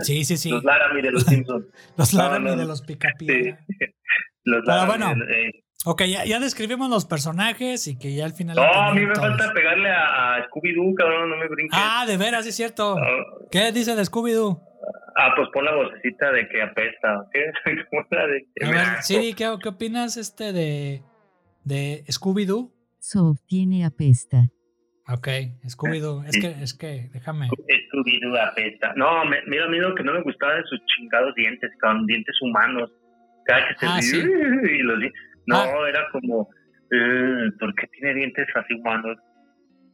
Sí, 0.00 0.24
sí, 0.24 0.36
sí. 0.36 0.50
Los 0.50 0.62
Laramie 0.62 1.00
de 1.02 1.10
los 1.12 1.22
Simpsons. 1.24 1.64
Los 1.96 2.12
no, 2.12 2.22
Laramie 2.22 2.50
no, 2.50 2.56
de 2.56 2.62
no. 2.64 2.68
los 2.68 2.80
Sí. 2.80 2.84
Picapiedra. 2.86 3.58
Los 4.44 4.62
Pero 4.64 4.76
Laramie, 4.76 5.06
bueno. 5.06 5.24
eh, 5.32 5.64
Ok, 5.84 6.02
ya, 6.08 6.24
ya 6.24 6.40
describimos 6.40 6.90
los 6.90 7.06
personajes 7.06 7.86
y 7.86 7.96
que 7.98 8.12
ya 8.14 8.24
al 8.24 8.32
final. 8.32 8.56
No, 8.56 8.62
a 8.62 8.92
mí 8.94 9.06
me 9.06 9.12
todos. 9.14 9.28
falta 9.28 9.52
pegarle 9.54 9.88
a, 9.90 10.34
a 10.34 10.48
Scooby-Doo, 10.48 10.94
cabrón, 10.96 11.30
no 11.30 11.36
me 11.36 11.46
brinques. 11.48 11.78
Ah, 11.80 12.04
de 12.06 12.16
veras, 12.16 12.42
sí 12.44 12.48
es 12.50 12.56
cierto. 12.56 12.96
Ah, 12.98 13.06
¿Qué 13.50 13.70
dice 13.70 13.94
de 13.94 14.02
Scooby-Doo? 14.02 14.60
Ah, 15.16 15.32
pues 15.36 15.48
pon 15.52 15.64
la 15.64 15.74
vocecita 15.74 16.32
de 16.32 16.48
que 16.48 16.62
apesta, 16.62 17.20
¿ok? 17.20 17.34
Como 17.90 18.06
la 18.10 18.26
de 18.26 18.46
que 18.54 18.64
A 18.64 18.68
me 18.68 18.74
ver, 18.74 18.80
asco. 18.86 19.02
Siri, 19.02 19.34
¿qué, 19.34 19.56
qué 19.62 19.68
opinas 19.68 20.16
este 20.16 20.52
de, 20.52 21.02
de 21.64 22.04
Scooby-Doo? 22.08 22.72
So 22.98 23.36
tiene 23.46 23.84
apesta. 23.84 24.48
Ok, 25.08 25.28
Scooby-Doo. 25.64 26.24
Es 26.24 26.38
que, 26.40 26.48
es 26.62 26.74
que, 26.74 27.08
déjame. 27.12 27.48
Scooby-Doo 27.48 28.36
apesta. 28.36 28.92
No, 28.96 29.24
me- 29.24 29.42
mira, 29.46 29.66
a 29.66 29.68
mí 29.68 29.78
lo 29.78 29.94
que 29.94 30.02
no 30.02 30.12
me 30.12 30.22
gustaba 30.22 30.54
de 30.54 30.64
sus 30.64 30.80
chingados 30.86 31.34
dientes, 31.36 31.70
cabrón, 31.80 32.04
dientes 32.06 32.34
humanos. 32.42 32.90
Cada 33.46 33.66
que 33.68 33.74
se 33.76 33.86
Ah, 33.86 34.02
sí. 34.02 34.16
y 34.18 34.82
los 34.82 35.00
di- 35.00 35.10
No, 35.48 35.56
Ah. 35.56 35.88
era 35.88 36.06
como, 36.12 36.48
eh, 36.92 37.50
¿por 37.58 37.74
qué 37.74 37.86
tiene 37.88 38.14
dientes 38.14 38.46
así 38.54 38.74
humanos? 38.74 39.16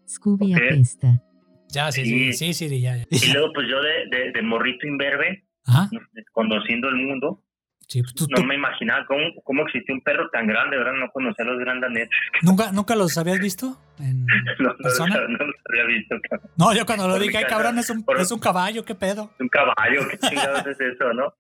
Scooby 0.09 0.53
apesta. 0.55 1.21
Ya, 1.69 1.91
sí, 1.91 2.05
sí, 2.05 2.33
Sí. 2.33 2.53
sí, 2.53 2.55
Siri, 2.69 2.81
ya. 2.81 2.97
ya. 2.97 3.05
Y 3.11 3.33
luego, 3.33 3.53
pues 3.55 3.67
yo 3.69 3.81
de, 3.83 4.07
de, 4.17 4.33
de 4.33 4.43
morrito 4.43 4.87
imberbe, 4.87 5.45
Ajá. 5.67 5.89
conociendo 6.33 6.89
el 6.89 6.97
mundo, 6.97 7.41
Sí, 7.87 8.01
pues 8.01 8.15
tú, 8.15 8.25
no 8.31 8.37
tú 8.39 8.45
me 8.45 8.55
imaginaba 8.55 9.05
cómo, 9.07 9.21
cómo 9.45 9.63
existía 9.67 9.95
un 9.95 10.01
perro 10.01 10.31
tan 10.31 10.47
grande, 10.47 10.75
¿verdad? 10.79 10.95
No 10.99 11.11
conocía 11.11 11.45
a 11.45 11.49
los 11.49 11.59
grandanetes. 11.59 12.09
¿nunca, 12.43 12.73
¿Nunca 12.73 12.97
los 12.97 13.17
habías 13.19 13.39
visto? 13.39 13.77
En 13.99 14.25
No, 14.59 14.69
no, 14.71 14.77
persona? 14.79 15.17
no 15.29 15.45
los 15.47 15.55
había 15.71 15.85
visto, 15.99 16.17
cabrón. 16.31 16.51
No, 16.57 16.75
yo 16.75 16.87
cuando 16.87 17.07
lo 17.09 17.15
Por 17.15 17.23
dije, 17.23 17.37
ay 17.39 17.45
cabrón, 17.45 17.79
es 17.79 17.91
un, 17.91 18.03
por- 18.03 18.19
es 18.19 18.31
un 18.33 18.39
caballo, 18.41 18.85
qué 18.87 18.95
pedo. 18.95 19.31
un 19.39 19.49
caballo, 19.49 20.01
qué 20.11 20.17
chingados 20.19 20.67
es 20.67 20.81
eso, 20.81 21.13
¿no? 21.13 21.35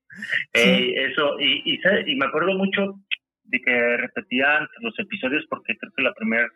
Sí. 0.53 0.61
Eh, 0.61 1.07
eso, 1.11 1.41
y, 1.41 1.63
y, 1.65 1.79
¿sabes? 1.79 2.07
y 2.07 2.15
me 2.17 2.27
acuerdo 2.27 2.53
mucho 2.59 3.01
de 3.45 3.61
que 3.61 3.97
repetían 3.99 4.67
los 4.81 4.99
episodios 4.99 5.45
porque 5.49 5.77
creo 5.79 5.93
que 5.97 6.03
la 6.03 6.13
primera 6.15 6.49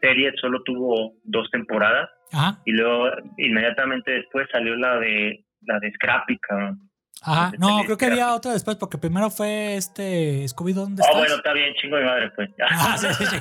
serie 0.00 0.32
solo 0.40 0.62
tuvo 0.64 1.14
dos 1.24 1.50
temporadas 1.50 2.08
Ajá, 2.32 2.58
y 2.64 2.72
luego 2.72 3.08
inmediatamente 3.38 4.12
después 4.12 4.46
salió 4.52 4.76
la 4.76 4.96
de 4.98 5.44
la 5.62 5.78
de 5.78 5.92
Scrappy, 5.92 6.38
cabrón. 6.38 6.78
ajá. 7.22 7.52
No, 7.58 7.82
creo 7.84 7.98
que 7.98 8.06
había 8.06 8.32
otra 8.32 8.52
después, 8.52 8.76
porque 8.78 8.96
primero 8.96 9.28
fue 9.28 9.76
este 9.76 10.44
Scooby-Doo, 10.48 10.84
¿dónde 10.86 11.02
Ah, 11.02 11.06
estás? 11.06 11.18
bueno, 11.20 11.34
está 11.34 11.52
bien, 11.52 11.74
chingo 11.74 11.96
de 11.98 12.04
madre, 12.04 12.30
pues. 12.34 12.48
ya. 12.58 12.64
Ah, 12.70 12.96
sí, 12.96 13.06
sí, 13.12 13.26
sí. 13.26 13.36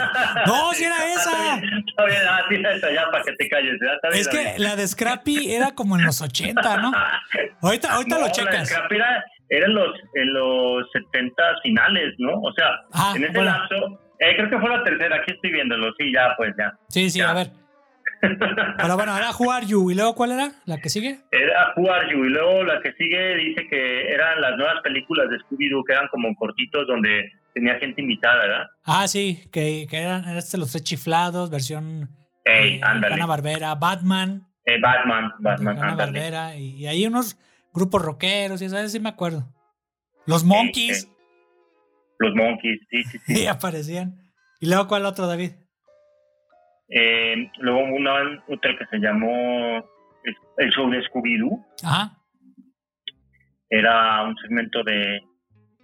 No, 0.45 0.73
sí 0.73 0.83
era 0.83 0.95
esa. 1.13 1.31
Está 1.31 2.05
bien, 2.05 2.17
está 2.17 2.35
ah, 2.35 2.45
era 2.49 2.75
esa, 2.75 2.91
ya, 2.91 3.05
para 3.11 3.23
que 3.23 3.31
te 3.33 3.47
calles, 3.47 3.77
ya, 3.81 3.93
está 3.93 4.09
bien, 4.09 4.19
Es 4.21 4.27
está 4.27 4.53
que 4.53 4.59
la 4.59 4.75
de 4.75 4.85
Scrappy 4.87 5.53
era 5.53 5.71
como 5.75 5.95
en 5.97 6.03
los 6.05 6.21
80, 6.21 6.77
¿no? 6.81 6.91
Ahorita, 7.61 7.93
ahorita 7.93 8.15
No, 8.15 8.21
lo 8.21 8.21
la 8.21 8.27
de 8.27 8.31
checas. 8.33 8.67
Scrappy 8.69 8.95
era, 8.95 9.23
era 9.49 9.65
en 9.65 9.73
los, 9.75 9.95
en 10.13 10.33
los 10.33 10.91
70 10.91 11.43
finales, 11.63 12.13
¿no? 12.17 12.33
O 12.41 12.51
sea, 12.53 12.67
Ah, 12.93 13.13
en 13.15 13.23
ese 13.25 13.41
lapso, 13.43 13.75
eh, 14.19 14.35
creo 14.35 14.49
que 14.49 14.59
fue 14.59 14.69
la 14.69 14.83
tercera, 14.83 15.15
aquí 15.17 15.33
estoy 15.33 15.51
viéndolo, 15.51 15.91
sí, 15.97 16.11
ya, 16.13 16.33
pues 16.37 16.53
ya. 16.57 16.73
Sí, 16.89 17.09
sí, 17.09 17.19
Ya. 17.19 17.31
a 17.31 17.33
ver. 17.33 17.51
Pero 18.21 18.95
bueno, 18.95 19.15
era 19.17 19.29
Who 19.31 19.49
Are 19.51 19.65
You. 19.65 19.91
¿Y 19.91 19.95
luego 19.95 20.13
cuál 20.13 20.31
era? 20.31 20.51
¿La 20.65 20.77
que 20.79 20.89
sigue? 20.89 21.19
Era 21.31 21.73
Who 21.77 21.89
Are 21.91 22.11
You, 22.11 22.25
y 22.25 22.29
luego 22.29 22.63
la 22.63 22.81
que 22.81 22.91
sigue 22.93 23.35
dice 23.35 23.65
que 23.69 24.11
eran 24.11 24.41
las 24.41 24.57
nuevas 24.57 24.81
películas 24.83 25.29
de 25.29 25.37
Scooby-Doo, 25.37 25.83
que 25.85 25.93
eran 25.93 26.07
como 26.09 26.35
cortitos 26.35 26.85
donde 26.87 27.31
tenía 27.53 27.75
gente 27.79 28.01
invitada, 28.01 28.35
¿verdad? 28.45 28.67
Ah, 28.85 29.07
sí, 29.07 29.39
que, 29.53 29.87
que 29.89 29.97
eran 30.01 30.23
eran 30.25 30.37
este, 30.37 30.57
los 30.57 30.71
tres 30.71 30.83
chiflados, 30.83 31.49
versión 31.49 32.09
Ey, 32.45 32.75
eh. 32.75 32.81
Hanna 32.83 33.25
Barbera, 33.25 33.75
Batman, 33.75 34.43
Eh, 34.65 34.79
Batman, 34.81 35.31
Batman, 35.39 35.77
ándale. 35.81 36.11
Barbera, 36.19 36.55
y, 36.57 36.75
y 36.75 36.87
hay 36.87 37.05
unos 37.07 37.37
grupos 37.79 38.03
rockeros, 38.03 38.61
y 38.61 38.65
eso 38.65 38.87
sí 38.87 38.99
me 38.99 39.09
acuerdo. 39.09 39.47
Los 40.25 40.43
Monkeys. 40.43 41.09
Los 42.19 42.35
Monkeys, 42.35 42.79
sí, 42.89 43.03
sí, 43.03 43.19
sí. 43.25 43.33
y 43.43 43.47
aparecían. 43.47 44.17
¿Y 44.59 44.67
luego 44.67 44.87
cuál 44.87 45.05
otro, 45.05 45.25
David? 45.25 45.51
Eh, 46.89 47.49
luego 47.59 47.79
hubo 47.85 47.95
una 47.95 48.43
otra 48.47 48.77
que 48.77 48.85
se 48.87 48.97
llamó 48.97 49.77
El 50.57 50.69
Show 50.71 50.89
de 50.89 51.01
Scooby-Doo. 51.03 51.65
Ajá. 51.83 52.17
Era 53.69 54.23
un 54.23 54.35
segmento 54.37 54.83
de, 54.83 55.21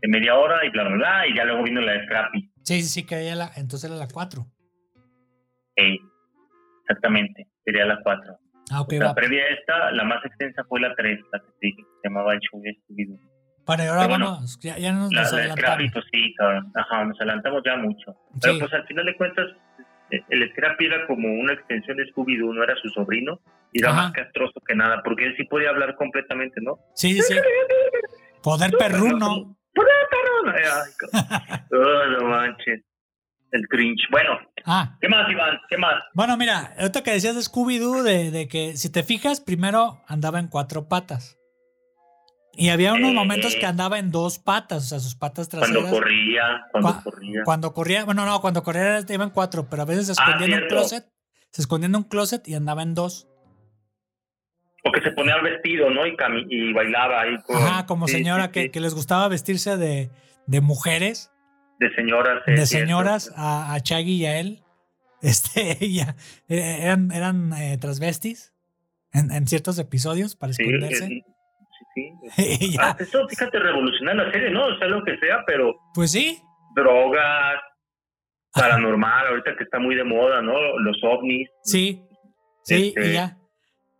de 0.01 0.07
media 0.07 0.35
hora 0.35 0.65
y 0.65 0.69
bla, 0.69 0.83
bla, 0.83 0.95
bla. 0.95 1.27
Y 1.27 1.35
ya 1.35 1.45
luego 1.45 1.63
vino 1.63 1.79
la 1.81 1.93
de 1.93 2.05
Scrappy. 2.05 2.51
Sí, 2.63 2.81
sí, 2.81 2.89
sí, 2.89 3.05
que 3.05 3.15
era 3.27 3.35
la, 3.35 3.51
entonces 3.55 3.89
era 3.89 3.99
la 3.99 4.07
4. 4.07 4.45
Ey, 5.75 5.99
exactamente, 6.81 7.47
sería 7.63 7.85
la 7.85 8.01
4. 8.01 8.37
Ah, 8.71 8.81
ok, 8.81 8.93
La 8.93 9.07
va. 9.07 9.13
previa 9.15 9.43
a 9.43 9.47
esta, 9.49 9.91
la 9.91 10.03
más 10.03 10.23
extensa 10.25 10.63
fue 10.67 10.79
la 10.81 10.93
3, 10.95 11.19
la 11.31 11.39
que 11.39 11.45
te 11.45 11.53
dije, 11.61 11.77
que 11.77 11.83
se 12.01 12.09
llamaba 12.09 12.33
El 12.33 12.39
Show 12.39 12.61
de 12.61 12.71
Scooby-Doo. 12.71 13.19
Bueno, 13.65 13.83
y 13.83 13.87
ahora 13.87 14.07
bueno, 14.07 14.25
vamos, 14.31 14.59
ya, 14.61 14.77
ya 14.77 14.91
nos, 14.93 15.11
La, 15.13 15.21
nos 15.21 15.33
adelantamos. 15.33 15.91
pues 15.93 16.05
sí, 16.11 16.33
cabrón. 16.37 16.71
Ajá, 16.75 17.03
nos 17.05 17.19
adelantamos 17.19 17.63
ya 17.65 17.75
mucho. 17.77 18.15
Pero 18.41 18.53
Sí. 18.53 18.59
pues 18.59 18.73
al 18.73 18.85
final 18.87 19.05
de 19.05 19.15
cuentas, 19.17 19.45
eh, 20.11 20.19
el 20.29 20.51
Scrappy 20.51 20.85
era 20.85 21.07
como 21.07 21.27
una 21.33 21.53
extensión 21.53 21.97
de 21.97 22.03
Scooby-Doo, 22.11 22.53
no 22.53 22.63
era 22.63 22.75
su 22.75 22.89
sobrino. 22.89 23.39
Y 23.73 23.81
era 23.81 23.91
Ajá. 23.91 24.01
más 24.03 24.11
castroso 24.13 24.59
que 24.67 24.75
nada, 24.75 25.01
porque 25.03 25.25
él 25.25 25.33
sí 25.35 25.43
podía 25.45 25.69
hablar 25.69 25.95
completamente, 25.95 26.61
¿no? 26.61 26.77
Sí, 26.93 27.13
sí, 27.15 27.21
sí. 27.23 27.35
Poder 28.41 28.71
perruno. 28.77 29.57
¡Pura 29.73 29.91
perrona! 30.09 30.55
Ay, 30.57 31.61
no 32.19 32.27
manches. 32.29 32.81
El 33.55 33.67
cringe. 33.69 34.01
Bueno, 34.11 34.37
Ah, 34.65 34.97
¿qué 34.99 35.07
más, 35.07 35.29
Iván? 35.31 35.57
¿Qué 35.69 35.77
más? 35.77 35.95
bueno, 36.13 36.35
mira, 36.37 36.73
ahorita 36.79 37.03
que 37.03 37.11
decías 37.11 37.35
de 37.35 37.41
Scooby-Doo, 37.41 38.01
de, 38.03 38.31
de 38.31 38.47
que 38.47 38.75
si 38.77 38.89
te 38.91 39.03
fijas, 39.03 39.39
primero 39.39 40.01
andaba 40.07 40.39
en 40.39 40.47
cuatro 40.47 40.87
patas. 40.87 41.37
Y 42.57 42.69
había 42.69 42.93
unos 42.93 43.11
Eh, 43.11 43.13
momentos 43.13 43.55
que 43.55 43.65
andaba 43.65 43.99
en 43.99 44.11
dos 44.11 44.39
patas, 44.39 44.83
o 44.85 44.87
sea, 44.87 44.99
sus 44.99 45.15
patas 45.15 45.49
traseras. 45.49 45.75
Cuando 45.83 45.97
corría, 45.97 46.43
cuando 46.71 46.89
Cua- 46.89 47.03
corría. 47.03 47.41
Cuando 47.43 47.73
corría, 47.73 48.05
bueno, 48.05 48.25
no, 48.25 48.39
cuando 48.41 48.63
corría 48.63 48.99
iba 49.07 49.23
en 49.23 49.29
cuatro, 49.29 49.67
pero 49.69 49.81
a 49.81 49.85
veces 49.85 50.05
se 50.07 50.11
escondía 50.13 50.47
en 50.47 50.63
un 50.63 50.67
closet, 50.69 51.05
se 51.51 51.61
escondía 51.61 51.87
en 51.87 51.95
un 51.95 52.03
closet 52.03 52.47
y 52.47 52.55
andaba 52.55 52.81
en 52.83 52.93
dos. 52.93 53.27
O 54.83 54.91
que 54.91 55.01
se 55.01 55.11
ponía 55.11 55.35
vestido, 55.41 55.89
¿no? 55.89 56.05
Y, 56.05 56.73
bailaba 56.73 57.21
ahí 57.21 57.35
con... 57.43 57.57
Ajá, 57.57 57.85
como 57.87 58.07
sí, 58.07 58.13
señora 58.13 58.45
sí, 58.45 58.51
que, 58.51 58.61
sí, 58.63 58.69
que 58.69 58.79
les 58.79 58.93
gustaba 58.93 59.27
vestirse 59.27 59.77
de, 59.77 60.09
de 60.47 60.61
mujeres, 60.61 61.31
De 61.79 61.93
señoras. 61.95 62.41
sí, 62.45 62.51
de 62.53 62.65
señoras, 62.65 63.33
a, 63.35 63.73
a 63.73 63.79
Chaggy 63.81 64.13
y 64.21 64.25
a 64.25 64.39
él. 64.39 64.61
Este, 65.21 65.83
ella, 65.83 66.15
eh, 66.49 66.79
eran, 66.81 67.11
eran 67.11 67.51
eh, 67.53 67.77
transvestis 67.79 68.53
en, 69.11 69.31
en 69.31 69.47
ciertos 69.47 69.79
episodios 69.79 70.35
para 70.35 70.51
esconderse. 70.51 71.05
eh, 71.05 71.23
sí, 71.95 72.11
sí. 72.59 72.77
Ah, 72.79 72.95
esto, 72.99 73.27
fíjate, 73.27 73.57
revolucionar 73.57 74.15
la 74.17 74.31
serie, 74.31 74.51
¿no? 74.51 74.65
O 74.67 74.77
sea, 74.77 74.87
lo 74.87 75.03
que 75.03 75.17
sea, 75.17 75.37
pero 75.47 75.73
pues 75.95 76.11
sí, 76.11 76.37
drogas, 76.75 77.55
paranormal, 78.53 79.27
ahorita 79.27 79.51
que 79.57 79.63
está 79.63 79.79
muy 79.79 79.95
de 79.95 80.03
moda, 80.03 80.41
¿no? 80.41 80.53
Los 80.79 80.97
ovnis. 81.03 81.49
Sí, 81.63 82.03
sí, 82.63 82.93
Este- 82.95 83.09
y 83.09 83.13
ya. 83.13 83.37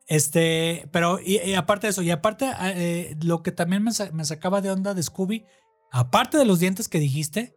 Este, 0.07 0.87
pero 0.91 1.19
y, 1.19 1.37
y 1.39 1.55
aparte 1.55 1.87
de 1.87 1.91
eso, 1.91 2.03
y 2.03 2.11
aparte 2.11 2.45
eh, 2.61 3.15
lo 3.23 3.41
que 3.41 3.51
también 3.51 3.83
me, 3.83 3.91
sa- 3.91 4.11
me 4.11 4.23
sacaba 4.25 4.61
de 4.61 4.69
onda 4.69 4.93
de 4.93 5.01
Scooby, 5.01 5.45
aparte 5.91 6.37
de 6.37 6.45
los 6.45 6.59
dientes 6.59 6.87
que 6.87 6.99
dijiste, 6.99 7.54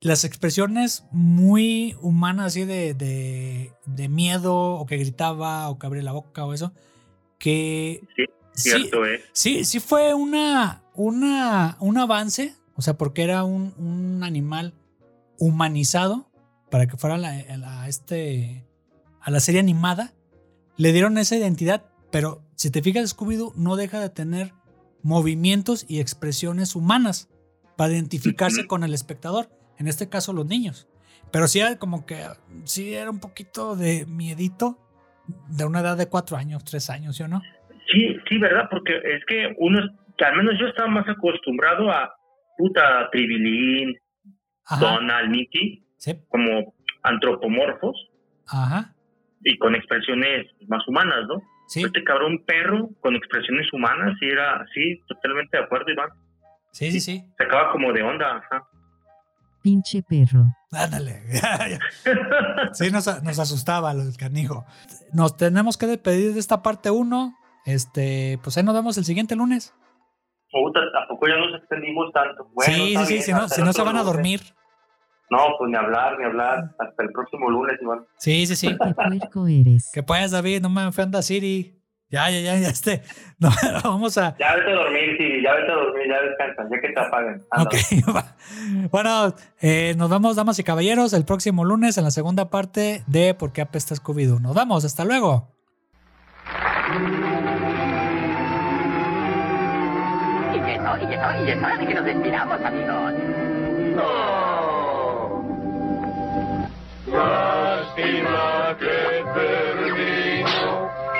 las 0.00 0.24
expresiones 0.24 1.04
muy 1.10 1.96
humanas 2.00 2.46
así 2.46 2.64
de, 2.64 2.94
de, 2.94 3.72
de 3.86 4.08
miedo 4.08 4.54
o 4.74 4.86
que 4.86 4.96
gritaba 4.96 5.68
o 5.68 5.78
que 5.78 5.86
abría 5.86 6.02
la 6.02 6.12
boca 6.12 6.44
o 6.44 6.52
eso, 6.54 6.72
que 7.38 8.00
Sí, 8.16 8.24
sí, 8.52 8.70
cierto, 8.70 9.06
¿eh? 9.06 9.22
sí, 9.32 9.64
sí 9.64 9.80
fue 9.80 10.14
una, 10.14 10.82
una, 10.94 11.76
un 11.80 11.98
avance, 11.98 12.54
o 12.76 12.82
sea, 12.82 12.94
porque 12.96 13.22
era 13.22 13.44
un, 13.44 13.74
un 13.78 14.22
animal 14.22 14.74
humanizado 15.38 16.30
para 16.70 16.86
que 16.86 16.96
fuera 16.96 17.18
la, 17.18 17.42
la- 17.56 17.88
este, 17.88 18.66
a 19.20 19.30
la 19.30 19.40
serie 19.40 19.60
animada. 19.60 20.12
Le 20.76 20.92
dieron 20.92 21.18
esa 21.18 21.36
identidad, 21.36 21.84
pero 22.10 22.42
si 22.54 22.70
te 22.70 22.82
fijas, 22.82 23.16
Scooby-Doo 23.16 23.52
no 23.56 23.76
deja 23.76 24.00
de 24.00 24.10
tener 24.10 24.52
movimientos 25.02 25.84
y 25.88 26.00
expresiones 26.00 26.76
humanas 26.76 27.28
para 27.76 27.92
identificarse 27.92 28.66
con 28.66 28.82
el 28.84 28.94
espectador, 28.94 29.48
en 29.78 29.88
este 29.88 30.08
caso 30.08 30.32
los 30.32 30.46
niños. 30.46 30.88
Pero 31.32 31.46
sí 31.46 31.60
era 31.60 31.76
como 31.78 32.06
que, 32.06 32.24
sí 32.64 32.94
era 32.94 33.10
un 33.10 33.20
poquito 33.20 33.76
de 33.76 34.06
miedito 34.06 34.78
de 35.48 35.64
una 35.66 35.80
edad 35.80 35.96
de 35.96 36.08
cuatro 36.08 36.36
años, 36.36 36.64
tres 36.64 36.88
años, 36.90 37.16
¿sí 37.16 37.22
o 37.22 37.28
no? 37.28 37.42
Sí, 37.92 38.16
sí, 38.28 38.38
¿verdad? 38.38 38.68
Porque 38.70 38.94
es 38.96 39.24
que 39.26 39.54
uno, 39.58 39.78
que 40.16 40.24
al 40.24 40.36
menos 40.36 40.54
yo 40.58 40.66
estaba 40.66 40.88
más 40.88 41.06
acostumbrado 41.08 41.90
a 41.90 42.14
puta 42.56 43.08
Tribilín. 43.12 43.94
Donald, 44.80 45.30
Mickey, 45.30 45.82
Sí. 45.96 46.12
como 46.28 46.74
antropomorfos 47.02 47.96
Ajá. 48.48 48.94
y 49.42 49.56
con 49.56 49.74
expresiones 49.74 50.46
más 50.68 50.86
humanas, 50.86 51.26
¿no? 51.26 51.40
Sí, 51.68 51.82
Este 51.84 52.04
cabrón 52.04 52.44
perro 52.46 52.90
con 53.00 53.16
expresiones 53.16 53.72
humanas, 53.72 54.14
sí 54.20 54.26
era, 54.26 54.62
sí, 54.74 55.00
totalmente 55.08 55.56
de 55.56 55.64
acuerdo, 55.64 55.90
Iván. 55.90 56.10
sí, 56.72 56.90
sí, 56.92 57.00
sí. 57.00 57.24
Se 57.38 57.44
acaba 57.44 57.72
como 57.72 57.92
de 57.94 58.02
onda, 58.02 58.36
ajá. 58.36 58.68
Pinche 59.68 60.02
perro. 60.02 60.46
Ándale. 60.72 61.22
sí, 62.72 62.90
nos, 62.90 63.22
nos 63.22 63.38
asustaba 63.38 63.92
el 63.92 64.16
canijo. 64.16 64.64
Nos 65.12 65.36
tenemos 65.36 65.76
que 65.76 65.86
despedir 65.86 66.32
de 66.32 66.40
esta 66.40 66.62
parte 66.62 66.90
1. 66.90 67.34
Este, 67.66 68.38
pues 68.42 68.56
ahí 68.56 68.62
nos 68.62 68.74
vemos 68.74 68.96
el 68.96 69.04
siguiente 69.04 69.36
lunes. 69.36 69.74
Puta, 70.50 70.80
tampoco 70.90 71.28
ya 71.28 71.36
nos 71.36 71.60
extendimos 71.60 72.10
tanto. 72.14 72.48
Bueno, 72.54 72.72
sí, 72.72 72.96
sí, 72.96 73.04
sí, 73.04 73.22
si 73.22 73.32
no, 73.32 73.46
si 73.46 73.60
se 73.60 73.82
van 73.82 73.98
a 73.98 74.02
dormir. 74.02 74.40
No, 75.28 75.38
pues 75.58 75.70
ni 75.70 75.76
hablar, 75.76 76.18
ni 76.18 76.24
hablar. 76.24 76.74
Hasta 76.78 77.02
el 77.02 77.12
próximo 77.12 77.50
lunes, 77.50 77.76
Iván. 77.82 78.06
Sí, 78.16 78.46
sí, 78.46 78.56
sí. 78.56 78.68
Qué 78.68 78.94
puerco 78.94 79.46
eres. 79.46 79.90
que 79.92 80.02
puedas, 80.02 80.30
David, 80.30 80.62
no 80.62 80.70
me 80.70 80.86
ofenda 80.86 81.20
Siri. 81.20 81.77
Ya, 82.10 82.30
ya, 82.30 82.40
ya, 82.40 82.56
ya, 82.56 82.68
este. 82.68 83.02
No, 83.40 83.50
vamos 83.84 84.18
a. 84.18 84.36
Ya 84.36 84.56
vete 84.56 84.72
a 84.72 84.74
dormir, 84.74 85.16
sí, 85.16 85.42
ya 85.42 85.54
vete 85.54 85.70
a 85.70 85.74
dormir, 85.76 86.08
ya 86.08 86.20
descansa, 86.22 86.64
ya 86.72 86.80
que 86.80 86.88
te 86.88 87.00
apaguen. 87.00 87.46
Anda. 87.52 87.64
Ok, 87.64 87.74
va. 88.16 88.36
bueno, 88.90 89.34
eh, 89.60 89.94
nos 89.96 90.10
vemos, 90.10 90.34
damas 90.34 90.58
y 90.58 90.64
caballeros, 90.64 91.12
el 91.12 91.24
próximo 91.24 91.64
lunes 91.64 91.96
en 91.98 92.04
la 92.04 92.10
segunda 92.10 92.50
parte 92.50 93.04
de 93.06 93.34
¿Por 93.34 93.52
qué 93.52 93.60
apesta 93.60 93.94
Scooby-Doo? 93.94 94.40
Nos 94.40 94.56
vemos, 94.56 94.84
hasta 94.84 95.04
luego. 95.04 95.54
Y 100.52 100.70
eso, 100.70 100.96
y 100.98 101.14
eso, 101.14 101.44
y 101.44 101.50
es 101.50 101.58
hora 101.58 101.76
de 101.78 101.86
que 101.86 101.94
nos 101.94 102.04
despidamos, 102.04 102.60
amigos. 102.64 103.12
Lástima 107.06 108.76
que 108.80 109.77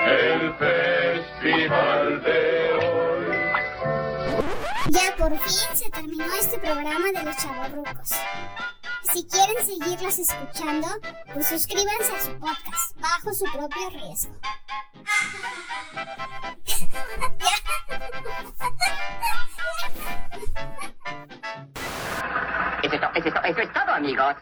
el 0.09 0.53
festival 0.55 2.23
de 2.23 2.73
hoy. 2.73 3.25
Ya 4.89 5.15
por 5.17 5.37
fin 5.37 5.77
se 5.77 5.89
terminó 5.89 6.25
este 6.39 6.57
programa 6.57 7.11
de 7.13 7.23
los 7.23 7.37
chavorrucos. 7.37 8.09
Si 9.13 9.25
quieren 9.27 9.63
seguirlos 9.63 10.19
escuchando, 10.19 10.87
pues 11.33 11.47
suscríbanse 11.47 12.15
a 12.15 12.21
su 12.21 12.39
podcast 12.39 12.99
bajo 12.99 13.33
su 13.33 13.45
propio 13.45 13.89
riesgo. 13.91 14.35
Es 22.83 22.93
esto, 22.93 23.07
es 23.15 23.25
esto, 23.25 23.41
eso 23.43 23.61
es 23.61 23.73
todo, 23.73 23.91
amigos. 23.93 24.35